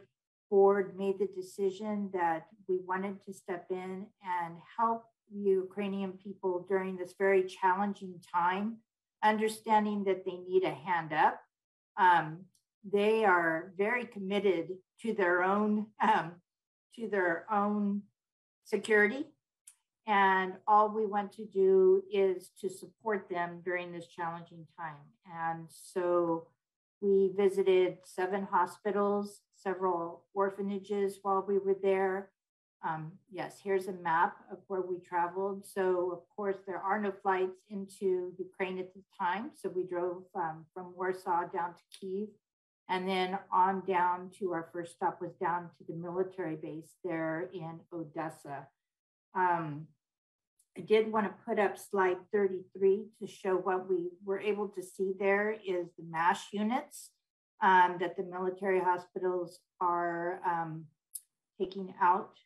board 0.51 0.97
made 0.97 1.19
the 1.19 1.29
decision 1.33 2.09
that 2.13 2.47
we 2.67 2.77
wanted 2.85 3.23
to 3.23 3.33
step 3.33 3.65
in 3.71 4.05
and 4.23 4.55
help 4.77 5.05
Ukrainian 5.33 6.11
people 6.11 6.65
during 6.67 6.97
this 6.97 7.13
very 7.17 7.43
challenging 7.43 8.19
time, 8.35 8.77
understanding 9.23 10.03
that 10.03 10.25
they 10.25 10.37
need 10.37 10.63
a 10.63 10.73
hand 10.73 11.13
up. 11.13 11.39
Um, 11.97 12.45
they 12.83 13.23
are 13.23 13.73
very 13.77 14.05
committed 14.05 14.73
to 15.01 15.13
their 15.13 15.43
own 15.43 15.87
um, 16.01 16.33
to 16.95 17.07
their 17.07 17.45
own 17.51 18.03
security 18.65 19.25
and 20.05 20.53
all 20.67 20.89
we 20.89 21.05
want 21.05 21.31
to 21.33 21.45
do 21.45 22.03
is 22.11 22.49
to 22.59 22.69
support 22.69 23.27
them 23.29 23.61
during 23.63 23.91
this 23.91 24.07
challenging 24.07 24.65
time. 24.77 24.97
And 25.33 25.67
so 25.69 26.47
we 27.01 27.31
visited 27.37 27.97
seven 28.03 28.47
hospitals, 28.49 29.41
several 29.55 30.23
orphanages 30.33 31.19
while 31.21 31.45
we 31.47 31.57
were 31.57 31.77
there. 31.81 32.29
Um, 32.85 33.13
yes, 33.31 33.59
here's 33.63 33.87
a 33.87 33.93
map 33.93 34.35
of 34.51 34.57
where 34.67 34.81
we 34.81 34.99
traveled. 34.99 35.65
So, 35.65 36.11
of 36.11 36.19
course, 36.35 36.57
there 36.67 36.79
are 36.79 36.99
no 36.99 37.13
flights 37.13 37.61
into 37.69 38.33
Ukraine 38.37 38.77
at 38.77 38.93
the 38.93 39.01
time. 39.17 39.51
So, 39.55 39.69
we 39.69 39.83
drove 39.83 40.23
um, 40.35 40.65
from 40.73 40.93
Warsaw 40.93 41.45
down 41.45 41.75
to 41.75 41.97
Kiev 41.97 42.27
and 42.89 43.07
then 43.07 43.39
on 43.51 43.81
down 43.87 44.29
to 44.39 44.51
our 44.51 44.67
first 44.73 44.93
stop 44.93 45.21
was 45.21 45.33
down 45.35 45.69
to 45.77 45.83
the 45.87 45.95
military 45.95 46.55
base 46.55 46.91
there 47.03 47.49
in 47.53 47.79
Odessa. 47.93 48.67
Um, 49.35 49.87
I 50.77 50.81
did 50.81 51.11
want 51.11 51.27
to 51.27 51.33
put 51.45 51.59
up 51.59 51.77
slide 51.77 52.17
33 52.31 53.05
to 53.19 53.27
show 53.27 53.55
what 53.55 53.89
we 53.89 54.09
were 54.25 54.39
able 54.39 54.67
to 54.69 54.81
see 54.81 55.13
there 55.19 55.51
is 55.51 55.87
the 55.97 56.03
MASH 56.09 56.47
units 56.51 57.11
um, 57.61 57.97
that 57.99 58.17
the 58.17 58.23
military 58.23 58.79
hospitals 58.79 59.59
are 59.79 60.41
um, 60.45 60.85
taking 61.59 61.93
out 62.01 62.37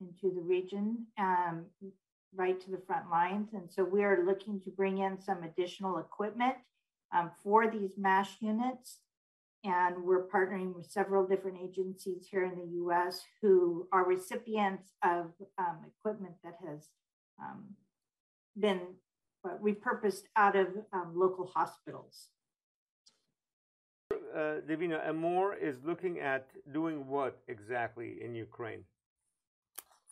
into 0.00 0.34
the 0.34 0.40
region, 0.40 1.06
um, 1.18 1.66
right 2.34 2.58
to 2.60 2.70
the 2.70 2.80
front 2.86 3.10
lines. 3.10 3.50
And 3.52 3.70
so 3.70 3.84
we 3.84 4.04
are 4.04 4.24
looking 4.24 4.60
to 4.62 4.70
bring 4.70 4.98
in 4.98 5.20
some 5.20 5.42
additional 5.42 5.98
equipment 5.98 6.54
um, 7.12 7.30
for 7.42 7.70
these 7.70 7.90
MASH 7.98 8.36
units 8.40 8.98
and 9.64 10.02
we're 10.02 10.26
partnering 10.28 10.74
with 10.74 10.90
several 10.90 11.26
different 11.26 11.58
agencies 11.62 12.26
here 12.30 12.44
in 12.44 12.56
the 12.56 12.68
US 12.84 13.22
who 13.42 13.86
are 13.92 14.04
recipients 14.06 14.92
of 15.04 15.32
um, 15.58 15.78
equipment 15.86 16.34
that 16.42 16.54
has 16.66 16.88
um, 17.40 17.64
been 18.58 18.80
uh, 19.44 19.56
repurposed 19.62 20.24
out 20.36 20.56
of 20.56 20.68
um, 20.92 21.12
local 21.14 21.50
hospitals. 21.54 22.28
Uh, 24.12 24.60
Davina, 24.68 25.06
Amor 25.08 25.54
is 25.54 25.76
looking 25.84 26.20
at 26.20 26.50
doing 26.72 27.06
what 27.06 27.38
exactly 27.48 28.18
in 28.24 28.34
Ukraine? 28.34 28.84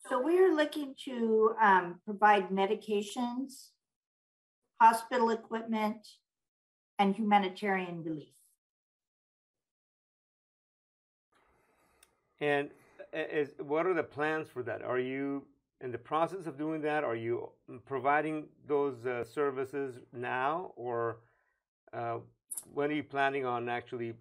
So 0.09 0.21
we 0.21 0.39
are 0.39 0.55
looking 0.55 0.95
to 1.05 1.55
um, 1.61 2.01
provide 2.05 2.49
medications, 2.51 3.69
hospital 4.81 5.31
equipment, 5.31 6.07
and 6.99 7.15
humanitarian 7.15 8.03
relief. 8.03 8.38
And 12.41 12.71
is, 13.13 13.51
what 13.59 13.87
are 13.87 13.95
the 13.95 14.03
plans 14.03 14.49
for 14.49 14.63
that? 14.63 14.83
Are 14.83 14.99
you 14.99 15.45
in 15.81 15.93
the 15.93 15.99
process 15.99 16.47
of 16.47 16.59
doing 16.59 16.81
that? 16.83 17.05
Are 17.05 17.17
you 17.17 17.51
providing 17.87 18.47
those 18.67 19.07
uh, 19.07 19.25
services 19.25 20.01
now, 20.13 20.73
or 20.77 21.19
uh, 21.93 22.19
when 22.75 22.91
are 22.91 22.95
you 22.95 23.03
planning 23.03 23.45
on 23.45 23.69
actually 23.69 24.15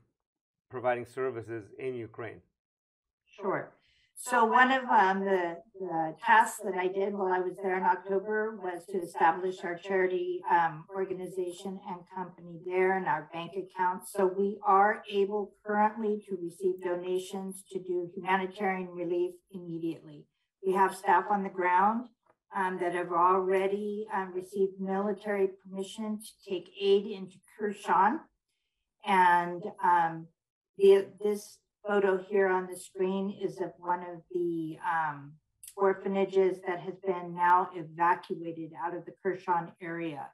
providing 0.69 1.05
services 1.05 1.65
in 1.79 1.95
Ukraine? 1.95 2.41
Sure. 3.35 3.71
So 4.19 4.45
one 4.45 4.71
of 4.71 4.83
um, 4.85 5.23
the, 5.23 5.57
the, 5.79 6.15
tasks 6.25 6.59
that 6.63 6.73
I 6.73 6.87
did 6.87 7.13
while 7.13 7.31
I 7.31 7.39
was 7.39 7.55
there 7.61 7.77
in 7.77 7.83
October 7.83 8.57
was 8.61 8.83
to 8.89 8.97
establish 8.97 9.63
our 9.63 9.75
charity 9.75 10.41
um, 10.49 10.85
organization 10.93 11.79
and 11.87 11.99
company 12.15 12.59
there 12.65 12.97
and 12.97 13.05
our 13.05 13.29
bank 13.31 13.51
accounts. 13.51 14.11
So 14.11 14.25
we 14.25 14.57
are 14.65 15.03
able 15.09 15.53
currently 15.63 16.25
to 16.27 16.35
receive 16.41 16.81
donations 16.83 17.63
to 17.71 17.79
do 17.79 18.09
humanitarian 18.15 18.89
relief 18.89 19.35
immediately. 19.51 20.25
We 20.65 20.73
have 20.73 20.95
staff 20.95 21.25
on 21.29 21.43
the 21.43 21.49
ground 21.49 22.07
um, 22.55 22.79
that 22.81 22.95
have 22.95 23.11
already 23.11 24.07
um, 24.11 24.33
received 24.33 24.79
military 24.79 25.49
permission 25.63 26.19
to 26.19 26.49
take 26.49 26.69
aid 26.81 27.05
into 27.05 27.37
Kherson. 27.57 28.21
And 29.05 29.61
um, 29.83 30.27
the, 30.79 31.05
this 31.23 31.59
photo 31.87 32.23
here 32.29 32.47
on 32.47 32.67
the 32.67 32.77
screen 32.77 33.37
is 33.41 33.59
of 33.61 33.71
one 33.77 34.01
of 34.01 34.21
the 34.31 34.77
um, 34.85 35.33
orphanages 35.75 36.59
that 36.67 36.79
has 36.79 36.95
been 37.05 37.33
now 37.35 37.69
evacuated 37.75 38.71
out 38.83 38.95
of 38.95 39.05
the 39.05 39.13
Kherson 39.23 39.71
area. 39.81 40.27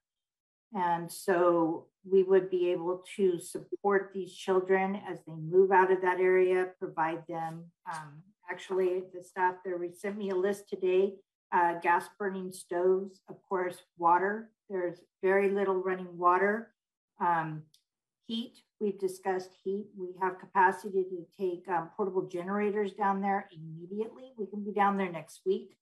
And 0.74 1.12
so 1.12 1.88
we 2.10 2.24
would 2.24 2.49
be 2.49 2.72
able 2.72 3.04
to 3.16 3.39
support 3.39 4.12
these 4.14 4.34
children 4.34 4.99
as 5.08 5.20
they 5.28 5.36
move 5.36 5.72
out 5.72 5.91
of 5.91 6.01
that 6.01 6.20
area, 6.20 6.68
provide 6.80 7.24
them. 7.30 7.66
Um, 7.93 8.24
actually, 8.49 9.04
the 9.14 9.24
staff 9.24 9.56
there 9.64 9.78
sent 9.93 10.18
me 10.18 10.32
a 10.32 10.36
list 10.36 10.70
today 10.70 11.14
uh, 11.54 11.76
gas 11.82 12.10
burning 12.18 12.51
stoves, 12.51 13.22
of 13.30 13.36
course, 13.47 13.78
water. 13.97 14.49
There's 14.70 14.97
very 15.22 15.49
little 15.49 15.76
running 15.76 16.18
water. 16.18 16.74
Um, 17.22 17.64
heat, 18.28 18.54
we've 18.84 19.00
discussed 19.00 19.52
heat. 19.64 19.88
We 19.98 20.10
have 20.22 20.40
capacity 20.40 21.06
to 21.06 21.26
take 21.40 21.68
um, 21.70 21.90
portable 21.96 22.28
generators 22.28 22.92
down 22.92 23.22
there 23.22 23.50
immediately. 23.52 24.34
We 24.38 24.46
can 24.46 24.64
be 24.64 24.74
down 24.74 24.98
there 24.98 25.12
next 25.12 25.42
week. 25.46 25.78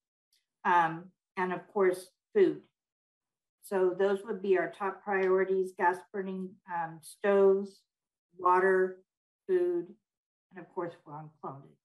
Um, 0.63 1.05
and 1.35 1.51
of 1.51 1.67
course, 1.73 2.09
food. 2.35 2.61
So 3.63 3.95
those 3.97 4.19
would 4.25 4.41
be 4.41 4.57
our 4.57 4.71
top 4.71 5.03
priorities, 5.03 5.71
gas 5.75 5.97
burning 6.13 6.51
um, 6.71 6.99
stoves, 7.01 7.81
water, 8.37 8.97
food, 9.47 9.87
and 10.51 10.63
of 10.63 10.69
course, 10.73 10.93
we're 11.05 11.15
on 11.15 11.29
clothes. 11.41 11.77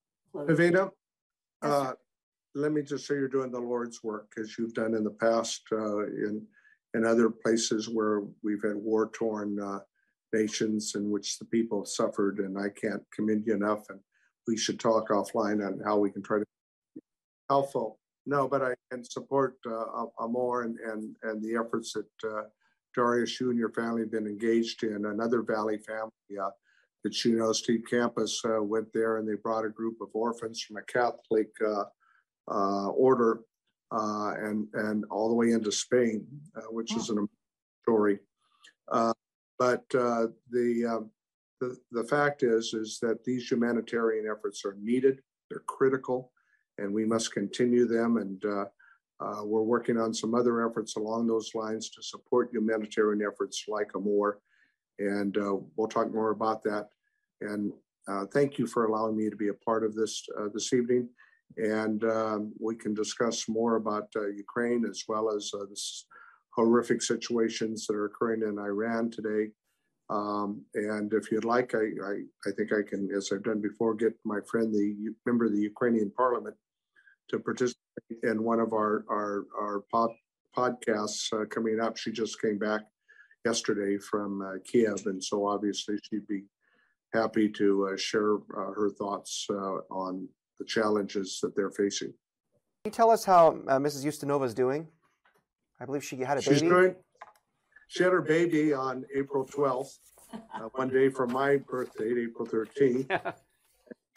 Uh, 1.63 1.93
let 2.55 2.73
me 2.73 2.83
just 2.83 3.07
say 3.07 3.15
you're 3.15 3.29
doing 3.29 3.51
the 3.51 3.59
Lord's 3.59 4.03
work 4.03 4.33
as 4.39 4.59
you've 4.59 4.75
done 4.75 4.95
in 4.95 5.05
the 5.05 5.11
past 5.11 5.63
uh, 5.73 6.07
in 6.07 6.47
in 6.95 7.05
other 7.05 7.29
places 7.29 7.89
where 7.89 8.23
we've 8.43 8.63
had 8.63 8.77
war 8.77 9.11
torn 9.13 9.61
uh, 9.61 9.81
nations 10.33 10.95
in 10.95 11.11
which 11.11 11.39
the 11.39 11.45
people 11.47 11.81
have 11.81 11.89
suffered, 11.89 12.39
and 12.39 12.59
I 12.59 12.69
can't 12.69 13.03
commend 13.15 13.45
you 13.47 13.55
enough. 13.55 13.85
And 13.89 14.01
we 14.47 14.57
should 14.57 14.81
talk 14.81 15.09
offline 15.09 15.67
on 15.67 15.81
how 15.85 15.99
we 15.99 16.11
can 16.11 16.23
try 16.23 16.39
to 16.39 16.45
be 16.95 17.01
helpful. 17.49 17.99
No, 18.27 18.49
but 18.49 18.63
I 18.63 18.75
can 18.91 19.05
support 19.05 19.55
uh, 19.67 20.07
Amor 20.19 20.63
and, 20.63 20.79
and 20.81 21.17
and 21.23 21.43
the 21.43 21.55
efforts 21.57 21.93
that 21.93 22.29
uh, 22.29 22.43
Darius, 22.95 23.41
you 23.41 23.51
and 23.51 23.59
your 23.59 23.73
family 23.73 24.01
have 24.03 24.11
been 24.11 24.27
engaged 24.27 24.83
in. 24.83 25.07
Another 25.07 25.43
Valley 25.43 25.79
family 25.79 26.11
uh, 26.43 26.51
that 27.05 27.13
Chino 27.13 27.53
Steve 27.53 27.85
Campus 27.89 28.43
uh, 28.45 28.63
went 28.63 28.93
there, 28.93 29.19
and 29.19 29.29
they 29.29 29.35
brought 29.35 29.65
a 29.65 29.71
group 29.71 29.97
of 30.01 30.09
orphans 30.13 30.61
from 30.63 30.79
a 30.79 30.83
Catholic 30.83 31.49
uh, 31.65 31.85
uh, 32.51 32.89
order 32.89 33.41
uh, 33.93 34.33
and 34.39 34.67
and 34.75 35.05
all 35.11 35.29
the 35.29 35.35
way 35.35 35.53
into 35.53 35.71
Spain, 35.71 36.27
uh, 36.57 36.63
which 36.71 36.97
is 36.97 37.11
an 37.11 37.29
story. 37.83 38.19
But 39.59 39.85
the, 39.91 40.87
um, 40.89 41.11
the 41.61 41.77
the 41.91 42.05
fact 42.05 42.43
is 42.43 42.75
is 42.75 42.99
that 43.01 43.25
these 43.25 43.51
humanitarian 43.51 44.27
efforts 44.31 44.65
are 44.65 44.77
needed. 44.81 45.21
They're 45.49 45.63
critical, 45.67 46.33
and 46.79 46.93
we 46.93 47.05
must 47.05 47.33
continue 47.33 47.87
them. 47.87 48.19
And 48.19 48.45
uh, 48.45 48.67
we're 49.43 49.63
working 49.63 49.99
on 49.99 50.13
some 50.13 50.35
other 50.35 50.69
efforts 50.69 50.97
along 50.97 51.27
those 51.27 51.55
lines 51.55 51.89
to 51.91 52.03
support 52.03 52.51
humanitarian 52.53 53.27
efforts 53.27 53.65
like 53.69 53.91
Amor, 53.95 54.41
and 54.99 55.37
uh, 55.39 55.57
we'll 55.77 55.89
talk 55.89 56.13
more 56.13 56.31
about 56.31 56.63
that. 56.65 56.89
And 57.41 57.73
uh, 58.09 58.27
thank 58.27 58.59
you 58.59 58.67
for 58.67 58.85
allowing 58.85 59.17
me 59.17 59.31
to 59.31 59.37
be 59.37 59.49
a 59.49 59.55
part 59.55 59.85
of 59.85 59.95
this 59.95 60.23
this 60.53 60.73
evening 60.73 61.09
and 61.57 62.05
um, 62.05 62.53
we 62.59 62.75
can 62.75 62.95
discuss 62.95 63.49
more 63.49 63.77
about 63.77 64.09
uh, 64.17 64.27
Ukraine 64.27 64.85
as 64.85 65.05
well 65.09 65.35
as 65.35 65.51
uh, 65.55 65.65
this 65.69 66.07
horrific 66.57 67.03
situations 67.03 67.87
that 67.87 67.95
are 67.95 68.07
occurring 68.07 68.43
in 68.43 68.59
Iran 68.59 69.11
today. 69.11 69.53
Um, 70.09 70.63
and 70.75 71.13
if 71.13 71.31
you'd 71.31 71.45
like, 71.45 71.75
I, 71.75 71.79
I, 71.79 72.15
I, 72.47 72.53
think 72.57 72.73
I 72.73 72.89
can, 72.89 73.09
as 73.15 73.31
I've 73.33 73.43
done 73.43 73.61
before, 73.61 73.95
get 73.95 74.15
my 74.25 74.39
friend, 74.49 74.73
the 74.73 75.15
member 75.27 75.47
of 75.47 75.53
the 75.53 75.61
Ukrainian 75.61 76.11
parliament, 76.17 76.57
to 77.29 77.41
participate 77.41 77.77
in 78.23 78.43
one 78.43 78.61
of 78.61 78.73
our, 78.73 79.05
our, 79.11 79.45
our 79.61 79.85
pod, 79.91 80.11
podcasts 80.57 81.33
uh, 81.33 81.45
coming 81.47 81.81
up. 81.81 81.97
She 81.97 82.13
just 82.13 82.41
came 82.41 82.57
back 82.57 82.83
yesterday 83.45 83.99
from 83.99 84.43
uh, 84.43 84.59
Kiev, 84.65 85.07
and 85.07 85.23
so 85.23 85.47
obviously 85.47 85.97
she'd 86.05 86.27
be 86.29 86.45
happy 87.13 87.49
to 87.51 87.91
uh, 87.93 87.97
share 87.97 88.37
uh, 88.37 88.73
her 88.77 88.91
thoughts 88.91 89.47
on 89.91 90.29
the 90.59 90.65
challenges 90.65 91.41
that 91.43 91.55
they're 91.57 91.71
facing. 91.71 92.09
Can 92.09 92.87
you 92.87 92.91
tell 92.93 93.11
us 93.11 93.25
how 93.25 93.59
uh, 93.67 93.79
Mrs. 93.79 94.05
Ustinova 94.05 94.45
is 94.45 94.55
doing? 94.55 94.87
I 95.81 95.85
believe 95.85 96.05
she 96.05 96.17
had 96.17 96.39
a 96.39 96.41
baby. 96.41 96.55
She's 96.55 96.63
doing. 96.63 96.95
She 97.89 98.03
had 98.03 98.13
her 98.13 98.23
baby 98.23 98.73
on 98.73 99.05
April 99.15 99.47
12th, 99.47 99.99
uh, 100.33 100.69
one 100.75 100.89
day 100.89 101.09
from 101.09 101.33
my 101.33 101.57
birthday, 101.57 102.23
April 102.23 102.47
13th. 102.47 103.35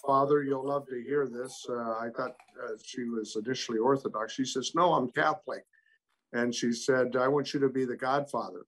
Father, 0.06 0.44
you'll 0.44 0.68
love 0.68 0.88
to 0.88 1.04
hear 1.04 1.28
this. 1.28 1.66
Uh, 1.70 1.92
I 2.00 2.10
thought 2.16 2.36
uh, 2.64 2.72
she 2.84 3.04
was 3.04 3.36
initially 3.36 3.78
Orthodox. 3.78 4.34
She 4.34 4.46
says, 4.46 4.72
No, 4.74 4.94
I'm 4.94 5.10
Catholic. 5.10 5.64
And 6.34 6.54
she 6.54 6.72
said, 6.72 7.16
I 7.16 7.28
want 7.28 7.54
you 7.54 7.60
to 7.60 7.70
be 7.70 7.86
the 7.86 7.98
godfather. 7.98 8.66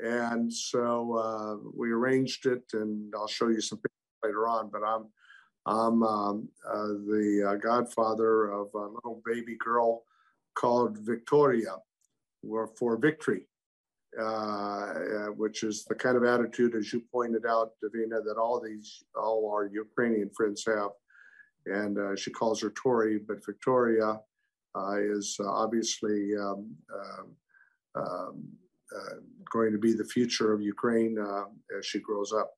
And 0.00 0.52
so 0.52 1.16
uh, 1.16 1.70
we 1.74 1.92
arranged 1.92 2.46
it, 2.46 2.64
and 2.72 3.12
I'll 3.16 3.28
show 3.28 3.48
you 3.48 3.60
some 3.60 3.78
pictures 3.78 4.24
later 4.24 4.48
on. 4.48 4.68
But 4.70 4.82
I'm 4.82 5.06
I'm 5.66 6.02
um, 6.02 6.48
uh, 6.68 6.88
the 7.08 7.52
uh, 7.52 7.54
godfather 7.56 8.50
of 8.50 8.68
a 8.74 8.86
little 8.86 9.22
baby 9.24 9.56
girl 9.56 10.02
called 10.54 10.98
Victoria, 10.98 11.76
or 11.76 11.82
for 12.78 12.96
victory, 12.96 13.46
uh, 14.20 14.24
uh, 14.24 15.26
which 15.36 15.62
is 15.62 15.84
the 15.84 15.94
kind 15.94 16.16
of 16.16 16.24
attitude, 16.24 16.74
as 16.74 16.92
you 16.92 17.02
pointed 17.12 17.46
out, 17.46 17.72
Davina, 17.82 18.22
that 18.24 18.36
all 18.38 18.60
these, 18.60 19.04
all 19.16 19.50
our 19.52 19.66
Ukrainian 19.66 20.30
friends 20.30 20.64
have. 20.66 20.90
And 21.66 21.98
uh, 21.98 22.16
she 22.16 22.30
calls 22.30 22.60
her 22.60 22.70
Tori, 22.70 23.18
but 23.18 23.44
Victoria 23.44 24.20
uh, 24.76 24.96
is 24.98 25.36
obviously 25.44 26.36
um, 26.36 26.74
um, 26.94 27.36
um 27.96 28.52
going 29.50 29.72
to 29.72 29.78
be 29.78 29.92
the 29.92 30.04
future 30.04 30.52
of 30.52 30.60
Ukraine 30.60 31.16
as 31.76 31.86
she 31.86 32.00
grows 32.00 32.32
up. 32.32 32.50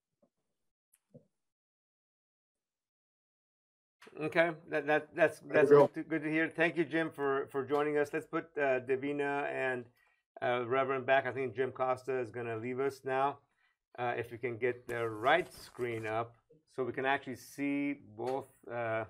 Okay, 4.19 4.51
that, 4.71 4.87
that 4.87 5.15
that's 5.15 5.41
that's 5.41 5.69
good 5.69 5.93
to, 5.93 6.03
good 6.03 6.23
to, 6.23 6.31
hear. 6.31 6.49
Thank 6.49 6.79
you, 6.79 6.85
Jim, 6.85 7.11
for 7.11 7.49
for 7.53 7.65
joining 7.65 7.99
us. 7.99 8.09
Let's 8.15 8.25
put 8.25 8.49
uh, 8.57 8.81
Davina 8.81 9.45
and 9.53 9.85
uh, 10.41 10.65
Reverend 10.67 11.05
back. 11.05 11.27
I 11.27 11.33
think 11.33 11.55
Jim 11.55 11.71
Costa 11.71 12.19
is 12.19 12.31
going 12.31 12.47
to 12.47 12.57
leave 12.57 12.81
us 12.81 13.03
now. 13.05 13.39
Uh, 13.99 14.15
if 14.17 14.31
we 14.31 14.39
can 14.39 14.57
get 14.57 14.89
the 14.89 15.07
right 15.07 15.53
screen 15.53 16.07
up, 16.07 16.35
so 16.75 16.83
we 16.83 16.93
can 16.93 17.05
actually 17.05 17.37
see 17.37 17.99
both 18.17 18.47
uh, 18.73 19.05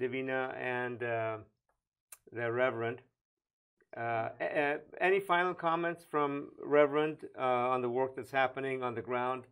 Davina 0.00 0.56
and 0.56 1.02
uh, 1.02 1.36
the 2.32 2.50
Reverend. 2.50 3.02
Uh, 3.94 4.30
any 4.98 5.20
final 5.20 5.52
comments 5.52 6.06
from 6.10 6.48
Reverend 6.64 7.18
uh, 7.38 7.42
on 7.42 7.82
the 7.82 7.90
work 7.90 8.16
that's 8.16 8.30
happening 8.30 8.82
on 8.82 8.94
the 8.94 9.02
ground? 9.02 9.44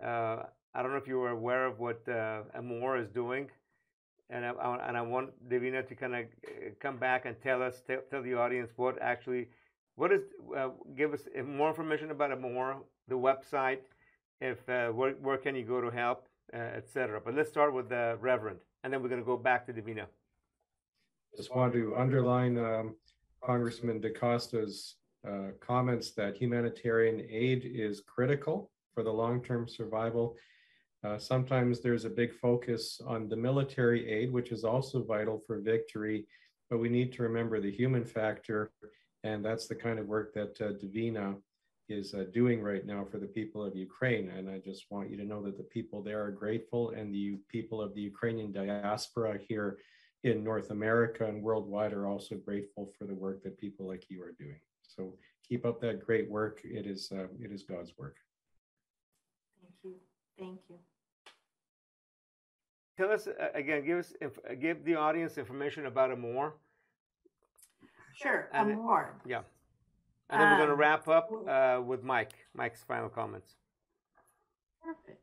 I 0.00 0.82
don't 0.82 0.90
know 0.90 0.98
if 0.98 1.08
you 1.08 1.18
were 1.18 1.30
aware 1.30 1.64
of 1.66 1.78
what 1.78 2.06
Amor 2.54 2.98
is 2.98 3.08
doing 3.08 3.48
and 4.30 4.44
I, 4.44 4.50
I, 4.50 4.88
and 4.88 4.96
I 4.96 5.02
want 5.02 5.30
Davina 5.48 5.86
to 5.88 5.94
kind 5.94 6.14
of 6.14 6.24
uh, 6.24 6.70
come 6.80 6.96
back 6.96 7.24
and 7.24 7.36
tell 7.42 7.62
us, 7.62 7.82
tell, 7.86 8.00
tell 8.10 8.22
the 8.22 8.34
audience 8.34 8.70
what 8.76 9.00
actually, 9.00 9.48
what 9.96 10.12
is, 10.12 10.22
uh, 10.56 10.68
give 10.96 11.12
us 11.12 11.22
more 11.46 11.68
information 11.68 12.10
about 12.10 12.30
it 12.30 12.40
more, 12.40 12.78
the 13.08 13.14
website, 13.14 13.80
if 14.40 14.68
uh, 14.68 14.88
where, 14.88 15.12
where 15.12 15.38
can 15.38 15.54
you 15.56 15.64
go 15.64 15.80
to 15.80 15.90
help, 15.90 16.26
uh, 16.52 16.56
etc. 16.56 17.20
But 17.24 17.34
let's 17.34 17.48
start 17.48 17.72
with 17.72 17.88
the 17.88 18.18
Reverend, 18.20 18.58
and 18.84 18.92
then 18.92 19.02
we're 19.02 19.08
going 19.08 19.20
to 19.20 19.26
go 19.26 19.36
back 19.36 19.66
to 19.66 19.72
Davina. 19.72 20.06
Just 21.36 21.54
want 21.54 21.72
to 21.72 21.94
underline 21.96 22.58
um, 22.58 22.96
Congressman 23.42 24.00
DaCosta's 24.00 24.96
uh, 25.26 25.48
comments 25.60 26.12
that 26.12 26.36
humanitarian 26.36 27.26
aid 27.30 27.62
is 27.64 28.00
critical 28.00 28.70
for 28.94 29.02
the 29.02 29.12
long-term 29.12 29.68
survival 29.68 30.36
uh, 31.04 31.18
sometimes 31.18 31.80
there's 31.80 32.04
a 32.04 32.10
big 32.10 32.34
focus 32.34 33.00
on 33.06 33.28
the 33.28 33.36
military 33.36 34.10
aid, 34.10 34.32
which 34.32 34.50
is 34.50 34.64
also 34.64 35.02
vital 35.02 35.40
for 35.46 35.60
victory, 35.60 36.26
but 36.70 36.78
we 36.78 36.88
need 36.88 37.12
to 37.12 37.22
remember 37.22 37.60
the 37.60 37.70
human 37.70 38.04
factor, 38.04 38.72
and 39.22 39.44
that's 39.44 39.68
the 39.68 39.74
kind 39.74 39.98
of 39.98 40.06
work 40.06 40.34
that 40.34 40.60
uh, 40.60 40.72
Davina 40.72 41.36
is 41.88 42.14
uh, 42.14 42.24
doing 42.34 42.60
right 42.60 42.84
now 42.84 43.04
for 43.10 43.18
the 43.18 43.26
people 43.26 43.64
of 43.64 43.74
Ukraine. 43.74 44.28
And 44.30 44.50
I 44.50 44.58
just 44.58 44.86
want 44.90 45.10
you 45.10 45.16
to 45.16 45.24
know 45.24 45.42
that 45.42 45.56
the 45.56 45.62
people 45.62 46.02
there 46.02 46.22
are 46.22 46.30
grateful, 46.30 46.90
and 46.90 47.14
the 47.14 47.38
people 47.48 47.80
of 47.80 47.94
the 47.94 48.02
Ukrainian 48.02 48.52
diaspora 48.52 49.38
here 49.48 49.78
in 50.24 50.42
North 50.42 50.70
America 50.70 51.24
and 51.26 51.42
worldwide 51.42 51.92
are 51.92 52.08
also 52.08 52.34
grateful 52.34 52.92
for 52.98 53.04
the 53.04 53.14
work 53.14 53.42
that 53.44 53.56
people 53.56 53.86
like 53.86 54.10
you 54.10 54.20
are 54.22 54.32
doing. 54.32 54.60
So 54.82 55.14
keep 55.48 55.64
up 55.64 55.80
that 55.80 56.04
great 56.04 56.28
work. 56.28 56.60
It 56.64 56.86
is 56.86 57.10
uh, 57.12 57.28
it 57.40 57.52
is 57.52 57.62
God's 57.62 57.92
work. 57.96 58.16
Thank 59.62 59.74
you. 59.84 59.94
Thank 60.38 60.60
you. 60.68 60.76
Tell 62.96 63.10
us 63.12 63.26
uh, 63.28 63.48
again. 63.54 63.84
Give 63.84 63.98
us 63.98 64.12
give 64.60 64.84
the 64.84 64.96
audience 64.96 65.38
information 65.38 65.86
about 65.86 66.10
Amor. 66.10 66.54
Sure, 68.14 68.48
and 68.52 68.72
Amor. 68.72 69.14
yeah. 69.26 69.42
And 70.30 70.40
then 70.40 70.50
we're 70.50 70.56
going 70.56 70.68
to 70.68 70.74
um, 70.74 70.80
wrap 70.80 71.08
up 71.08 71.30
uh, 71.48 71.80
with 71.80 72.02
Mike. 72.02 72.32
Mike's 72.54 72.82
final 72.82 73.08
comments. 73.08 73.54
Perfect. 74.82 75.22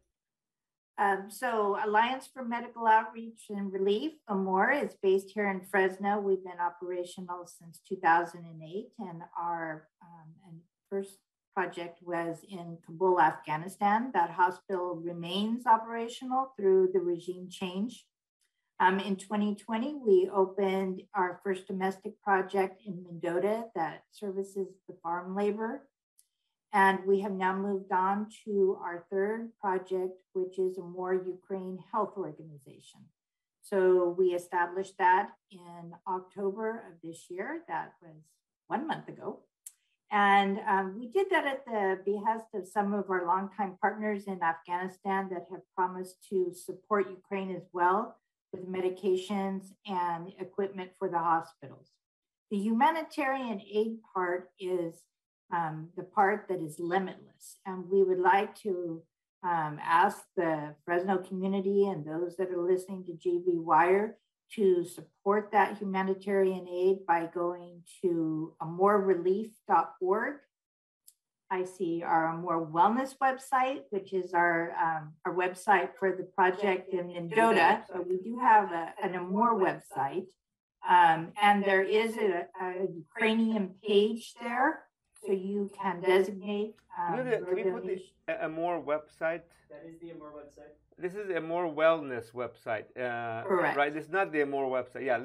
Um, 0.97 1.25
so 1.29 1.77
Alliance 1.83 2.29
for 2.33 2.43
Medical 2.43 2.87
Outreach 2.87 3.47
and 3.49 3.71
Relief, 3.71 4.13
AMOR, 4.29 4.71
is 4.71 4.95
based 5.03 5.29
here 5.31 5.49
in 5.49 5.59
Fresno. 5.59 6.19
We've 6.19 6.43
been 6.43 6.59
operational 6.59 7.45
since 7.45 7.81
2008, 7.87 8.87
and 8.99 9.21
our 9.37 9.89
um, 10.01 10.29
and 10.47 10.61
first 10.89 11.17
project 11.55 11.99
was 12.03 12.39
in 12.47 12.77
Kabul, 12.85 13.19
Afghanistan. 13.19 14.11
That 14.13 14.29
hospital 14.29 14.95
remains 14.95 15.65
operational 15.65 16.51
through 16.57 16.89
the 16.93 16.99
regime 16.99 17.47
change. 17.49 18.05
Um, 18.79 18.99
in 18.99 19.15
2020, 19.15 19.95
we 20.05 20.29
opened 20.33 21.01
our 21.13 21.39
first 21.43 21.65
domestic 21.65 22.21
project 22.21 22.81
in 22.85 23.03
Mendota 23.03 23.65
that 23.73 24.03
services 24.11 24.67
the 24.89 24.95
farm 25.01 25.33
labor. 25.33 25.87
And 26.73 26.99
we 27.07 27.21
have 27.21 27.31
now 27.31 27.55
moved 27.55 27.93
on 27.93 28.27
to 28.43 28.77
our 28.83 29.05
third 29.09 29.51
project, 29.61 30.19
which 30.33 30.59
is 30.59 30.77
Amor 30.77 31.13
Ukraine 31.13 31.79
Health 31.89 32.15
Organization. 32.17 32.99
So 33.61 34.13
we 34.17 34.35
established 34.35 34.97
that 34.99 35.29
in 35.51 35.93
October 36.05 36.83
of 36.89 37.01
this 37.01 37.27
year. 37.29 37.61
That 37.69 37.93
was 38.01 38.17
one 38.67 38.85
month 38.85 39.07
ago. 39.07 39.39
And 40.11 40.59
um, 40.67 40.95
we 40.97 41.07
did 41.07 41.27
that 41.31 41.45
at 41.45 41.65
the 41.65 41.99
behest 42.05 42.45
of 42.53 42.67
some 42.67 42.93
of 42.93 43.09
our 43.09 43.25
longtime 43.25 43.77
partners 43.81 44.25
in 44.27 44.41
Afghanistan 44.41 45.29
that 45.31 45.47
have 45.51 45.61
promised 45.75 46.17
to 46.29 46.53
support 46.53 47.09
Ukraine 47.09 47.55
as 47.55 47.63
well 47.73 48.15
with 48.53 48.67
medications 48.67 49.71
and 49.85 50.31
equipment 50.39 50.91
for 50.97 51.09
the 51.09 51.17
hospitals. 51.17 51.91
The 52.51 52.57
humanitarian 52.57 53.59
aid 53.61 53.97
part 54.13 54.51
is 54.59 55.01
um, 55.53 55.89
the 55.97 56.03
part 56.03 56.47
that 56.49 56.61
is 56.61 56.79
limitless. 56.79 57.57
And 57.65 57.89
we 57.89 58.03
would 58.03 58.19
like 58.19 58.55
to 58.59 59.01
um, 59.43 59.79
ask 59.83 60.23
the 60.35 60.75
Fresno 60.85 61.17
community 61.17 61.87
and 61.87 62.05
those 62.05 62.35
that 62.37 62.49
are 62.49 62.61
listening 62.61 63.05
to 63.05 63.11
GV 63.13 63.63
Wire 63.63 64.17
to 64.53 64.85
support 64.85 65.51
that 65.51 65.77
humanitarian 65.77 66.67
aid 66.67 67.05
by 67.05 67.29
going 67.33 67.81
to 68.01 68.53
amorrelief.org 68.61 70.35
I 71.51 71.63
see 71.63 72.03
our 72.03 72.33
Amor 72.33 72.65
Wellness 72.65 73.15
website, 73.21 73.81
which 73.91 74.13
is 74.13 74.33
our 74.33 74.71
um, 74.81 75.13
our 75.25 75.33
website 75.33 75.89
for 75.99 76.15
the 76.15 76.23
project 76.23 76.91
in 76.91 77.07
Mendota. 77.07 77.83
So 77.87 78.01
we 78.07 78.17
do 78.17 78.39
have 78.39 78.71
a, 78.71 78.93
an 79.03 79.13
Amor 79.15 79.53
website, 79.53 80.27
um, 80.87 81.31
and 81.41 81.63
there 81.63 81.83
is 81.83 82.17
a, 82.17 82.47
a, 82.61 82.87
Ukrainian 82.95 83.75
page 83.87 84.33
there, 84.41 84.84
so 85.25 85.31
you 85.31 85.69
can 85.79 86.01
designate. 86.01 86.75
Um, 86.97 87.15
can, 87.15 87.25
we, 87.25 87.31
can 87.31 87.55
we 87.55 87.63
put 87.71 87.85
the 88.27 88.43
Amor 88.43 88.81
website? 88.81 89.41
That 89.69 89.83
is 89.87 89.99
the 89.99 90.11
Amor 90.11 90.31
website. 90.31 90.73
This 90.97 91.13
is 91.15 91.29
Amor 91.29 91.67
wellness 91.67 92.31
website, 92.33 92.85
uh, 92.97 93.43
Correct. 93.45 93.77
right? 93.77 93.95
It's 93.95 94.09
not 94.09 94.31
the 94.31 94.41
Amor 94.41 94.65
website. 94.65 95.05
Yeah. 95.05 95.19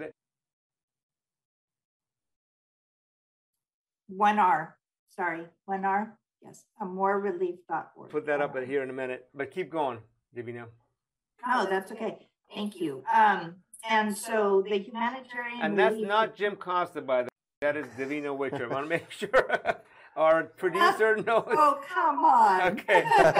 One 4.08 4.38
R. 4.38 4.76
Sorry, 5.14 5.44
one 5.66 5.84
R. 5.84 6.16
Yes, 6.42 6.64
amorrelief.org. 6.80 8.10
Put 8.10 8.26
that 8.26 8.40
up 8.40 8.56
here 8.58 8.82
in 8.82 8.90
a 8.90 8.92
minute, 8.92 9.28
but 9.34 9.50
keep 9.50 9.70
going, 9.70 9.98
Divina. 10.34 10.66
Oh, 11.46 11.66
that's 11.68 11.92
okay. 11.92 12.26
Thank 12.54 12.80
you. 12.80 13.04
Um, 13.14 13.56
and 13.88 14.16
so 14.16 14.64
the 14.66 14.78
humanitarian. 14.78 15.60
And 15.62 15.78
that's 15.78 16.00
not 16.00 16.34
Jim 16.34 16.56
Costa, 16.56 17.02
by 17.02 17.22
the 17.22 17.24
way. 17.24 17.28
That 17.60 17.76
is 17.76 17.86
Divina 17.96 18.32
Witcher. 18.32 18.64
I 18.64 18.74
want 18.74 18.86
to 18.86 18.88
make 18.88 19.10
sure 19.10 19.30
our 20.16 20.44
producer 20.44 21.16
knows. 21.26 21.44
Oh, 21.48 21.80
come 21.92 22.24
on. 22.24 22.72
Okay. 22.72 23.04
that's 23.18 23.34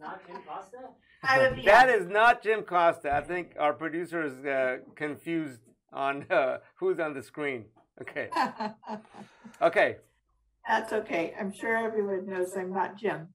not 0.00 0.26
Jim 0.26 0.36
Costa? 0.46 1.64
That 1.64 1.88
is 1.88 2.08
not 2.08 2.42
Jim 2.42 2.62
Costa. 2.62 3.14
I 3.14 3.20
think 3.20 3.54
our 3.58 3.72
producer 3.72 4.24
is 4.24 4.44
uh, 4.44 4.78
confused 4.96 5.60
on 5.92 6.26
uh, 6.30 6.58
who's 6.76 6.98
on 6.98 7.14
the 7.14 7.22
screen. 7.22 7.66
Okay. 8.00 8.28
Okay. 9.62 9.96
That's 10.66 10.90
okay. 10.92 11.34
I'm 11.38 11.52
sure 11.52 11.76
everyone 11.76 12.26
knows 12.26 12.56
I'm 12.56 12.72
not 12.72 12.96
Jim. 12.96 13.28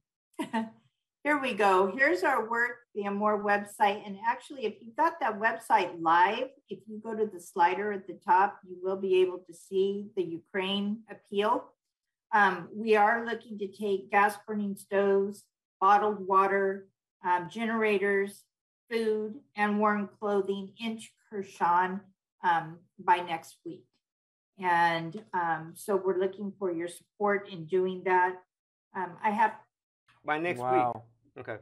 Here 1.23 1.39
we 1.39 1.53
go. 1.53 1.91
Here's 1.95 2.23
our 2.23 2.49
work, 2.49 2.84
the 2.95 3.05
Amor 3.05 3.43
website. 3.43 4.05
And 4.05 4.17
actually, 4.25 4.65
if 4.65 4.75
you've 4.81 4.95
got 4.95 5.19
that 5.19 5.39
website 5.39 6.01
live, 6.01 6.47
if 6.69 6.79
you 6.87 6.99
go 7.03 7.13
to 7.15 7.25
the 7.25 7.39
slider 7.39 7.91
at 7.91 8.07
the 8.07 8.17
top, 8.25 8.59
you 8.67 8.77
will 8.81 8.95
be 8.95 9.21
able 9.21 9.39
to 9.39 9.53
see 9.53 10.07
the 10.15 10.23
Ukraine 10.23 11.01
appeal. 11.09 11.65
Um, 12.33 12.69
we 12.73 12.95
are 12.95 13.25
looking 13.25 13.57
to 13.59 13.67
take 13.67 14.11
gas 14.11 14.35
burning 14.47 14.75
stoves, 14.75 15.43
bottled 15.79 16.25
water, 16.25 16.87
um, 17.23 17.49
generators, 17.49 18.43
food, 18.89 19.35
and 19.55 19.79
warm 19.79 20.09
clothing 20.19 20.71
into 20.79 21.05
Kherson 21.29 22.01
um, 22.43 22.79
by 22.99 23.17
next 23.17 23.57
week. 23.65 23.85
And 24.59 25.21
um, 25.33 25.73
so 25.75 25.95
we're 25.97 26.19
looking 26.19 26.53
for 26.57 26.71
your 26.71 26.87
support 26.87 27.49
in 27.49 27.65
doing 27.65 28.03
that. 28.05 28.35
Um, 28.95 29.11
I 29.21 29.31
have. 29.31 29.53
By 30.23 30.39
next 30.39 30.59
wow. 30.59 31.03
week. 31.35 31.47
Okay. 31.47 31.57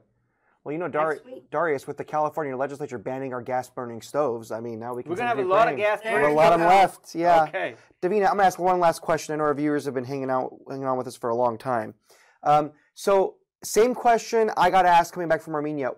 Well, 0.64 0.72
you 0.72 0.80
know, 0.80 0.88
Dar- 0.88 1.20
Darius, 1.52 1.88
with 1.88 1.98
the 1.98 2.06
California 2.06 2.56
legislature 2.56 2.98
banning 2.98 3.34
our 3.34 3.42
gas 3.42 3.70
burning 3.70 4.02
stoves, 4.02 4.50
I 4.50 4.62
mean, 4.62 4.80
now 4.80 4.94
we 4.94 5.04
can. 5.04 5.10
We're 5.10 5.18
going 5.18 5.30
to 5.30 5.36
have 5.36 5.46
a 5.46 5.50
lot 5.50 5.68
of 5.68 5.76
gas 5.76 6.02
burning. 6.02 6.32
A 6.32 6.34
lot 6.34 6.54
of 6.54 6.60
them 6.60 6.70
left. 6.70 7.14
Yeah. 7.14 7.44
Okay. 7.44 7.76
Davina, 8.02 8.28
I'm 8.28 8.36
going 8.36 8.40
to 8.40 8.46
ask 8.46 8.60
one 8.60 8.80
last 8.80 9.02
question. 9.02 9.34
I 9.34 9.38
know 9.38 9.44
our 9.44 9.54
viewers 9.54 9.84
have 9.86 9.94
been 9.94 10.06
hanging 10.06 10.30
out, 10.30 10.54
hanging 10.70 10.86
on 10.86 10.98
with 10.98 11.08
us 11.08 11.18
for 11.18 11.30
a 11.30 11.36
long 11.36 11.58
time. 11.58 11.96
Um, 12.44 12.72
so, 12.94 13.36
same 13.64 13.94
question 13.94 14.52
I 14.56 14.70
got 14.70 14.86
asked 14.86 15.14
coming 15.14 15.28
back 15.28 15.42
from 15.42 15.54
Armenia. 15.54 15.92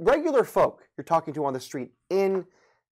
regular 0.00 0.42
folk 0.42 0.82
you're 0.96 1.04
talking 1.04 1.32
to 1.34 1.44
on 1.44 1.52
the 1.52 1.60
street 1.60 1.90
in 2.10 2.44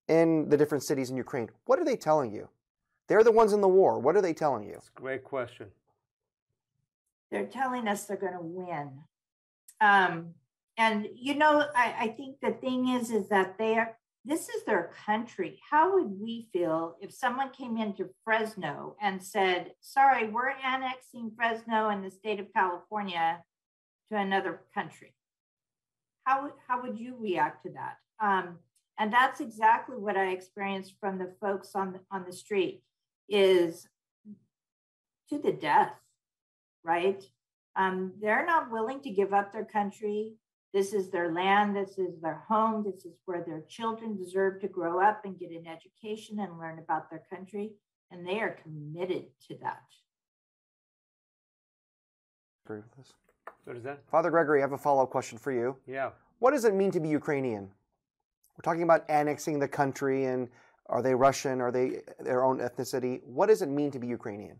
in 0.08 0.50
the 0.50 0.58
different 0.58 0.84
cities 0.84 1.10
in 1.10 1.18
Ukraine, 1.18 1.50
what 1.66 1.80
are 1.80 1.86
they 1.86 1.96
telling 1.96 2.32
you? 2.32 2.48
They're 3.08 3.24
the 3.24 3.32
ones 3.32 3.54
in 3.54 3.62
the 3.62 3.68
war. 3.68 4.00
What 4.00 4.16
are 4.16 4.22
they 4.22 4.34
telling 4.34 4.64
you? 4.64 4.74
That's 4.74 4.90
a 4.96 5.00
great 5.00 5.24
question. 5.24 5.68
They're 7.32 7.46
telling 7.46 7.88
us 7.88 8.06
they're 8.06 8.18
going 8.18 8.34
to 8.34 8.40
win. 8.42 8.92
Um, 9.82 10.34
and 10.78 11.08
you 11.16 11.36
know, 11.36 11.66
I, 11.76 11.96
I 12.00 12.08
think 12.10 12.38
the 12.42 12.52
thing 12.52 12.90
is, 12.90 13.12
is 13.12 13.30
that 13.30 13.58
they 13.58 13.78
are. 13.78 13.98
This 14.28 14.50
is 14.50 14.64
their 14.66 14.92
country. 15.06 15.60
How 15.70 15.94
would 15.94 16.20
we 16.20 16.48
feel 16.52 16.96
if 17.00 17.14
someone 17.14 17.52
came 17.52 17.78
into 17.78 18.10
Fresno 18.24 18.96
and 19.02 19.24
said, 19.24 19.74
"Sorry, 19.82 20.28
we're 20.28 20.50
annexing 20.50 21.32
Fresno 21.36 21.90
and 21.90 22.04
the 22.04 22.12
state 22.12 22.40
of 22.40 22.52
California 22.54 23.44
to 24.12 24.18
another 24.18 24.62
country"? 24.74 25.14
How 26.24 26.52
how 26.68 26.82
would 26.82 26.98
you 26.98 27.16
react 27.20 27.64
to 27.64 27.72
that? 27.74 27.98
Um, 28.20 28.60
and 28.98 29.12
that's 29.12 29.42
exactly 29.42 29.98
what 29.98 30.18
I 30.18 30.30
experienced 30.30 30.96
from 31.00 31.18
the 31.18 31.34
folks 31.42 31.76
on 31.76 31.94
the, 31.94 32.00
on 32.12 32.26
the 32.26 32.34
street 32.34 32.82
is 33.28 33.88
to 35.30 35.38
the 35.38 35.52
death, 35.52 35.94
right? 36.84 37.24
Um, 37.76 38.14
they're 38.22 38.46
not 38.46 38.72
willing 38.72 39.02
to 39.02 39.10
give 39.10 39.34
up 39.34 39.52
their 39.52 39.66
country. 39.66 40.36
This 40.76 40.92
is 40.92 41.10
their 41.10 41.32
land. 41.32 41.74
This 41.74 41.98
is 41.98 42.20
their 42.22 42.44
home. 42.50 42.84
This 42.84 43.06
is 43.06 43.14
where 43.24 43.42
their 43.48 43.62
children 43.70 44.18
deserve 44.18 44.60
to 44.60 44.68
grow 44.68 45.02
up 45.02 45.22
and 45.24 45.40
get 45.40 45.52
an 45.52 45.66
education 45.66 46.38
and 46.42 46.60
learn 46.60 46.80
about 46.80 47.10
their 47.10 47.24
country. 47.34 47.72
And 48.12 48.28
they 48.28 48.42
are 48.42 48.60
committed 48.62 49.28
to 49.48 49.56
that. 49.62 49.86
Agree 52.66 52.80
with 52.80 52.94
this. 52.98 53.14
What 53.64 53.78
is 53.78 53.84
that? 53.84 54.02
Father 54.12 54.30
Gregory, 54.30 54.60
I 54.60 54.64
have 54.64 54.74
a 54.74 54.78
follow 54.78 55.04
up 55.04 55.12
question 55.12 55.38
for 55.38 55.54
you. 55.54 55.78
Yeah. 55.88 56.10
What 56.40 56.52
does 56.52 56.66
it 56.66 56.74
mean 56.74 56.92
to 56.92 57.00
be 57.00 57.08
Ukrainian? 57.08 57.72
We're 58.58 58.64
talking 58.70 58.84
about 58.84 59.06
annexing 59.08 59.60
the 59.60 59.70
country 59.70 60.26
and 60.26 60.50
are 60.88 61.02
they 61.02 61.16
Russian? 61.16 61.62
Are 61.62 61.72
they 61.72 62.02
their 62.20 62.44
own 62.44 62.60
ethnicity? 62.60 63.24
What 63.24 63.48
does 63.48 63.62
it 63.62 63.70
mean 63.70 63.92
to 63.92 64.00
be 64.00 64.08
Ukrainian? 64.08 64.58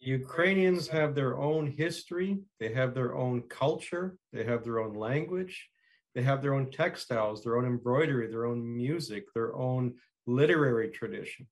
Ukrainians 0.00 0.88
have 0.88 1.14
their 1.14 1.38
own 1.38 1.66
history, 1.66 2.38
they 2.60 2.72
have 2.72 2.94
their 2.94 3.14
own 3.14 3.42
culture, 3.42 4.16
they 4.32 4.44
have 4.44 4.64
their 4.64 4.78
own 4.80 4.94
language, 4.94 5.68
they 6.14 6.22
have 6.22 6.40
their 6.42 6.54
own 6.54 6.70
textiles, 6.70 7.42
their 7.42 7.56
own 7.58 7.66
embroidery, 7.66 8.28
their 8.28 8.46
own 8.46 8.60
music, 8.76 9.24
their 9.34 9.54
own 9.56 9.94
literary 10.26 10.90
tradition. 10.90 11.46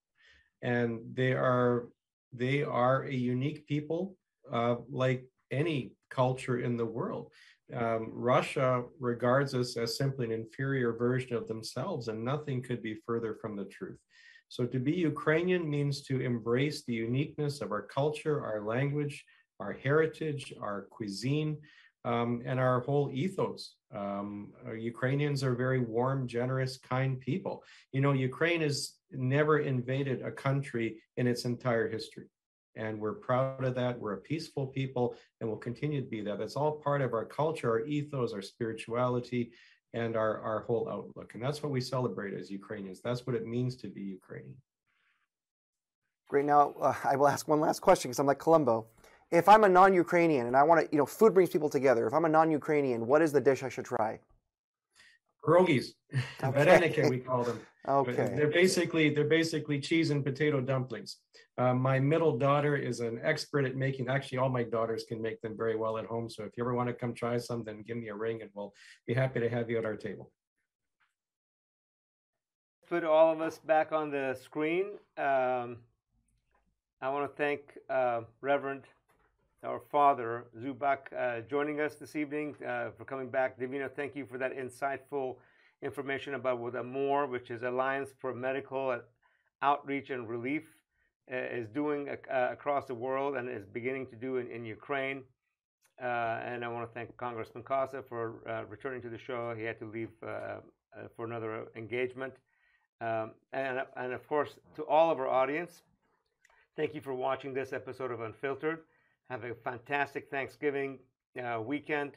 And 0.63 1.01
they 1.15 1.33
are 1.33 1.89
They 2.33 2.63
are 2.65 3.05
a 3.05 3.15
unique 3.35 3.67
people, 3.67 4.17
uh, 4.53 4.77
like 4.91 5.21
any 5.51 5.93
culture 6.11 6.59
in 6.67 6.77
the 6.77 6.91
world. 6.99 7.25
Um, 7.73 8.03
Russia 8.33 8.85
regards 9.01 9.55
us 9.55 9.77
as 9.77 9.97
simply 9.97 10.27
an 10.27 10.33
inferior 10.33 10.93
version 10.93 11.35
of 11.37 11.47
themselves, 11.47 12.09
and 12.09 12.25
nothing 12.33 12.63
could 12.63 12.83
be 12.83 13.01
further 13.07 13.33
from 13.41 13.57
the 13.57 13.69
truth. 13.79 14.01
So, 14.49 14.65
to 14.67 14.79
be 14.79 14.93
Ukrainian 14.93 15.69
means 15.69 16.03
to 16.03 16.21
embrace 16.21 16.85
the 16.85 16.95
uniqueness 16.95 17.61
of 17.61 17.73
our 17.73 17.83
culture, 17.83 18.45
our 18.45 18.63
language, 18.65 19.25
our 19.61 19.73
heritage, 19.73 20.55
our 20.61 20.87
cuisine, 20.91 21.59
um, 22.07 22.43
and 22.47 22.61
our 22.61 22.81
whole 22.81 23.11
ethos. 23.13 23.75
Um, 23.95 24.53
uh, 24.67 24.73
Ukrainians 24.73 25.43
are 25.43 25.55
very 25.55 25.81
warm, 25.81 26.29
generous, 26.29 26.79
kind 26.79 27.19
people. 27.19 27.65
You 27.93 28.01
know, 28.01 28.13
Ukraine 28.13 28.61
has 28.61 28.95
never 29.11 29.59
invaded 29.59 30.23
a 30.23 30.31
country 30.31 31.03
in 31.17 31.27
its 31.27 31.45
entire 31.45 31.89
history. 31.89 32.27
And 32.77 33.01
we're 33.01 33.15
proud 33.15 33.65
of 33.65 33.75
that. 33.75 33.99
We're 33.99 34.15
a 34.15 34.19
peaceful 34.19 34.67
people 34.67 35.17
and 35.41 35.49
we'll 35.49 35.59
continue 35.59 36.01
to 36.03 36.07
be 36.07 36.21
that. 36.23 36.39
That's 36.39 36.57
all 36.57 36.73
part 36.73 37.01
of 37.01 37.15
our 37.15 37.25
culture, 37.25 37.71
our 37.71 37.87
ethos, 37.87 38.33
our 38.33 38.43
spirituality, 38.43 39.51
and 39.95 40.17
our, 40.17 40.41
our 40.41 40.61
whole 40.61 40.89
outlook. 40.91 41.35
And 41.35 41.43
that's 41.43 41.63
what 41.63 41.73
we 41.73 41.81
celebrate 41.81 42.35
as 42.35 42.51
Ukrainians. 42.51 43.01
That's 43.01 43.27
what 43.27 43.37
it 43.37 43.47
means 43.47 43.77
to 43.77 43.89
be 43.89 44.03
Ukrainian. 44.03 44.57
Great. 46.29 46.45
Now, 46.45 46.75
uh, 46.81 46.95
I 47.05 47.17
will 47.17 47.29
ask 47.29 47.47
one 47.47 47.61
last 47.61 47.81
question 47.81 48.11
because 48.11 48.19
I'm 48.19 48.27
like 48.27 48.39
Columbo. 48.39 48.87
If 49.31 49.49
I'm 49.49 49.65
a 49.65 49.69
non-Ukrainian 49.69 50.47
and 50.47 50.57
I 50.57 50.63
want 50.63 50.81
to, 50.85 50.89
you 50.93 50.99
know, 50.99 51.07
food 51.07 51.35
brings 51.35 51.51
people 51.51 51.69
together. 51.69 52.07
If 52.07 52.15
I'm 52.15 52.25
a 52.25 52.29
non-Ukrainian, 52.29 53.07
what 53.07 53.23
is 53.23 53.33
the 53.33 53.41
dish 53.41 53.63
I 53.63 53.69
should 53.69 53.85
try? 53.85 54.21
Pierogies, 55.45 55.91
okay. 56.43 57.09
we 57.09 57.19
call 57.19 57.45
them. 57.45 57.61
Okay. 57.89 58.33
They're 58.35 58.51
basically 58.51 59.11
they're 59.11 59.29
basically 59.29 59.79
cheese 59.79 60.11
and 60.11 60.25
potato 60.25 60.61
dumplings. 60.61 61.19
Uh, 61.59 61.73
my 61.73 61.99
middle 61.99 62.37
daughter 62.37 62.77
is 62.77 63.01
an 63.01 63.19
expert 63.23 63.65
at 63.65 63.77
making. 63.77 64.09
Actually, 64.09 64.39
all 64.39 64.51
my 64.51 64.63
daughters 64.63 65.05
can 65.09 65.23
make 65.23 65.41
them 65.41 65.57
very 65.57 65.75
well 65.75 65.97
at 65.97 66.05
home. 66.05 66.29
So 66.29 66.45
if 66.45 66.53
you 66.57 66.63
ever 66.63 66.75
want 66.75 66.89
to 66.89 66.95
come 66.95 67.15
try 67.15 67.39
some, 67.39 67.65
then 67.65 67.83
give 67.83 67.97
me 67.97 68.09
a 68.09 68.15
ring, 68.15 68.43
and 68.43 68.51
we'll 68.53 68.75
be 69.07 69.15
happy 69.15 69.41
to 69.41 69.49
have 69.49 69.71
you 69.71 69.79
at 69.79 69.87
our 69.87 69.97
table. 69.97 70.31
Put 72.89 73.05
all 73.05 73.33
of 73.33 73.41
us 73.41 73.59
back 73.59 73.91
on 73.91 74.11
the 74.11 74.39
screen. 74.41 74.99
Um, 75.17 75.79
I 77.01 77.09
want 77.09 77.31
to 77.31 77.37
thank 77.37 77.61
uh, 77.89 78.21
Reverend, 78.43 78.85
our 79.65 79.81
father 79.91 80.45
Zubak, 80.59 80.99
uh, 81.19 81.41
joining 81.49 81.81
us 81.81 81.95
this 81.95 82.17
evening 82.17 82.55
uh, 82.67 82.91
for 82.97 83.05
coming 83.07 83.31
back. 83.31 83.59
Divina, 83.59 83.89
thank 83.89 84.15
you 84.15 84.27
for 84.27 84.37
that 84.39 84.53
insightful 84.57 85.37
information 85.83 86.35
about 86.35 86.59
what 86.59 86.75
AMOR, 86.75 87.29
which 87.29 87.51
is 87.51 87.63
Alliance 87.63 88.11
for 88.19 88.35
Medical 88.35 89.01
Outreach 89.63 90.11
and 90.11 90.29
Relief 90.29 90.63
is 91.29 91.69
doing 91.69 92.09
uh, 92.09 92.49
across 92.51 92.87
the 92.87 92.95
world 92.95 93.37
and 93.37 93.49
is 93.49 93.67
beginning 93.67 94.07
to 94.07 94.17
do 94.17 94.37
in, 94.37 94.49
in 94.49 94.65
Ukraine. 94.65 95.23
Uh, 96.01 96.41
and 96.45 96.65
I 96.65 96.69
want 96.69 96.87
to 96.87 96.93
thank 96.93 97.17
Congressman 97.17 97.65
Costa 97.65 98.03
for 98.09 98.67
returning 98.69 99.01
to 99.03 99.09
the 99.09 99.19
show. 99.19 99.55
He 99.57 99.65
had 99.65 99.79
to 99.79 99.87
leave 99.87 100.11
for 100.21 101.25
another 101.25 101.67
engagement. 101.75 102.35
Um, 103.01 103.33
and, 103.53 103.83
and 103.97 104.13
of 104.13 104.27
course, 104.29 104.57
to 104.77 104.83
all 104.85 105.11
of 105.11 105.19
our 105.19 105.29
audience, 105.29 105.83
thank 106.77 106.95
you 106.95 107.01
for 107.01 107.15
watching 107.15 107.53
this 107.53 107.73
episode 107.73 108.11
of 108.11 108.21
Unfiltered. 108.21 108.81
Have 109.29 109.45
a 109.45 109.55
fantastic 109.55 110.31
Thanksgiving 110.31 110.99
uh, 111.43 111.61
weekend, 111.61 112.13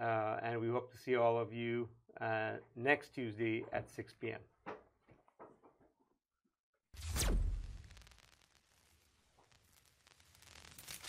uh, 0.00 0.38
and 0.42 0.60
we 0.60 0.68
hope 0.68 0.90
to 0.92 0.98
see 0.98 1.16
all 1.16 1.38
of 1.38 1.52
you 1.52 1.88
uh, 2.20 2.52
next 2.74 3.14
Tuesday 3.14 3.64
at 3.72 3.88
6 3.88 4.14
p.m. 4.20 4.40